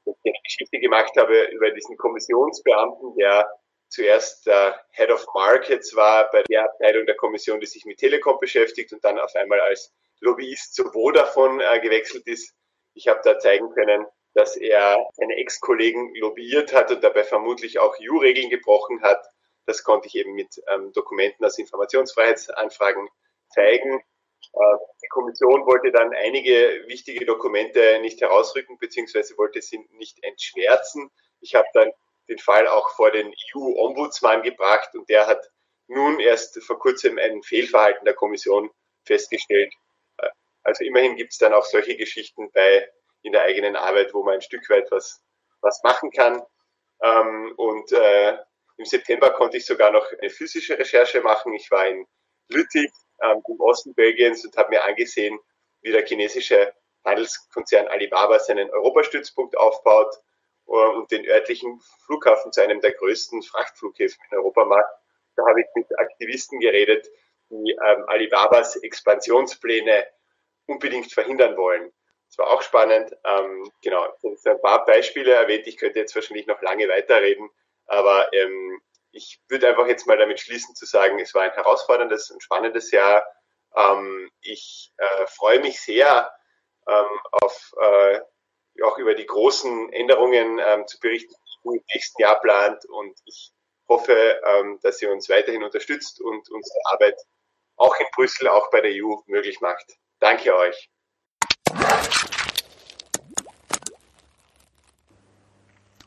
dass 0.05 0.15
ich 0.23 0.31
eine 0.33 0.41
Geschichte 0.43 0.79
gemacht 0.79 1.11
habe 1.17 1.43
über 1.45 1.71
diesen 1.71 1.97
Kommissionsbeamten, 1.97 3.15
der 3.17 3.49
zuerst 3.89 4.45
der 4.45 4.83
Head 4.91 5.11
of 5.11 5.25
Markets 5.33 5.95
war 5.95 6.29
bei 6.31 6.43
der 6.43 6.65
Abteilung 6.65 7.05
der 7.05 7.15
Kommission, 7.15 7.59
die 7.59 7.67
sich 7.67 7.85
mit 7.85 7.97
Telekom 7.97 8.39
beschäftigt 8.39 8.93
und 8.93 9.03
dann 9.03 9.19
auf 9.19 9.35
einmal 9.35 9.61
als 9.61 9.93
Lobbyist 10.21 10.73
zu 10.73 10.91
Vodafone 10.91 11.63
äh, 11.63 11.79
gewechselt 11.79 12.27
ist. 12.27 12.53
Ich 12.95 13.09
habe 13.09 13.19
da 13.23 13.37
zeigen 13.37 13.69
können, 13.71 14.07
dass 14.33 14.55
er 14.55 15.05
seine 15.13 15.35
Ex-Kollegen 15.35 16.15
lobbyiert 16.15 16.73
hat 16.73 16.91
und 16.91 17.03
dabei 17.03 17.23
vermutlich 17.23 17.77
auch 17.77 17.95
EU-Regeln 18.01 18.49
gebrochen 18.49 19.01
hat. 19.01 19.25
Das 19.65 19.83
konnte 19.83 20.07
ich 20.07 20.15
eben 20.15 20.33
mit 20.33 20.61
ähm, 20.67 20.93
Dokumenten 20.93 21.45
aus 21.45 21.57
Informationsfreiheitsanfragen 21.57 23.09
zeigen. 23.49 23.99
Äh, 24.53 24.77
die 25.03 25.07
Kommission 25.09 25.65
wollte 25.65 25.91
dann 25.91 26.13
einige 26.13 26.83
wichtige 26.87 27.25
Dokumente 27.25 27.99
nicht 27.99 28.21
herausrücken, 28.21 28.77
beziehungsweise 28.79 29.37
wollte 29.37 29.61
sie 29.61 29.85
nicht 29.91 30.23
entschwärzen. 30.23 31.11
Ich 31.41 31.53
habe 31.55 31.67
dann 31.73 31.91
den 32.29 32.39
Fall 32.39 32.67
auch 32.67 32.89
vor 32.91 33.11
den 33.11 33.33
EU-Ombudsmann 33.55 34.41
gebracht 34.41 34.95
und 34.95 35.09
der 35.09 35.27
hat 35.27 35.49
nun 35.87 36.19
erst 36.19 36.63
vor 36.63 36.79
kurzem 36.79 37.17
ein 37.17 37.43
Fehlverhalten 37.43 38.05
der 38.05 38.15
Kommission 38.15 38.71
festgestellt. 39.03 39.73
Also 40.65 40.83
immerhin 40.83 41.15
gibt 41.15 41.31
es 41.31 41.37
dann 41.37 41.53
auch 41.53 41.63
solche 41.63 41.95
Geschichten 41.95 42.51
bei 42.51 42.89
in 43.21 43.31
der 43.31 43.43
eigenen 43.43 43.75
Arbeit, 43.75 44.13
wo 44.13 44.23
man 44.23 44.35
ein 44.35 44.41
Stück 44.41 44.69
weit 44.69 44.91
was, 44.91 45.23
was 45.61 45.81
machen 45.83 46.11
kann. 46.11 46.43
Ähm, 47.01 47.53
und 47.55 47.91
äh, 47.91 48.37
im 48.77 48.85
September 48.85 49.31
konnte 49.31 49.57
ich 49.57 49.65
sogar 49.65 49.91
noch 49.91 50.11
eine 50.19 50.29
physische 50.29 50.77
Recherche 50.77 51.21
machen. 51.21 51.53
Ich 51.53 51.69
war 51.71 51.87
in 51.87 52.05
Lüttich 52.49 52.91
ähm, 53.21 53.41
im 53.47 53.59
Osten 53.59 53.93
Belgiens 53.93 54.43
und 54.43 54.57
habe 54.57 54.69
mir 54.69 54.83
angesehen, 54.83 55.39
wie 55.81 55.91
der 55.91 56.05
chinesische 56.05 56.73
Handelskonzern 57.03 57.87
Alibaba 57.87 58.39
seinen 58.39 58.69
Europastützpunkt 58.71 59.55
aufbaut 59.57 60.15
äh, 60.67 60.71
und 60.71 61.11
den 61.11 61.27
örtlichen 61.27 61.79
Flughafen 62.05 62.51
zu 62.51 62.61
einem 62.61 62.81
der 62.81 62.93
größten 62.93 63.43
Frachtflughäfen 63.43 64.19
in 64.31 64.37
Europa 64.37 64.65
macht. 64.65 64.89
Da 65.35 65.45
habe 65.47 65.61
ich 65.61 65.67
mit 65.75 65.87
Aktivisten 65.99 66.59
geredet, 66.59 67.07
die 67.49 67.71
ähm, 67.71 68.03
Alibabas 68.07 68.75
Expansionspläne 68.77 70.07
unbedingt 70.67 71.11
verhindern 71.11 71.57
wollen. 71.57 71.91
Das 72.27 72.37
war 72.39 72.47
auch 72.51 72.61
spannend. 72.61 73.11
Ähm, 73.23 73.71
genau, 73.81 74.07
sind 74.19 74.47
ein 74.47 74.61
paar 74.61 74.85
Beispiele 74.85 75.33
erwähnt. 75.33 75.67
Ich 75.67 75.77
könnte 75.77 75.99
jetzt 75.99 76.15
wahrscheinlich 76.15 76.47
noch 76.47 76.61
lange 76.61 76.87
weiterreden, 76.87 77.49
aber 77.85 78.33
ähm, 78.33 78.81
ich 79.11 79.39
würde 79.47 79.69
einfach 79.69 79.87
jetzt 79.87 80.07
mal 80.07 80.17
damit 80.17 80.39
schließen 80.39 80.75
zu 80.75 80.85
sagen, 80.85 81.19
es 81.19 81.33
war 81.33 81.43
ein 81.43 81.51
herausforderndes 81.51 82.31
und 82.31 82.43
spannendes 82.43 82.91
Jahr. 82.91 83.25
Ähm, 83.75 84.29
ich 84.41 84.91
äh, 84.97 85.27
freue 85.27 85.59
mich 85.59 85.79
sehr 85.79 86.33
ähm, 86.87 87.19
auf 87.31 87.73
äh, 87.81 88.19
auch 88.83 88.97
über 88.97 89.13
die 89.13 89.25
großen 89.25 89.93
Änderungen 89.93 90.59
ähm, 90.59 90.85
zu 90.87 90.99
berichten, 90.99 91.33
die 91.63 91.77
im 91.77 91.83
nächsten 91.93 92.21
Jahr 92.21 92.39
plant 92.41 92.83
und 92.85 93.17
ich 93.25 93.51
hoffe, 93.87 94.41
ähm, 94.43 94.79
dass 94.81 95.01
ihr 95.01 95.11
uns 95.11 95.29
weiterhin 95.29 95.63
unterstützt 95.63 96.19
und 96.21 96.49
unsere 96.49 96.79
Arbeit 96.85 97.19
auch 97.77 97.97
in 97.99 98.05
Brüssel, 98.15 98.47
auch 98.47 98.69
bei 98.69 98.81
der 98.81 98.91
EU 98.93 99.15
möglich 99.27 99.61
macht. 99.61 99.97
Danke 100.25 100.49
euch. 100.55 100.89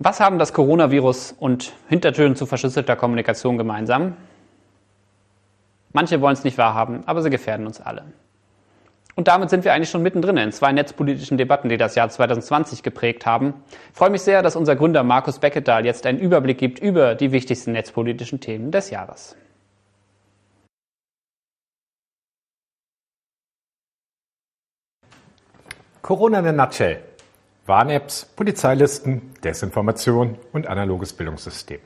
Was 0.00 0.18
haben 0.18 0.40
das 0.40 0.52
Coronavirus 0.52 1.36
und 1.38 1.72
Hintertüren 1.88 2.34
zu 2.34 2.44
verschlüsselter 2.44 2.96
Kommunikation 2.96 3.56
gemeinsam? 3.58 4.16
Manche 5.92 6.20
wollen 6.20 6.32
es 6.32 6.42
nicht 6.42 6.58
wahrhaben, 6.58 7.04
aber 7.06 7.22
sie 7.22 7.30
gefährden 7.30 7.64
uns 7.64 7.80
alle. 7.80 8.06
Und 9.14 9.28
damit 9.28 9.50
sind 9.50 9.64
wir 9.64 9.72
eigentlich 9.72 9.90
schon 9.90 10.02
mittendrin 10.02 10.36
in 10.36 10.50
zwei 10.50 10.72
netzpolitischen 10.72 11.38
Debatten, 11.38 11.68
die 11.68 11.76
das 11.76 11.94
Jahr 11.94 12.08
2020 12.08 12.82
geprägt 12.82 13.24
haben. 13.24 13.54
Ich 13.92 13.98
freue 13.98 14.10
mich 14.10 14.22
sehr, 14.22 14.42
dass 14.42 14.56
unser 14.56 14.74
Gründer 14.74 15.04
Markus 15.04 15.38
Beckedahl 15.38 15.86
jetzt 15.86 16.06
einen 16.06 16.18
Überblick 16.18 16.58
gibt 16.58 16.80
über 16.80 17.14
die 17.14 17.30
wichtigsten 17.30 17.70
netzpolitischen 17.70 18.40
Themen 18.40 18.72
des 18.72 18.90
Jahres. 18.90 19.36
Corona 26.08 26.38
in 26.38 26.46
a 26.46 26.52
nutshell. 26.52 27.02
Warn-Apps, 27.66 28.24
Polizeilisten, 28.34 29.34
Desinformation 29.44 30.38
und 30.54 30.66
analoges 30.66 31.12
Bildungssystem. 31.12 31.80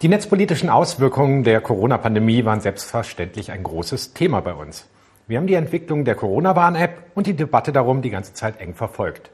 Die 0.00 0.08
netzpolitischen 0.08 0.70
Auswirkungen 0.70 1.44
der 1.44 1.60
Corona-Pandemie 1.60 2.46
waren 2.46 2.60
selbstverständlich 2.60 3.52
ein 3.52 3.62
großes 3.62 4.14
Thema 4.14 4.40
bei 4.40 4.54
uns. 4.54 4.88
Wir 5.26 5.36
haben 5.36 5.46
die 5.46 5.52
Entwicklung 5.52 6.06
der 6.06 6.14
Corona-Warn-App 6.14 7.10
und 7.14 7.26
die 7.26 7.36
Debatte 7.36 7.70
darum 7.70 8.00
die 8.00 8.08
ganze 8.08 8.32
Zeit 8.32 8.62
eng 8.62 8.72
verfolgt. 8.72 9.30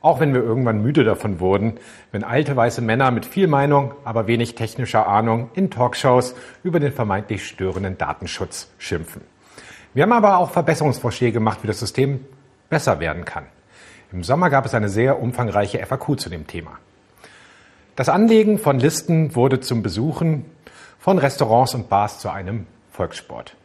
Auch 0.00 0.20
wenn 0.20 0.34
wir 0.34 0.42
irgendwann 0.44 0.80
müde 0.80 1.02
davon 1.02 1.40
wurden, 1.40 1.80
wenn 2.12 2.22
alte 2.22 2.54
weiße 2.54 2.80
Männer 2.80 3.10
mit 3.10 3.26
viel 3.26 3.48
Meinung, 3.48 3.94
aber 4.04 4.28
wenig 4.28 4.54
technischer 4.54 5.08
Ahnung 5.08 5.50
in 5.54 5.68
Talkshows 5.68 6.36
über 6.62 6.78
den 6.78 6.92
vermeintlich 6.92 7.44
störenden 7.44 7.98
Datenschutz 7.98 8.68
schimpfen. 8.78 9.22
Wir 9.94 10.04
haben 10.04 10.12
aber 10.12 10.38
auch 10.38 10.52
Verbesserungsvorschläge 10.52 11.32
gemacht, 11.32 11.58
wie 11.64 11.66
das 11.66 11.80
System 11.80 12.20
besser 12.72 13.00
werden 13.00 13.26
kann. 13.26 13.44
Im 14.12 14.24
Sommer 14.24 14.48
gab 14.48 14.64
es 14.64 14.72
eine 14.72 14.88
sehr 14.88 15.20
umfangreiche 15.20 15.84
FAQ 15.84 16.18
zu 16.18 16.30
dem 16.30 16.46
Thema. 16.46 16.78
Das 17.96 18.08
Anlegen 18.08 18.58
von 18.58 18.80
Listen 18.80 19.36
wurde 19.36 19.60
zum 19.60 19.82
Besuchen 19.82 20.46
von 20.98 21.18
Restaurants 21.18 21.74
und 21.74 21.90
Bars 21.90 22.18
zu 22.18 22.30
einem 22.30 22.66
Volkssport. 22.90 23.56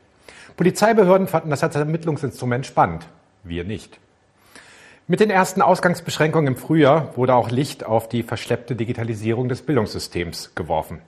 Polizeibehörden 0.57 1.27
fanden 1.27 1.51
das 1.51 1.63
als 1.63 1.77
Ermittlungsinstrument 1.77 2.65
spannend, 2.65 3.07
wir 3.45 3.63
nicht. 3.63 3.97
Mit 5.07 5.21
den 5.21 5.29
ersten 5.29 5.61
Ausgangsbeschränkungen 5.61 6.55
im 6.55 6.59
Frühjahr 6.59 7.15
wurde 7.15 7.33
auch 7.33 7.49
Licht 7.49 7.85
auf 7.85 8.09
die 8.09 8.23
verschleppte 8.23 8.75
Digitalisierung 8.75 9.47
des 9.47 9.61
Bildungssystems 9.61 10.53
geworfen. 10.53 11.01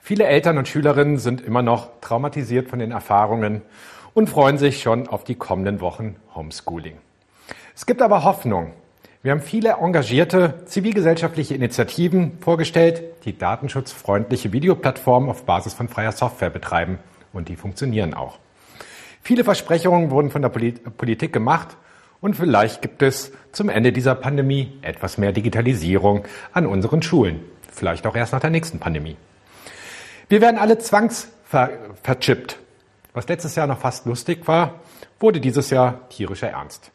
Viele 0.00 0.24
Eltern 0.24 0.56
und 0.56 0.68
Schülerinnen 0.68 1.18
sind 1.18 1.42
immer 1.42 1.60
noch 1.60 1.90
traumatisiert 2.00 2.70
von 2.70 2.78
den 2.78 2.92
Erfahrungen 2.92 3.60
und 4.14 4.30
freuen 4.30 4.56
sich 4.56 4.80
schon 4.80 5.06
auf 5.06 5.24
die 5.24 5.34
kommenden 5.34 5.82
Wochen 5.82 6.16
Homeschooling. 6.34 6.96
Es 7.76 7.84
gibt 7.84 8.00
aber 8.00 8.24
Hoffnung. 8.24 8.72
Wir 9.22 9.32
haben 9.32 9.42
viele 9.42 9.76
engagierte 9.82 10.62
zivilgesellschaftliche 10.64 11.54
Initiativen 11.54 12.38
vorgestellt, 12.40 13.02
die 13.26 13.36
datenschutzfreundliche 13.36 14.50
Videoplattformen 14.50 15.28
auf 15.28 15.44
Basis 15.44 15.74
von 15.74 15.86
freier 15.86 16.12
Software 16.12 16.48
betreiben. 16.48 16.98
Und 17.34 17.50
die 17.50 17.56
funktionieren 17.56 18.14
auch. 18.14 18.38
Viele 19.20 19.44
Versprechungen 19.44 20.10
wurden 20.10 20.30
von 20.30 20.40
der 20.40 20.48
Politik 20.48 21.34
gemacht. 21.34 21.76
Und 22.22 22.34
vielleicht 22.34 22.80
gibt 22.80 23.02
es 23.02 23.30
zum 23.52 23.68
Ende 23.68 23.92
dieser 23.92 24.14
Pandemie 24.14 24.78
etwas 24.80 25.18
mehr 25.18 25.32
Digitalisierung 25.32 26.24
an 26.54 26.64
unseren 26.64 27.02
Schulen. 27.02 27.40
Vielleicht 27.70 28.06
auch 28.06 28.16
erst 28.16 28.32
nach 28.32 28.40
der 28.40 28.48
nächsten 28.48 28.78
Pandemie. 28.78 29.18
Wir 30.30 30.40
werden 30.40 30.58
alle 30.58 30.78
zwangsverchippt. 30.78 32.58
Was 33.12 33.28
letztes 33.28 33.54
Jahr 33.54 33.66
noch 33.66 33.80
fast 33.80 34.06
lustig 34.06 34.48
war, 34.48 34.80
wurde 35.20 35.40
dieses 35.40 35.68
Jahr 35.68 36.08
tierischer 36.08 36.48
Ernst. 36.48 36.90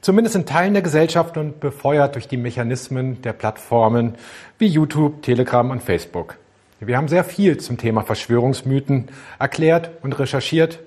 Zumindest 0.00 0.36
in 0.36 0.46
Teilen 0.46 0.74
der 0.74 0.82
Gesellschaft 0.82 1.36
und 1.36 1.58
befeuert 1.58 2.14
durch 2.14 2.28
die 2.28 2.36
Mechanismen 2.36 3.20
der 3.22 3.32
Plattformen 3.32 4.14
wie 4.58 4.66
YouTube, 4.66 5.22
Telegram 5.22 5.70
und 5.70 5.82
Facebook. 5.82 6.36
Wir 6.80 6.96
haben 6.96 7.08
sehr 7.08 7.24
viel 7.24 7.58
zum 7.58 7.76
Thema 7.76 8.02
Verschwörungsmythen 8.02 9.08
erklärt 9.40 9.90
und 10.02 10.16
recherchiert. 10.18 10.78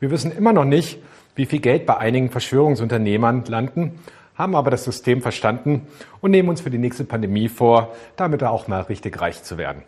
Wir 0.00 0.10
wissen 0.10 0.36
immer 0.36 0.52
noch 0.52 0.66
nicht, 0.66 0.98
wie 1.34 1.46
viel 1.46 1.60
Geld 1.60 1.86
bei 1.86 1.96
einigen 1.96 2.30
Verschwörungsunternehmern 2.30 3.44
landen, 3.46 3.98
haben 4.34 4.54
aber 4.54 4.70
das 4.70 4.84
System 4.84 5.22
verstanden 5.22 5.86
und 6.20 6.30
nehmen 6.30 6.50
uns 6.50 6.60
für 6.60 6.70
die 6.70 6.78
nächste 6.78 7.04
Pandemie 7.04 7.48
vor, 7.48 7.94
damit 8.16 8.44
auch 8.44 8.68
mal 8.68 8.82
richtig 8.82 9.18
reich 9.20 9.42
zu 9.42 9.56
werden. 9.56 9.82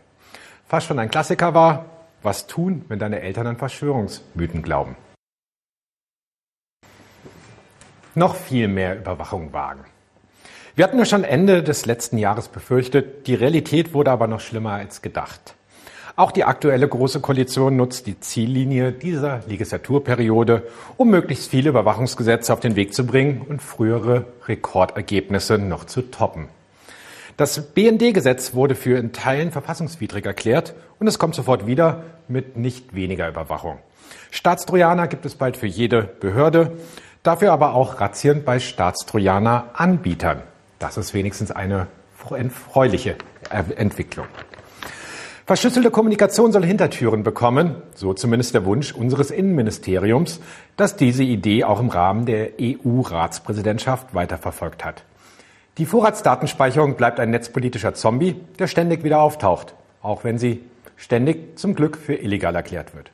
Fast 0.67 0.87
schon 0.87 0.99
ein 0.99 1.11
Klassiker 1.11 1.53
war, 1.53 1.85
was 2.23 2.47
tun, 2.47 2.85
wenn 2.89 2.99
deine 2.99 3.21
Eltern 3.21 3.47
an 3.47 3.57
Verschwörungsmythen 3.57 4.63
glauben 4.63 4.97
noch 8.15 8.35
viel 8.35 8.69
mehr 8.69 8.97
Überwachung 8.97 9.53
wagen. 9.53 9.85
Wir 10.75 10.85
hatten 10.85 10.99
ja 10.99 11.05
schon 11.05 11.25
Ende 11.25 11.63
des 11.63 11.87
letzten 11.87 12.19
Jahres 12.19 12.49
befürchtet, 12.49 13.27
die 13.27 13.35
Realität 13.35 13.93
wurde 13.93 14.11
aber 14.11 14.27
noch 14.27 14.41
schlimmer 14.41 14.73
als 14.73 15.03
gedacht. 15.03 15.55
Auch 16.17 16.33
die 16.33 16.45
aktuelle 16.45 16.87
Große 16.87 17.21
Koalition 17.21 17.77
nutzt 17.77 18.07
die 18.07 18.21
Ziellinie 18.21 18.93
dieser 18.93 19.41
Legislaturperiode, 19.47 20.65
um 20.97 21.11
möglichst 21.11 21.51
viele 21.51 21.71
Überwachungsgesetze 21.71 22.53
auf 22.53 22.61
den 22.61 22.77
Weg 22.77 22.95
zu 22.95 23.07
bringen 23.07 23.43
und 23.49 23.63
frühere 23.63 24.27
Rekordergebnisse 24.47 25.59
noch 25.59 25.85
zu 25.85 26.03
toppen. 26.03 26.49
Das 27.37 27.73
BND-Gesetz 27.73 28.53
wurde 28.53 28.75
für 28.75 28.99
in 28.99 29.13
Teilen 29.13 29.51
verfassungswidrig 29.51 30.27
erklärt 30.27 30.75
und 30.99 31.07
es 31.07 31.19
kommt 31.19 31.35
sofort 31.35 31.67
wieder 31.67 32.03
mit 32.29 32.57
nicht 32.57 32.95
weniger 32.95 33.29
Überwachung. 33.29 33.79
Staatstrojaner 34.31 35.09
gibt 35.09 35.25
es 35.25 35.37
bald 35.37 35.57
für 35.57 35.67
jede 35.67 36.03
Behörde. 36.03 36.73
Dafür 37.23 37.53
aber 37.53 37.75
auch 37.75 38.01
Razzien 38.01 38.45
bei 38.45 38.59
Staatstrojaner-Anbietern. 38.59 40.43
Das 40.79 40.97
ist 40.97 41.13
wenigstens 41.13 41.51
eine 41.51 41.87
erfreuliche 42.31 43.17
Entwicklung. 43.51 44.27
Verschlüsselte 45.45 45.91
Kommunikation 45.91 46.53
soll 46.53 46.65
Hintertüren 46.65 47.23
bekommen, 47.23 47.75
so 47.95 48.15
zumindest 48.15 48.55
der 48.55 48.65
Wunsch 48.65 48.95
unseres 48.95 49.31
Innenministeriums, 49.31 50.41
das 50.77 50.97
diese 50.97 51.25
Idee 51.25 51.65
auch 51.65 51.81
im 51.81 51.89
Rahmen 51.89 52.25
der 52.25 52.53
EU-Ratspräsidentschaft 52.61 54.15
weiterverfolgt 54.15 54.85
hat. 54.85 55.03
Die 55.77 55.87
Vorratsdatenspeicherung 55.87 56.95
bleibt 56.95 57.21
ein 57.21 57.31
netzpolitischer 57.31 57.95
Zombie, 57.95 58.37
der 58.59 58.67
ständig 58.67 59.03
wieder 59.03 59.21
auftaucht, 59.21 59.75
auch 60.03 60.25
wenn 60.25 60.39
sie 60.39 60.65
ständig 60.97 61.59
zum 61.59 61.75
Glück 61.75 61.97
für 61.97 62.15
illegal 62.15 62.55
erklärt 62.55 62.95
wird. 62.95 63.11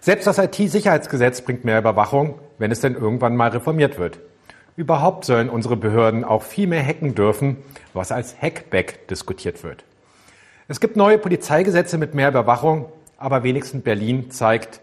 Selbst 0.00 0.26
das 0.26 0.38
IT-Sicherheitsgesetz 0.38 1.40
bringt 1.42 1.64
mehr 1.64 1.78
Überwachung, 1.78 2.38
wenn 2.60 2.70
es 2.70 2.80
denn 2.80 2.94
irgendwann 2.94 3.34
mal 3.34 3.48
reformiert 3.48 3.98
wird. 3.98 4.20
Überhaupt 4.76 5.24
sollen 5.24 5.48
unsere 5.48 5.76
Behörden 5.76 6.24
auch 6.24 6.42
viel 6.42 6.68
mehr 6.68 6.86
hacken 6.86 7.14
dürfen, 7.14 7.56
was 7.94 8.12
als 8.12 8.40
Hackback 8.40 9.08
diskutiert 9.08 9.64
wird. 9.64 9.82
Es 10.68 10.78
gibt 10.78 10.94
neue 10.94 11.18
Polizeigesetze 11.18 11.98
mit 11.98 12.14
mehr 12.14 12.28
Überwachung, 12.28 12.84
aber 13.18 13.42
wenigstens 13.42 13.82
Berlin 13.82 14.30
zeigt, 14.30 14.80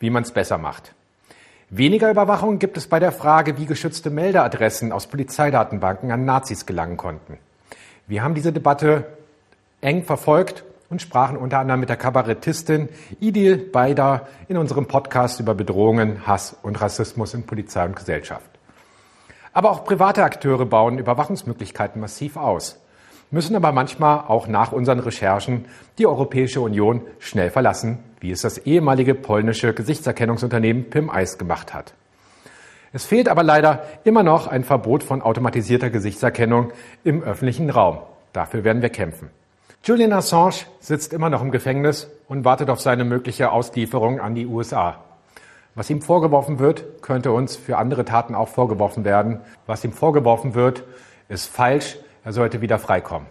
wie 0.00 0.10
man 0.10 0.24
es 0.24 0.32
besser 0.32 0.58
macht. 0.58 0.94
Weniger 1.68 2.10
Überwachung 2.10 2.58
gibt 2.58 2.76
es 2.76 2.88
bei 2.88 2.98
der 2.98 3.12
Frage, 3.12 3.58
wie 3.58 3.66
geschützte 3.66 4.10
Meldeadressen 4.10 4.90
aus 4.90 5.06
Polizeidatenbanken 5.06 6.10
an 6.10 6.24
Nazis 6.24 6.66
gelangen 6.66 6.96
konnten. 6.96 7.38
Wir 8.08 8.24
haben 8.24 8.34
diese 8.34 8.52
Debatte 8.52 9.04
eng 9.82 10.02
verfolgt 10.02 10.64
und 10.90 11.00
sprachen 11.00 11.36
unter 11.36 11.60
anderem 11.60 11.80
mit 11.80 11.88
der 11.88 11.96
Kabarettistin 11.96 12.88
Idil 13.20 13.56
Beider 13.56 14.28
in 14.48 14.56
unserem 14.56 14.86
Podcast 14.86 15.40
über 15.40 15.54
Bedrohungen, 15.54 16.26
Hass 16.26 16.56
und 16.62 16.80
Rassismus 16.80 17.32
in 17.32 17.46
Polizei 17.46 17.84
und 17.84 17.96
Gesellschaft. 17.96 18.50
Aber 19.52 19.70
auch 19.70 19.84
private 19.84 20.24
Akteure 20.24 20.66
bauen 20.66 20.98
Überwachungsmöglichkeiten 20.98 22.00
massiv 22.00 22.36
aus, 22.36 22.78
müssen 23.30 23.56
aber 23.56 23.72
manchmal 23.72 24.24
auch 24.26 24.48
nach 24.48 24.72
unseren 24.72 24.98
Recherchen 24.98 25.66
die 25.98 26.06
Europäische 26.06 26.60
Union 26.60 27.02
schnell 27.20 27.50
verlassen, 27.50 28.00
wie 28.18 28.32
es 28.32 28.42
das 28.42 28.58
ehemalige 28.58 29.14
polnische 29.14 29.72
Gesichtserkennungsunternehmen 29.72 30.90
Pim 30.90 31.08
Eis 31.08 31.38
gemacht 31.38 31.72
hat. 31.72 31.94
Es 32.92 33.06
fehlt 33.06 33.28
aber 33.28 33.44
leider 33.44 33.84
immer 34.02 34.24
noch 34.24 34.48
ein 34.48 34.64
Verbot 34.64 35.04
von 35.04 35.22
automatisierter 35.22 35.90
Gesichtserkennung 35.90 36.72
im 37.04 37.22
öffentlichen 37.22 37.70
Raum. 37.70 37.98
Dafür 38.32 38.64
werden 38.64 38.82
wir 38.82 38.88
kämpfen. 38.88 39.30
Julian 39.82 40.12
Assange 40.12 40.66
sitzt 40.80 41.14
immer 41.14 41.30
noch 41.30 41.40
im 41.40 41.50
Gefängnis 41.50 42.10
und 42.28 42.44
wartet 42.44 42.68
auf 42.68 42.80
seine 42.80 43.04
mögliche 43.04 43.50
Auslieferung 43.50 44.20
an 44.20 44.34
die 44.34 44.46
USA. 44.46 45.02
Was 45.74 45.88
ihm 45.88 46.02
vorgeworfen 46.02 46.58
wird, 46.58 47.00
könnte 47.00 47.32
uns 47.32 47.56
für 47.56 47.78
andere 47.78 48.04
Taten 48.04 48.34
auch 48.34 48.48
vorgeworfen 48.48 49.06
werden. 49.06 49.40
Was 49.66 49.82
ihm 49.82 49.92
vorgeworfen 49.92 50.54
wird, 50.54 50.84
ist 51.30 51.46
falsch. 51.46 51.96
Er 52.24 52.34
sollte 52.34 52.60
wieder 52.60 52.78
freikommen. 52.78 53.26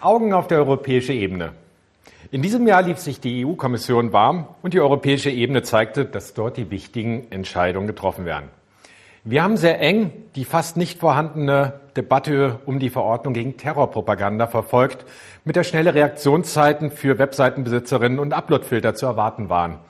Augen 0.00 0.32
auf 0.32 0.48
der 0.48 0.58
europäischen 0.58 1.14
Ebene. 1.14 1.52
In 2.32 2.42
diesem 2.42 2.66
Jahr 2.66 2.82
lief 2.82 2.98
sich 2.98 3.20
die 3.20 3.46
EU-Kommission 3.46 4.12
warm 4.12 4.48
und 4.62 4.74
die 4.74 4.80
europäische 4.80 5.30
Ebene 5.30 5.62
zeigte, 5.62 6.04
dass 6.04 6.34
dort 6.34 6.56
die 6.56 6.70
wichtigen 6.70 7.30
Entscheidungen 7.30 7.86
getroffen 7.86 8.24
werden. 8.24 8.48
Wir 9.28 9.42
haben 9.42 9.56
sehr 9.56 9.80
eng 9.80 10.12
die 10.36 10.44
fast 10.44 10.76
nicht 10.76 11.00
vorhandene 11.00 11.80
Debatte 11.96 12.60
um 12.64 12.78
die 12.78 12.90
Verordnung 12.90 13.34
gegen 13.34 13.56
Terrorpropaganda 13.56 14.46
verfolgt, 14.46 15.04
mit 15.44 15.56
der 15.56 15.64
schnelle 15.64 15.94
Reaktionszeiten 15.94 16.92
für 16.92 17.18
Webseitenbesitzerinnen 17.18 18.20
und 18.20 18.32
Uploadfilter 18.32 18.94
zu 18.94 19.04
erwarten 19.04 19.48
waren. 19.48 19.80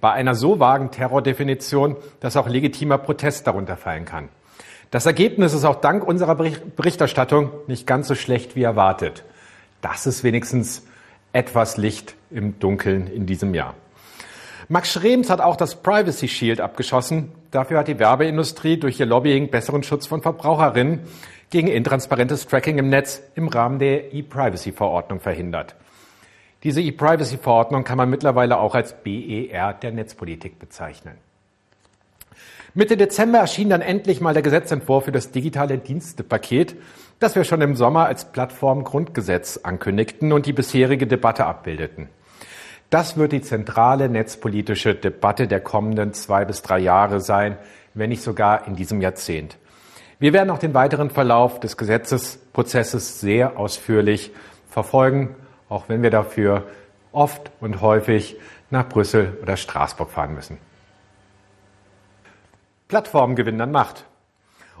Bei 0.00 0.12
einer 0.12 0.36
so 0.36 0.60
vagen 0.60 0.92
Terrordefinition, 0.92 1.96
dass 2.20 2.36
auch 2.36 2.46
legitimer 2.46 2.96
Protest 2.98 3.48
darunter 3.48 3.76
fallen 3.76 4.04
kann. 4.04 4.28
Das 4.92 5.04
Ergebnis 5.04 5.52
ist 5.52 5.64
auch 5.64 5.80
dank 5.80 6.06
unserer 6.06 6.36
Berichterstattung 6.36 7.50
nicht 7.66 7.88
ganz 7.88 8.06
so 8.06 8.14
schlecht 8.14 8.54
wie 8.54 8.62
erwartet. 8.62 9.24
Das 9.80 10.06
ist 10.06 10.22
wenigstens 10.22 10.86
etwas 11.32 11.76
Licht 11.76 12.14
im 12.30 12.60
Dunkeln 12.60 13.08
in 13.08 13.26
diesem 13.26 13.52
Jahr. 13.52 13.74
Max 14.68 14.92
Schrems 14.92 15.28
hat 15.28 15.40
auch 15.40 15.56
das 15.56 15.76
Privacy 15.76 16.28
Shield 16.28 16.60
abgeschossen. 16.60 17.32
Dafür 17.50 17.78
hat 17.78 17.88
die 17.88 17.98
Werbeindustrie 17.98 18.78
durch 18.78 18.98
ihr 19.00 19.06
Lobbying 19.06 19.50
besseren 19.50 19.82
Schutz 19.82 20.06
von 20.06 20.22
Verbraucherinnen 20.22 21.00
gegen 21.50 21.68
intransparentes 21.68 22.46
Tracking 22.46 22.78
im 22.78 22.88
Netz 22.88 23.22
im 23.34 23.48
Rahmen 23.48 23.78
der 23.78 24.12
E-Privacy-Verordnung 24.12 25.20
verhindert. 25.20 25.76
Diese 26.64 26.80
E-Privacy-Verordnung 26.80 27.84
kann 27.84 27.98
man 27.98 28.10
mittlerweile 28.10 28.58
auch 28.58 28.74
als 28.74 28.94
BER 29.02 29.74
der 29.74 29.92
Netzpolitik 29.92 30.58
bezeichnen. 30.58 31.18
Mitte 32.74 32.96
Dezember 32.96 33.38
erschien 33.38 33.70
dann 33.70 33.80
endlich 33.80 34.20
mal 34.20 34.34
der 34.34 34.42
Gesetzentwurf 34.42 35.04
für 35.04 35.12
das 35.12 35.30
digitale 35.30 35.78
Dienstepaket, 35.78 36.76
das 37.20 37.34
wir 37.34 37.44
schon 37.44 37.62
im 37.62 37.74
Sommer 37.74 38.04
als 38.04 38.32
Plattformgrundgesetz 38.32 39.58
ankündigten 39.62 40.32
und 40.32 40.44
die 40.44 40.52
bisherige 40.52 41.06
Debatte 41.06 41.46
abbildeten. 41.46 42.10
Das 42.90 43.16
wird 43.16 43.32
die 43.32 43.42
zentrale 43.42 44.08
netzpolitische 44.08 44.94
Debatte 44.94 45.48
der 45.48 45.60
kommenden 45.60 46.12
zwei 46.12 46.44
bis 46.44 46.62
drei 46.62 46.78
Jahre 46.78 47.20
sein, 47.20 47.56
wenn 47.94 48.10
nicht 48.10 48.22
sogar 48.22 48.66
in 48.66 48.76
diesem 48.76 49.00
Jahrzehnt. 49.00 49.56
Wir 50.18 50.32
werden 50.32 50.50
auch 50.50 50.58
den 50.58 50.72
weiteren 50.72 51.10
Verlauf 51.10 51.60
des 51.60 51.76
Gesetzesprozesses 51.76 53.20
sehr 53.20 53.58
ausführlich 53.58 54.30
verfolgen, 54.68 55.34
auch 55.68 55.88
wenn 55.88 56.02
wir 56.02 56.10
dafür 56.10 56.64
oft 57.12 57.50
und 57.60 57.80
häufig 57.80 58.36
nach 58.70 58.88
Brüssel 58.88 59.36
oder 59.42 59.56
Straßburg 59.56 60.10
fahren 60.10 60.34
müssen. 60.34 60.58
Plattformen 62.88 63.34
gewinnen 63.34 63.60
an 63.60 63.72
Macht. 63.72 64.04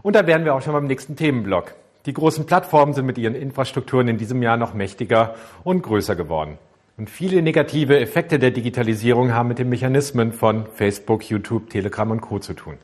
Und 0.02 0.14
da 0.14 0.26
wären 0.26 0.44
wir 0.44 0.54
auch 0.54 0.62
schon 0.62 0.72
beim 0.72 0.86
nächsten 0.86 1.16
Themenblock. 1.16 1.74
Die 2.06 2.12
großen 2.12 2.46
Plattformen 2.46 2.94
sind 2.94 3.04
mit 3.04 3.18
ihren 3.18 3.34
Infrastrukturen 3.34 4.06
in 4.06 4.16
diesem 4.16 4.42
Jahr 4.42 4.56
noch 4.56 4.74
mächtiger 4.74 5.34
und 5.64 5.82
größer 5.82 6.14
geworden. 6.14 6.58
Und 6.98 7.10
viele 7.10 7.42
negative 7.42 8.00
Effekte 8.00 8.38
der 8.38 8.52
Digitalisierung 8.52 9.34
haben 9.34 9.48
mit 9.48 9.58
den 9.58 9.68
Mechanismen 9.68 10.32
von 10.32 10.66
Facebook, 10.66 11.28
YouTube, 11.28 11.68
Telegram 11.68 12.10
und 12.10 12.22
Co. 12.22 12.38
zu 12.38 12.54
tun. 12.54 12.78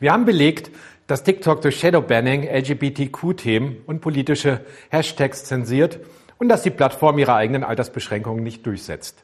Wir 0.00 0.12
haben 0.12 0.24
belegt, 0.24 0.70
dass 1.06 1.22
TikTok 1.22 1.60
durch 1.60 1.78
Shadowbanning 1.78 2.44
LGBTQ-Themen 2.48 3.76
und 3.86 4.00
politische 4.00 4.62
Hashtags 4.90 5.44
zensiert 5.44 6.00
und 6.38 6.48
dass 6.48 6.62
die 6.62 6.70
Plattform 6.70 7.18
ihre 7.18 7.34
eigenen 7.34 7.62
Altersbeschränkungen 7.62 8.42
nicht 8.42 8.64
durchsetzt. 8.64 9.22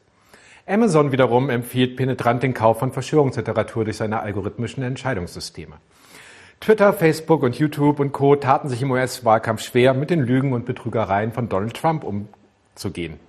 Amazon 0.67 1.11
wiederum 1.11 1.49
empfiehlt 1.49 1.97
penetrant 1.97 2.43
den 2.43 2.53
Kauf 2.53 2.79
von 2.79 2.91
Verschwörungsliteratur 2.93 3.83
durch 3.83 3.97
seine 3.97 4.21
algorithmischen 4.21 4.83
Entscheidungssysteme. 4.83 5.75
Twitter, 6.61 6.93
Facebook 6.93 7.41
und 7.41 7.55
YouTube 7.55 7.99
und 7.99 8.11
Co. 8.11 8.35
taten 8.35 8.69
sich 8.69 8.83
im 8.83 8.91
US-Wahlkampf 8.91 9.61
schwer, 9.63 9.95
mit 9.95 10.11
den 10.11 10.21
Lügen 10.21 10.53
und 10.53 10.65
Betrügereien 10.65 11.33
von 11.33 11.49
Donald 11.49 11.73
Trump 11.73 12.05
umzugehen. 12.05 13.19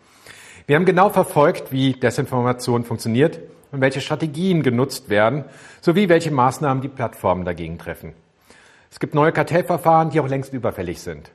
Wir 0.67 0.77
haben 0.77 0.87
genau 0.87 1.11
verfolgt, 1.11 1.73
wie 1.73 1.93
Desinformation 1.93 2.85
funktioniert 2.85 3.39
und 3.71 3.83
welche 3.83 4.01
Strategien 4.01 4.63
genutzt 4.63 5.11
werden, 5.11 5.45
sowie 5.83 6.09
welche 6.09 6.31
Maßnahmen 6.31 6.81
die 6.83 6.89
Plattformen 6.89 7.45
dagegen 7.45 7.79
treffen. 7.79 8.15
Es 8.91 8.99
gibt 8.99 9.15
neue 9.15 9.33
Kartellverfahren, 9.33 10.09
die 10.09 10.21
auch 10.21 10.29
längst 10.29 10.55
überfällig 10.55 11.03
sind. 11.03 11.31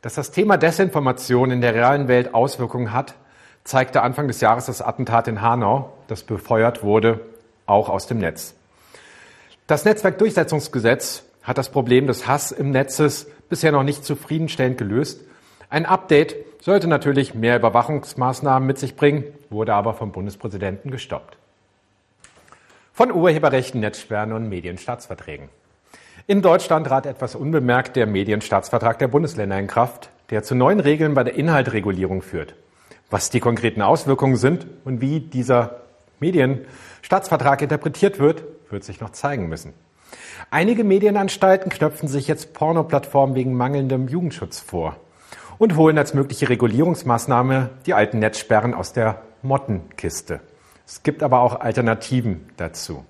Dass 0.00 0.14
das 0.14 0.32
Thema 0.32 0.56
Desinformation 0.56 1.52
in 1.52 1.60
der 1.60 1.74
realen 1.74 2.08
Welt 2.08 2.34
Auswirkungen 2.34 2.92
hat, 2.92 3.14
zeigte 3.62 4.02
Anfang 4.02 4.26
des 4.26 4.40
Jahres 4.40 4.66
das 4.66 4.82
Attentat 4.82 5.28
in 5.28 5.40
Hanau, 5.40 5.92
das 6.08 6.24
befeuert 6.24 6.82
wurde, 6.82 7.20
auch 7.66 7.88
aus 7.88 8.08
dem 8.08 8.18
Netz. 8.18 8.54
Das 9.68 9.84
Netzwerkdurchsetzungsgesetz 9.84 11.22
hat 11.44 11.58
das 11.58 11.68
Problem 11.68 12.08
des 12.08 12.26
Hass 12.26 12.50
im 12.50 12.72
Netzes 12.72 13.28
bisher 13.48 13.70
noch 13.70 13.84
nicht 13.84 14.04
zufriedenstellend 14.04 14.78
gelöst. 14.78 15.20
Ein 15.72 15.86
Update 15.86 16.36
sollte 16.60 16.86
natürlich 16.86 17.32
mehr 17.34 17.56
Überwachungsmaßnahmen 17.56 18.66
mit 18.66 18.76
sich 18.76 18.94
bringen, 18.94 19.24
wurde 19.48 19.72
aber 19.72 19.94
vom 19.94 20.12
Bundespräsidenten 20.12 20.90
gestoppt. 20.90 21.38
Von 22.92 23.10
Urheberrechten, 23.10 23.80
Netzsperren 23.80 24.34
und 24.34 24.50
Medienstaatsverträgen. 24.50 25.48
In 26.26 26.42
Deutschland 26.42 26.88
trat 26.88 27.06
etwas 27.06 27.34
unbemerkt 27.34 27.96
der 27.96 28.06
Medienstaatsvertrag 28.06 28.98
der 28.98 29.08
Bundesländer 29.08 29.58
in 29.58 29.66
Kraft, 29.66 30.10
der 30.28 30.42
zu 30.42 30.54
neuen 30.54 30.78
Regeln 30.78 31.14
bei 31.14 31.24
der 31.24 31.36
Inhaltregulierung 31.36 32.20
führt. 32.20 32.54
Was 33.08 33.30
die 33.30 33.40
konkreten 33.40 33.80
Auswirkungen 33.80 34.36
sind 34.36 34.66
und 34.84 35.00
wie 35.00 35.20
dieser 35.20 35.80
Medienstaatsvertrag 36.20 37.62
interpretiert 37.62 38.18
wird, 38.18 38.44
wird 38.68 38.84
sich 38.84 39.00
noch 39.00 39.12
zeigen 39.12 39.48
müssen. 39.48 39.72
Einige 40.50 40.84
Medienanstalten 40.84 41.70
knöpfen 41.70 42.08
sich 42.08 42.28
jetzt 42.28 42.52
Pornoplattformen 42.52 43.34
wegen 43.34 43.54
mangelndem 43.54 44.06
Jugendschutz 44.06 44.60
vor 44.60 44.98
und 45.62 45.76
holen 45.76 45.96
als 45.96 46.12
mögliche 46.12 46.48
Regulierungsmaßnahme 46.48 47.70
die 47.86 47.94
alten 47.94 48.18
Netzsperren 48.18 48.74
aus 48.74 48.92
der 48.92 49.22
Mottenkiste. 49.42 50.40
Es 50.84 51.04
gibt 51.04 51.22
aber 51.22 51.38
auch 51.38 51.60
Alternativen 51.60 52.50
dazu. 52.56 53.04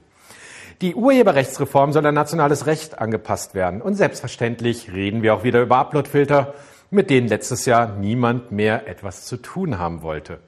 Die 0.82 0.94
Urheberrechtsreform 0.94 1.94
soll 1.94 2.05
an 2.05 2.14
nationales 2.14 2.66
Recht 2.66 2.98
angepasst 2.98 3.55
werden. 3.55 3.80
Und 3.80 3.94
selbstverständlich 3.94 4.92
reden 4.92 5.22
wir 5.22 5.32
auch 5.32 5.44
wieder 5.44 5.62
über 5.62 5.78
Uploadfilter, 5.78 6.53
mit 6.90 7.09
denen 7.09 7.26
letztes 7.26 7.64
Jahr 7.64 7.96
niemand 7.96 8.53
mehr 8.53 8.86
etwas 8.86 9.24
zu 9.24 9.38
tun 9.38 9.78
haben 9.78 10.03
wollte. 10.03 10.38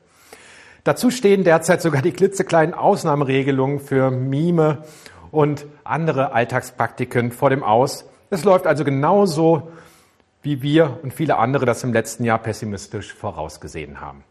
Dazu 0.83 1.11
stehen 1.11 1.43
derzeit 1.43 1.81
sogar 1.81 2.03
die 2.03 2.13
klitzekleinen 2.13 2.75
Ausnahmeregelungen 2.75 3.81
für 3.81 4.11
Mime 4.11 4.85
und 5.31 5.65
andere 5.85 6.33
Alltagspraktiken 6.33 7.33
vor 7.33 7.49
dem 7.49 7.63
Aus. 7.63 8.05
Es 8.29 8.45
läuft 8.45 8.67
also 8.67 8.85
genauso 8.85 9.71
wie 10.45 10.63
wir 10.63 11.01
und 11.03 11.13
viele 11.13 11.39
andere 11.39 11.67
das 11.67 11.83
im 11.83 11.93
letzten 11.93 12.25
Jahr 12.25 12.39
pessimistisch 12.39 13.13
vorausgesehen 13.13 14.01
haben. 14.01 14.25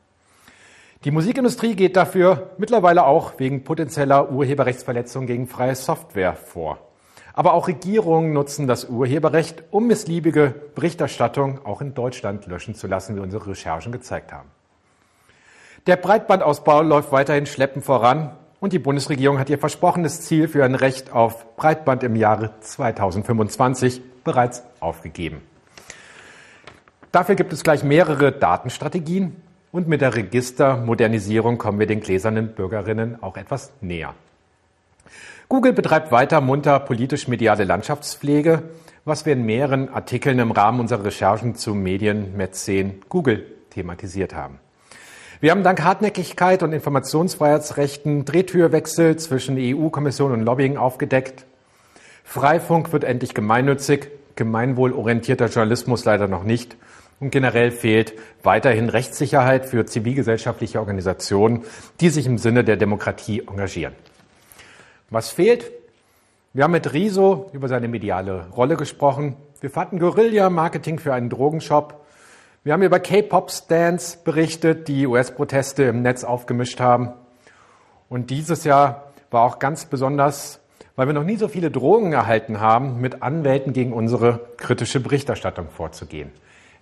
Die 1.04 1.12
Musikindustrie 1.12 1.76
geht 1.76 1.98
dafür 1.98 2.52
mittlerweile 2.58 3.06
auch 3.06 3.34
wegen 3.38 3.66
potenzieller 3.66 4.32
Urheberrechtsverletzungen 4.32 5.28
gegen 5.28 5.48
freie 5.48 5.76
Software 5.76 6.34
vor. 6.34 6.78
Aber 7.34 7.54
auch 7.54 7.68
Regierungen 7.68 8.32
nutzen 8.32 8.68
das 8.68 8.86
Urheberrecht, 8.86 9.64
um 9.72 9.88
missliebige 9.88 10.54
Berichterstattung 10.76 11.66
auch 11.66 11.82
in 11.82 11.94
Deutschland 11.94 12.46
löschen 12.46 12.76
zu 12.76 12.88
lassen, 12.88 13.16
wie 13.16 13.20
unsere 13.20 13.48
Recherchen 13.48 13.92
gezeigt 13.92 14.32
haben. 14.32 14.50
Der 15.88 15.98
Breitbandausbau 15.98 16.84
läuft 16.84 17.12
weiterhin 17.12 17.48
schleppend 17.48 17.84
voran 17.84 18.32
und 18.62 18.72
die 18.72 18.80
Bundesregierung 18.80 19.40
hat 19.40 19.50
ihr 19.50 19.58
versprochenes 19.58 20.22
Ziel 20.22 20.48
für 20.48 20.64
ein 20.64 20.76
Recht 20.76 21.12
auf 21.12 21.58
Breitband 21.58 22.04
im 22.04 22.16
Jahre 22.16 22.52
2025 22.62 24.02
bereits 24.24 24.64
aufgegeben. 24.80 25.42
Dafür 27.14 27.36
gibt 27.36 27.54
es 27.54 27.62
gleich 27.62 27.84
mehrere 27.84 28.32
Datenstrategien 28.32 29.36
und 29.72 29.88
mit 29.88 30.02
der 30.02 30.16
Registermodernisierung 30.16 31.60
kommen 31.60 31.78
wir 31.78 31.86
den 31.86 32.00
gläsernen 32.00 32.56
Bürgerinnen 32.56 33.22
auch 33.22 33.38
etwas 33.38 33.72
näher. 33.82 34.16
Google 35.48 35.74
betreibt 35.74 36.12
weiter 36.12 36.42
munter 36.42 36.80
politisch-mediale 36.80 37.66
Landschaftspflege, 37.66 38.64
was 39.06 39.28
wir 39.28 39.34
in 39.34 39.46
mehreren 39.46 39.90
Artikeln 39.90 40.40
im 40.40 40.50
Rahmen 40.50 40.80
unserer 40.80 41.06
Recherchen 41.06 41.54
zu 41.54 41.76
Medienmäzen 41.76 43.04
Google 43.10 43.46
thematisiert 43.70 44.34
haben. 44.34 44.58
Wir 45.40 45.52
haben 45.52 45.62
dank 45.62 45.84
Hartnäckigkeit 45.84 46.64
und 46.64 46.74
Informationsfreiheitsrechten 46.74 48.26
Drehtürwechsel 48.26 49.18
zwischen 49.18 49.58
EU-Kommission 49.60 50.32
und 50.32 50.42
Lobbying 50.42 50.78
aufgedeckt. 50.78 51.46
Freifunk 52.24 52.92
wird 52.92 53.04
endlich 53.04 53.36
gemeinnützig, 53.36 54.10
gemeinwohlorientierter 54.36 55.46
Journalismus 55.46 56.06
leider 56.06 56.28
noch 56.28 56.44
nicht. 56.44 56.76
Und 57.24 57.30
generell 57.30 57.72
fehlt 57.72 58.16
weiterhin 58.44 58.90
Rechtssicherheit 58.90 59.66
für 59.66 59.86
zivilgesellschaftliche 59.86 60.80
Organisationen, 60.80 61.64
die 62.02 62.10
sich 62.10 62.26
im 62.26 62.38
Sinne 62.38 62.66
der 62.66 62.76
Demokratie 62.76 63.44
engagieren. 63.48 63.94
Was 65.10 65.30
fehlt? 65.30 65.72
Wir 66.52 66.66
haben 66.66 66.74
mit 66.74 66.92
Riso 66.92 67.50
über 67.54 67.70
seine 67.70 67.88
mediale 67.88 68.48
Rolle 68.50 68.76
gesprochen. 68.76 69.38
Wir 69.62 69.70
fanden 69.70 70.00
Guerilla-Marketing 70.00 71.00
für 71.00 71.14
einen 71.14 71.30
Drogenshop. 71.30 72.04
Wir 72.66 72.74
haben 72.74 72.84
über 72.84 73.00
K-Pop-Stands 73.00 74.18
berichtet, 74.18 74.90
die 74.90 75.08
US-Proteste 75.08 75.84
im 75.84 76.02
Netz 76.02 76.26
aufgemischt 76.26 76.82
haben. 76.82 77.14
Und 78.10 78.32
dieses 78.32 78.66
Jahr 78.66 79.14
war 79.32 79.44
auch 79.44 79.60
ganz 79.60 79.86
besonders, 79.86 80.60
weil 80.98 81.08
wir 81.08 81.14
noch 81.14 81.24
nie 81.24 81.38
so 81.38 81.48
viele 81.48 81.72
Drohungen 81.72 82.12
erhalten 82.12 82.60
haben, 82.60 83.00
mit 83.00 83.24
Anwälten 83.24 83.72
gegen 83.72 83.94
unsere 83.94 84.42
kritische 84.58 85.00
Berichterstattung 85.00 85.70
vorzugehen. 85.70 86.34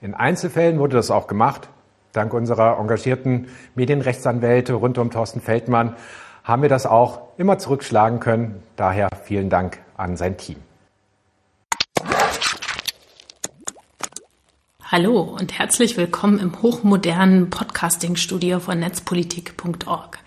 In 0.04 0.16
Einzelfällen 0.16 0.80
wurde 0.80 0.96
das 0.96 1.12
auch 1.12 1.28
gemacht. 1.28 1.70
Dank 2.12 2.34
unserer 2.34 2.80
engagierten 2.80 3.50
Medienrechtsanwälte 3.76 4.74
rund 4.74 4.98
um 4.98 5.12
Thorsten 5.12 5.42
Feldmann 5.42 5.96
haben 6.44 6.64
wir 6.64 6.70
das 6.70 6.88
auch 6.88 7.22
immer 7.38 7.60
zurückschlagen 7.60 8.20
können. 8.20 8.64
Daher 8.78 9.10
vielen 9.24 9.52
Dank 9.52 9.78
an 9.96 10.18
sein 10.18 10.38
Team. 10.38 10.56
Hallo 14.84 15.22
und 15.22 15.60
herzlich 15.60 15.98
willkommen 15.98 16.40
im 16.40 16.64
hochmodernen 16.64 17.52
Podcasting-Studio 17.52 18.60
von 18.60 18.80
netzpolitik.org. 18.80 20.18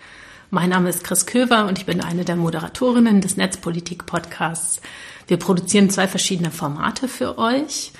Mein 0.51 0.69
Name 0.69 0.87
ist 0.87 1.03
Chris 1.03 1.25
Köver 1.25 1.67
und 1.67 1.77
ich 1.77 1.85
bin 1.85 1.99
eine 1.99 2.23
der 2.23 2.37
Moderatorinnen 2.37 3.19
des 3.19 3.35
Netzpolitik-Podcasts. 3.35 4.79
Wir 5.27 5.35
produzieren 5.35 5.89
zwei 5.89 6.07
verschiedene 6.07 6.51
Formate 6.51 7.09
für 7.09 7.37
euch. 7.37 7.91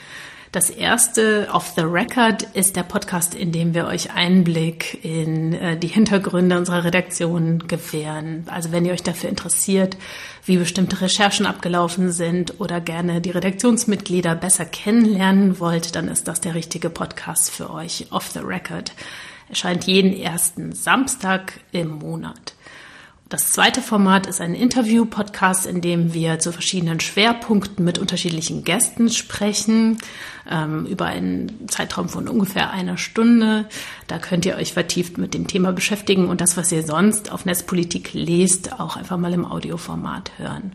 Das 0.56 0.70
erste, 0.70 1.50
Off 1.52 1.74
the 1.76 1.82
Record, 1.82 2.44
ist 2.54 2.78
der 2.78 2.84
Podcast, 2.84 3.36
in 3.36 3.52
dem 3.52 3.74
wir 3.74 3.88
euch 3.88 4.12
Einblick 4.12 5.04
in 5.04 5.52
äh, 5.52 5.76
die 5.76 5.90
Hintergründe 5.90 6.58
unserer 6.58 6.86
Redaktion 6.86 7.68
gewähren. 7.68 8.46
Also 8.48 8.72
wenn 8.72 8.86
ihr 8.86 8.94
euch 8.94 9.04
dafür 9.04 9.30
interessiert, 9.30 9.98
wie 10.46 10.56
bestimmte 10.56 11.02
Recherchen 11.02 11.46
abgelaufen 11.46 12.10
sind 12.10 12.62
oder 12.62 12.80
gerne 12.80 13.20
die 13.20 13.32
Redaktionsmitglieder 13.32 14.34
besser 14.36 14.64
kennenlernen 14.64 15.60
wollt, 15.60 15.94
dann 15.98 16.08
ist 16.08 16.30
das 16.30 16.40
der 16.40 16.56
richtige 16.56 16.90
Podcast 16.90 17.52
für 17.52 17.70
euch, 17.70 18.08
Off 18.12 18.30
the 18.32 18.40
Record. 18.40 18.94
Erscheint 19.50 19.84
jeden 19.84 20.14
ersten 20.14 20.72
Samstag 20.72 21.60
im 21.74 22.00
Monat. 22.00 22.55
Das 23.36 23.52
zweite 23.52 23.82
Format 23.82 24.28
ist 24.28 24.40
ein 24.40 24.56
Interview-Podcast, 24.56 25.66
in 25.66 25.82
dem 25.82 26.14
wir 26.14 26.40
zu 26.40 26.54
verschiedenen 26.54 27.02
Schwerpunkten 27.02 27.84
mit 27.84 28.00
unterschiedlichen 28.00 28.64
Gästen 28.64 29.10
sprechen, 29.10 29.98
ähm, 30.50 30.86
über 30.86 31.08
einen 31.08 31.68
Zeitraum 31.68 32.08
von 32.08 32.30
ungefähr 32.30 32.72
einer 32.72 32.98
Stunde. 32.98 33.68
Da 34.08 34.20
könnt 34.20 34.46
ihr 34.46 34.56
euch 34.56 34.72
vertieft 34.72 35.18
mit 35.18 35.34
dem 35.34 35.48
Thema 35.48 35.74
beschäftigen 35.74 36.30
und 36.30 36.40
das, 36.40 36.56
was 36.56 36.72
ihr 36.72 36.84
sonst 36.84 37.30
auf 37.30 37.44
Netzpolitik 37.44 38.14
lest, 38.14 38.80
auch 38.80 38.96
einfach 38.96 39.18
mal 39.18 39.34
im 39.34 39.44
Audioformat 39.44 40.32
hören. 40.38 40.72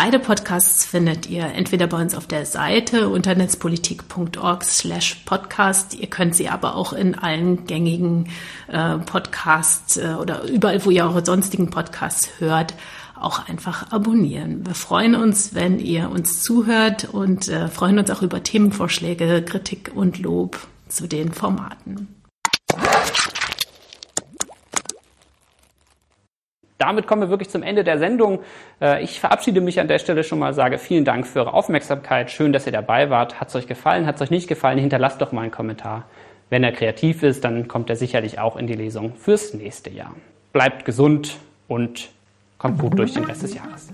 Beide 0.00 0.20
Podcasts 0.20 0.84
findet 0.84 1.28
ihr 1.28 1.42
entweder 1.42 1.88
bei 1.88 2.00
uns 2.00 2.14
auf 2.14 2.28
der 2.28 2.46
Seite 2.46 3.08
unter 3.08 3.34
netzpolitik.org 3.34 4.62
slash 4.62 5.16
podcast. 5.24 5.92
Ihr 5.92 6.06
könnt 6.06 6.36
sie 6.36 6.48
aber 6.48 6.76
auch 6.76 6.92
in 6.92 7.16
allen 7.16 7.66
gängigen 7.66 8.28
äh, 8.68 8.98
Podcasts 8.98 9.96
äh, 9.96 10.14
oder 10.20 10.44
überall, 10.44 10.84
wo 10.84 10.92
ihr 10.92 11.02
eure 11.02 11.26
sonstigen 11.26 11.70
Podcasts 11.70 12.30
hört, 12.38 12.74
auch 13.18 13.48
einfach 13.48 13.90
abonnieren. 13.90 14.64
Wir 14.64 14.76
freuen 14.76 15.16
uns, 15.16 15.56
wenn 15.56 15.80
ihr 15.80 16.10
uns 16.10 16.44
zuhört 16.44 17.08
und 17.10 17.48
äh, 17.48 17.66
freuen 17.66 17.98
uns 17.98 18.08
auch 18.12 18.22
über 18.22 18.40
Themenvorschläge, 18.40 19.42
Kritik 19.42 19.90
und 19.96 20.20
Lob 20.20 20.58
zu 20.86 21.08
den 21.08 21.32
Formaten. 21.32 22.06
Damit 26.78 27.06
kommen 27.06 27.22
wir 27.22 27.28
wirklich 27.28 27.50
zum 27.50 27.62
Ende 27.62 27.84
der 27.84 27.98
Sendung. 27.98 28.40
Äh, 28.80 29.02
ich 29.02 29.20
verabschiede 29.20 29.60
mich 29.60 29.80
an 29.80 29.88
der 29.88 29.98
Stelle 29.98 30.24
schon 30.24 30.38
mal, 30.38 30.54
sage 30.54 30.78
vielen 30.78 31.04
Dank 31.04 31.26
für 31.26 31.40
eure 31.40 31.52
Aufmerksamkeit. 31.52 32.30
Schön, 32.30 32.52
dass 32.52 32.66
ihr 32.66 32.72
dabei 32.72 33.10
wart. 33.10 33.40
Hat 33.40 33.48
es 33.48 33.56
euch 33.56 33.66
gefallen? 33.66 34.06
Hat 34.06 34.16
es 34.16 34.22
euch 34.22 34.30
nicht 34.30 34.48
gefallen? 34.48 34.78
Hinterlasst 34.78 35.20
doch 35.20 35.32
mal 35.32 35.42
einen 35.42 35.50
Kommentar. 35.50 36.04
Wenn 36.50 36.64
er 36.64 36.72
kreativ 36.72 37.22
ist, 37.22 37.44
dann 37.44 37.68
kommt 37.68 37.90
er 37.90 37.96
sicherlich 37.96 38.38
auch 38.38 38.56
in 38.56 38.66
die 38.66 38.74
Lesung 38.74 39.14
fürs 39.14 39.52
nächste 39.52 39.90
Jahr. 39.90 40.14
Bleibt 40.52 40.84
gesund 40.84 41.36
und 41.66 42.08
kommt 42.56 42.78
gut 42.78 42.98
durch 42.98 43.12
den 43.12 43.24
Rest 43.24 43.42
des 43.42 43.54
Jahres. 43.54 43.92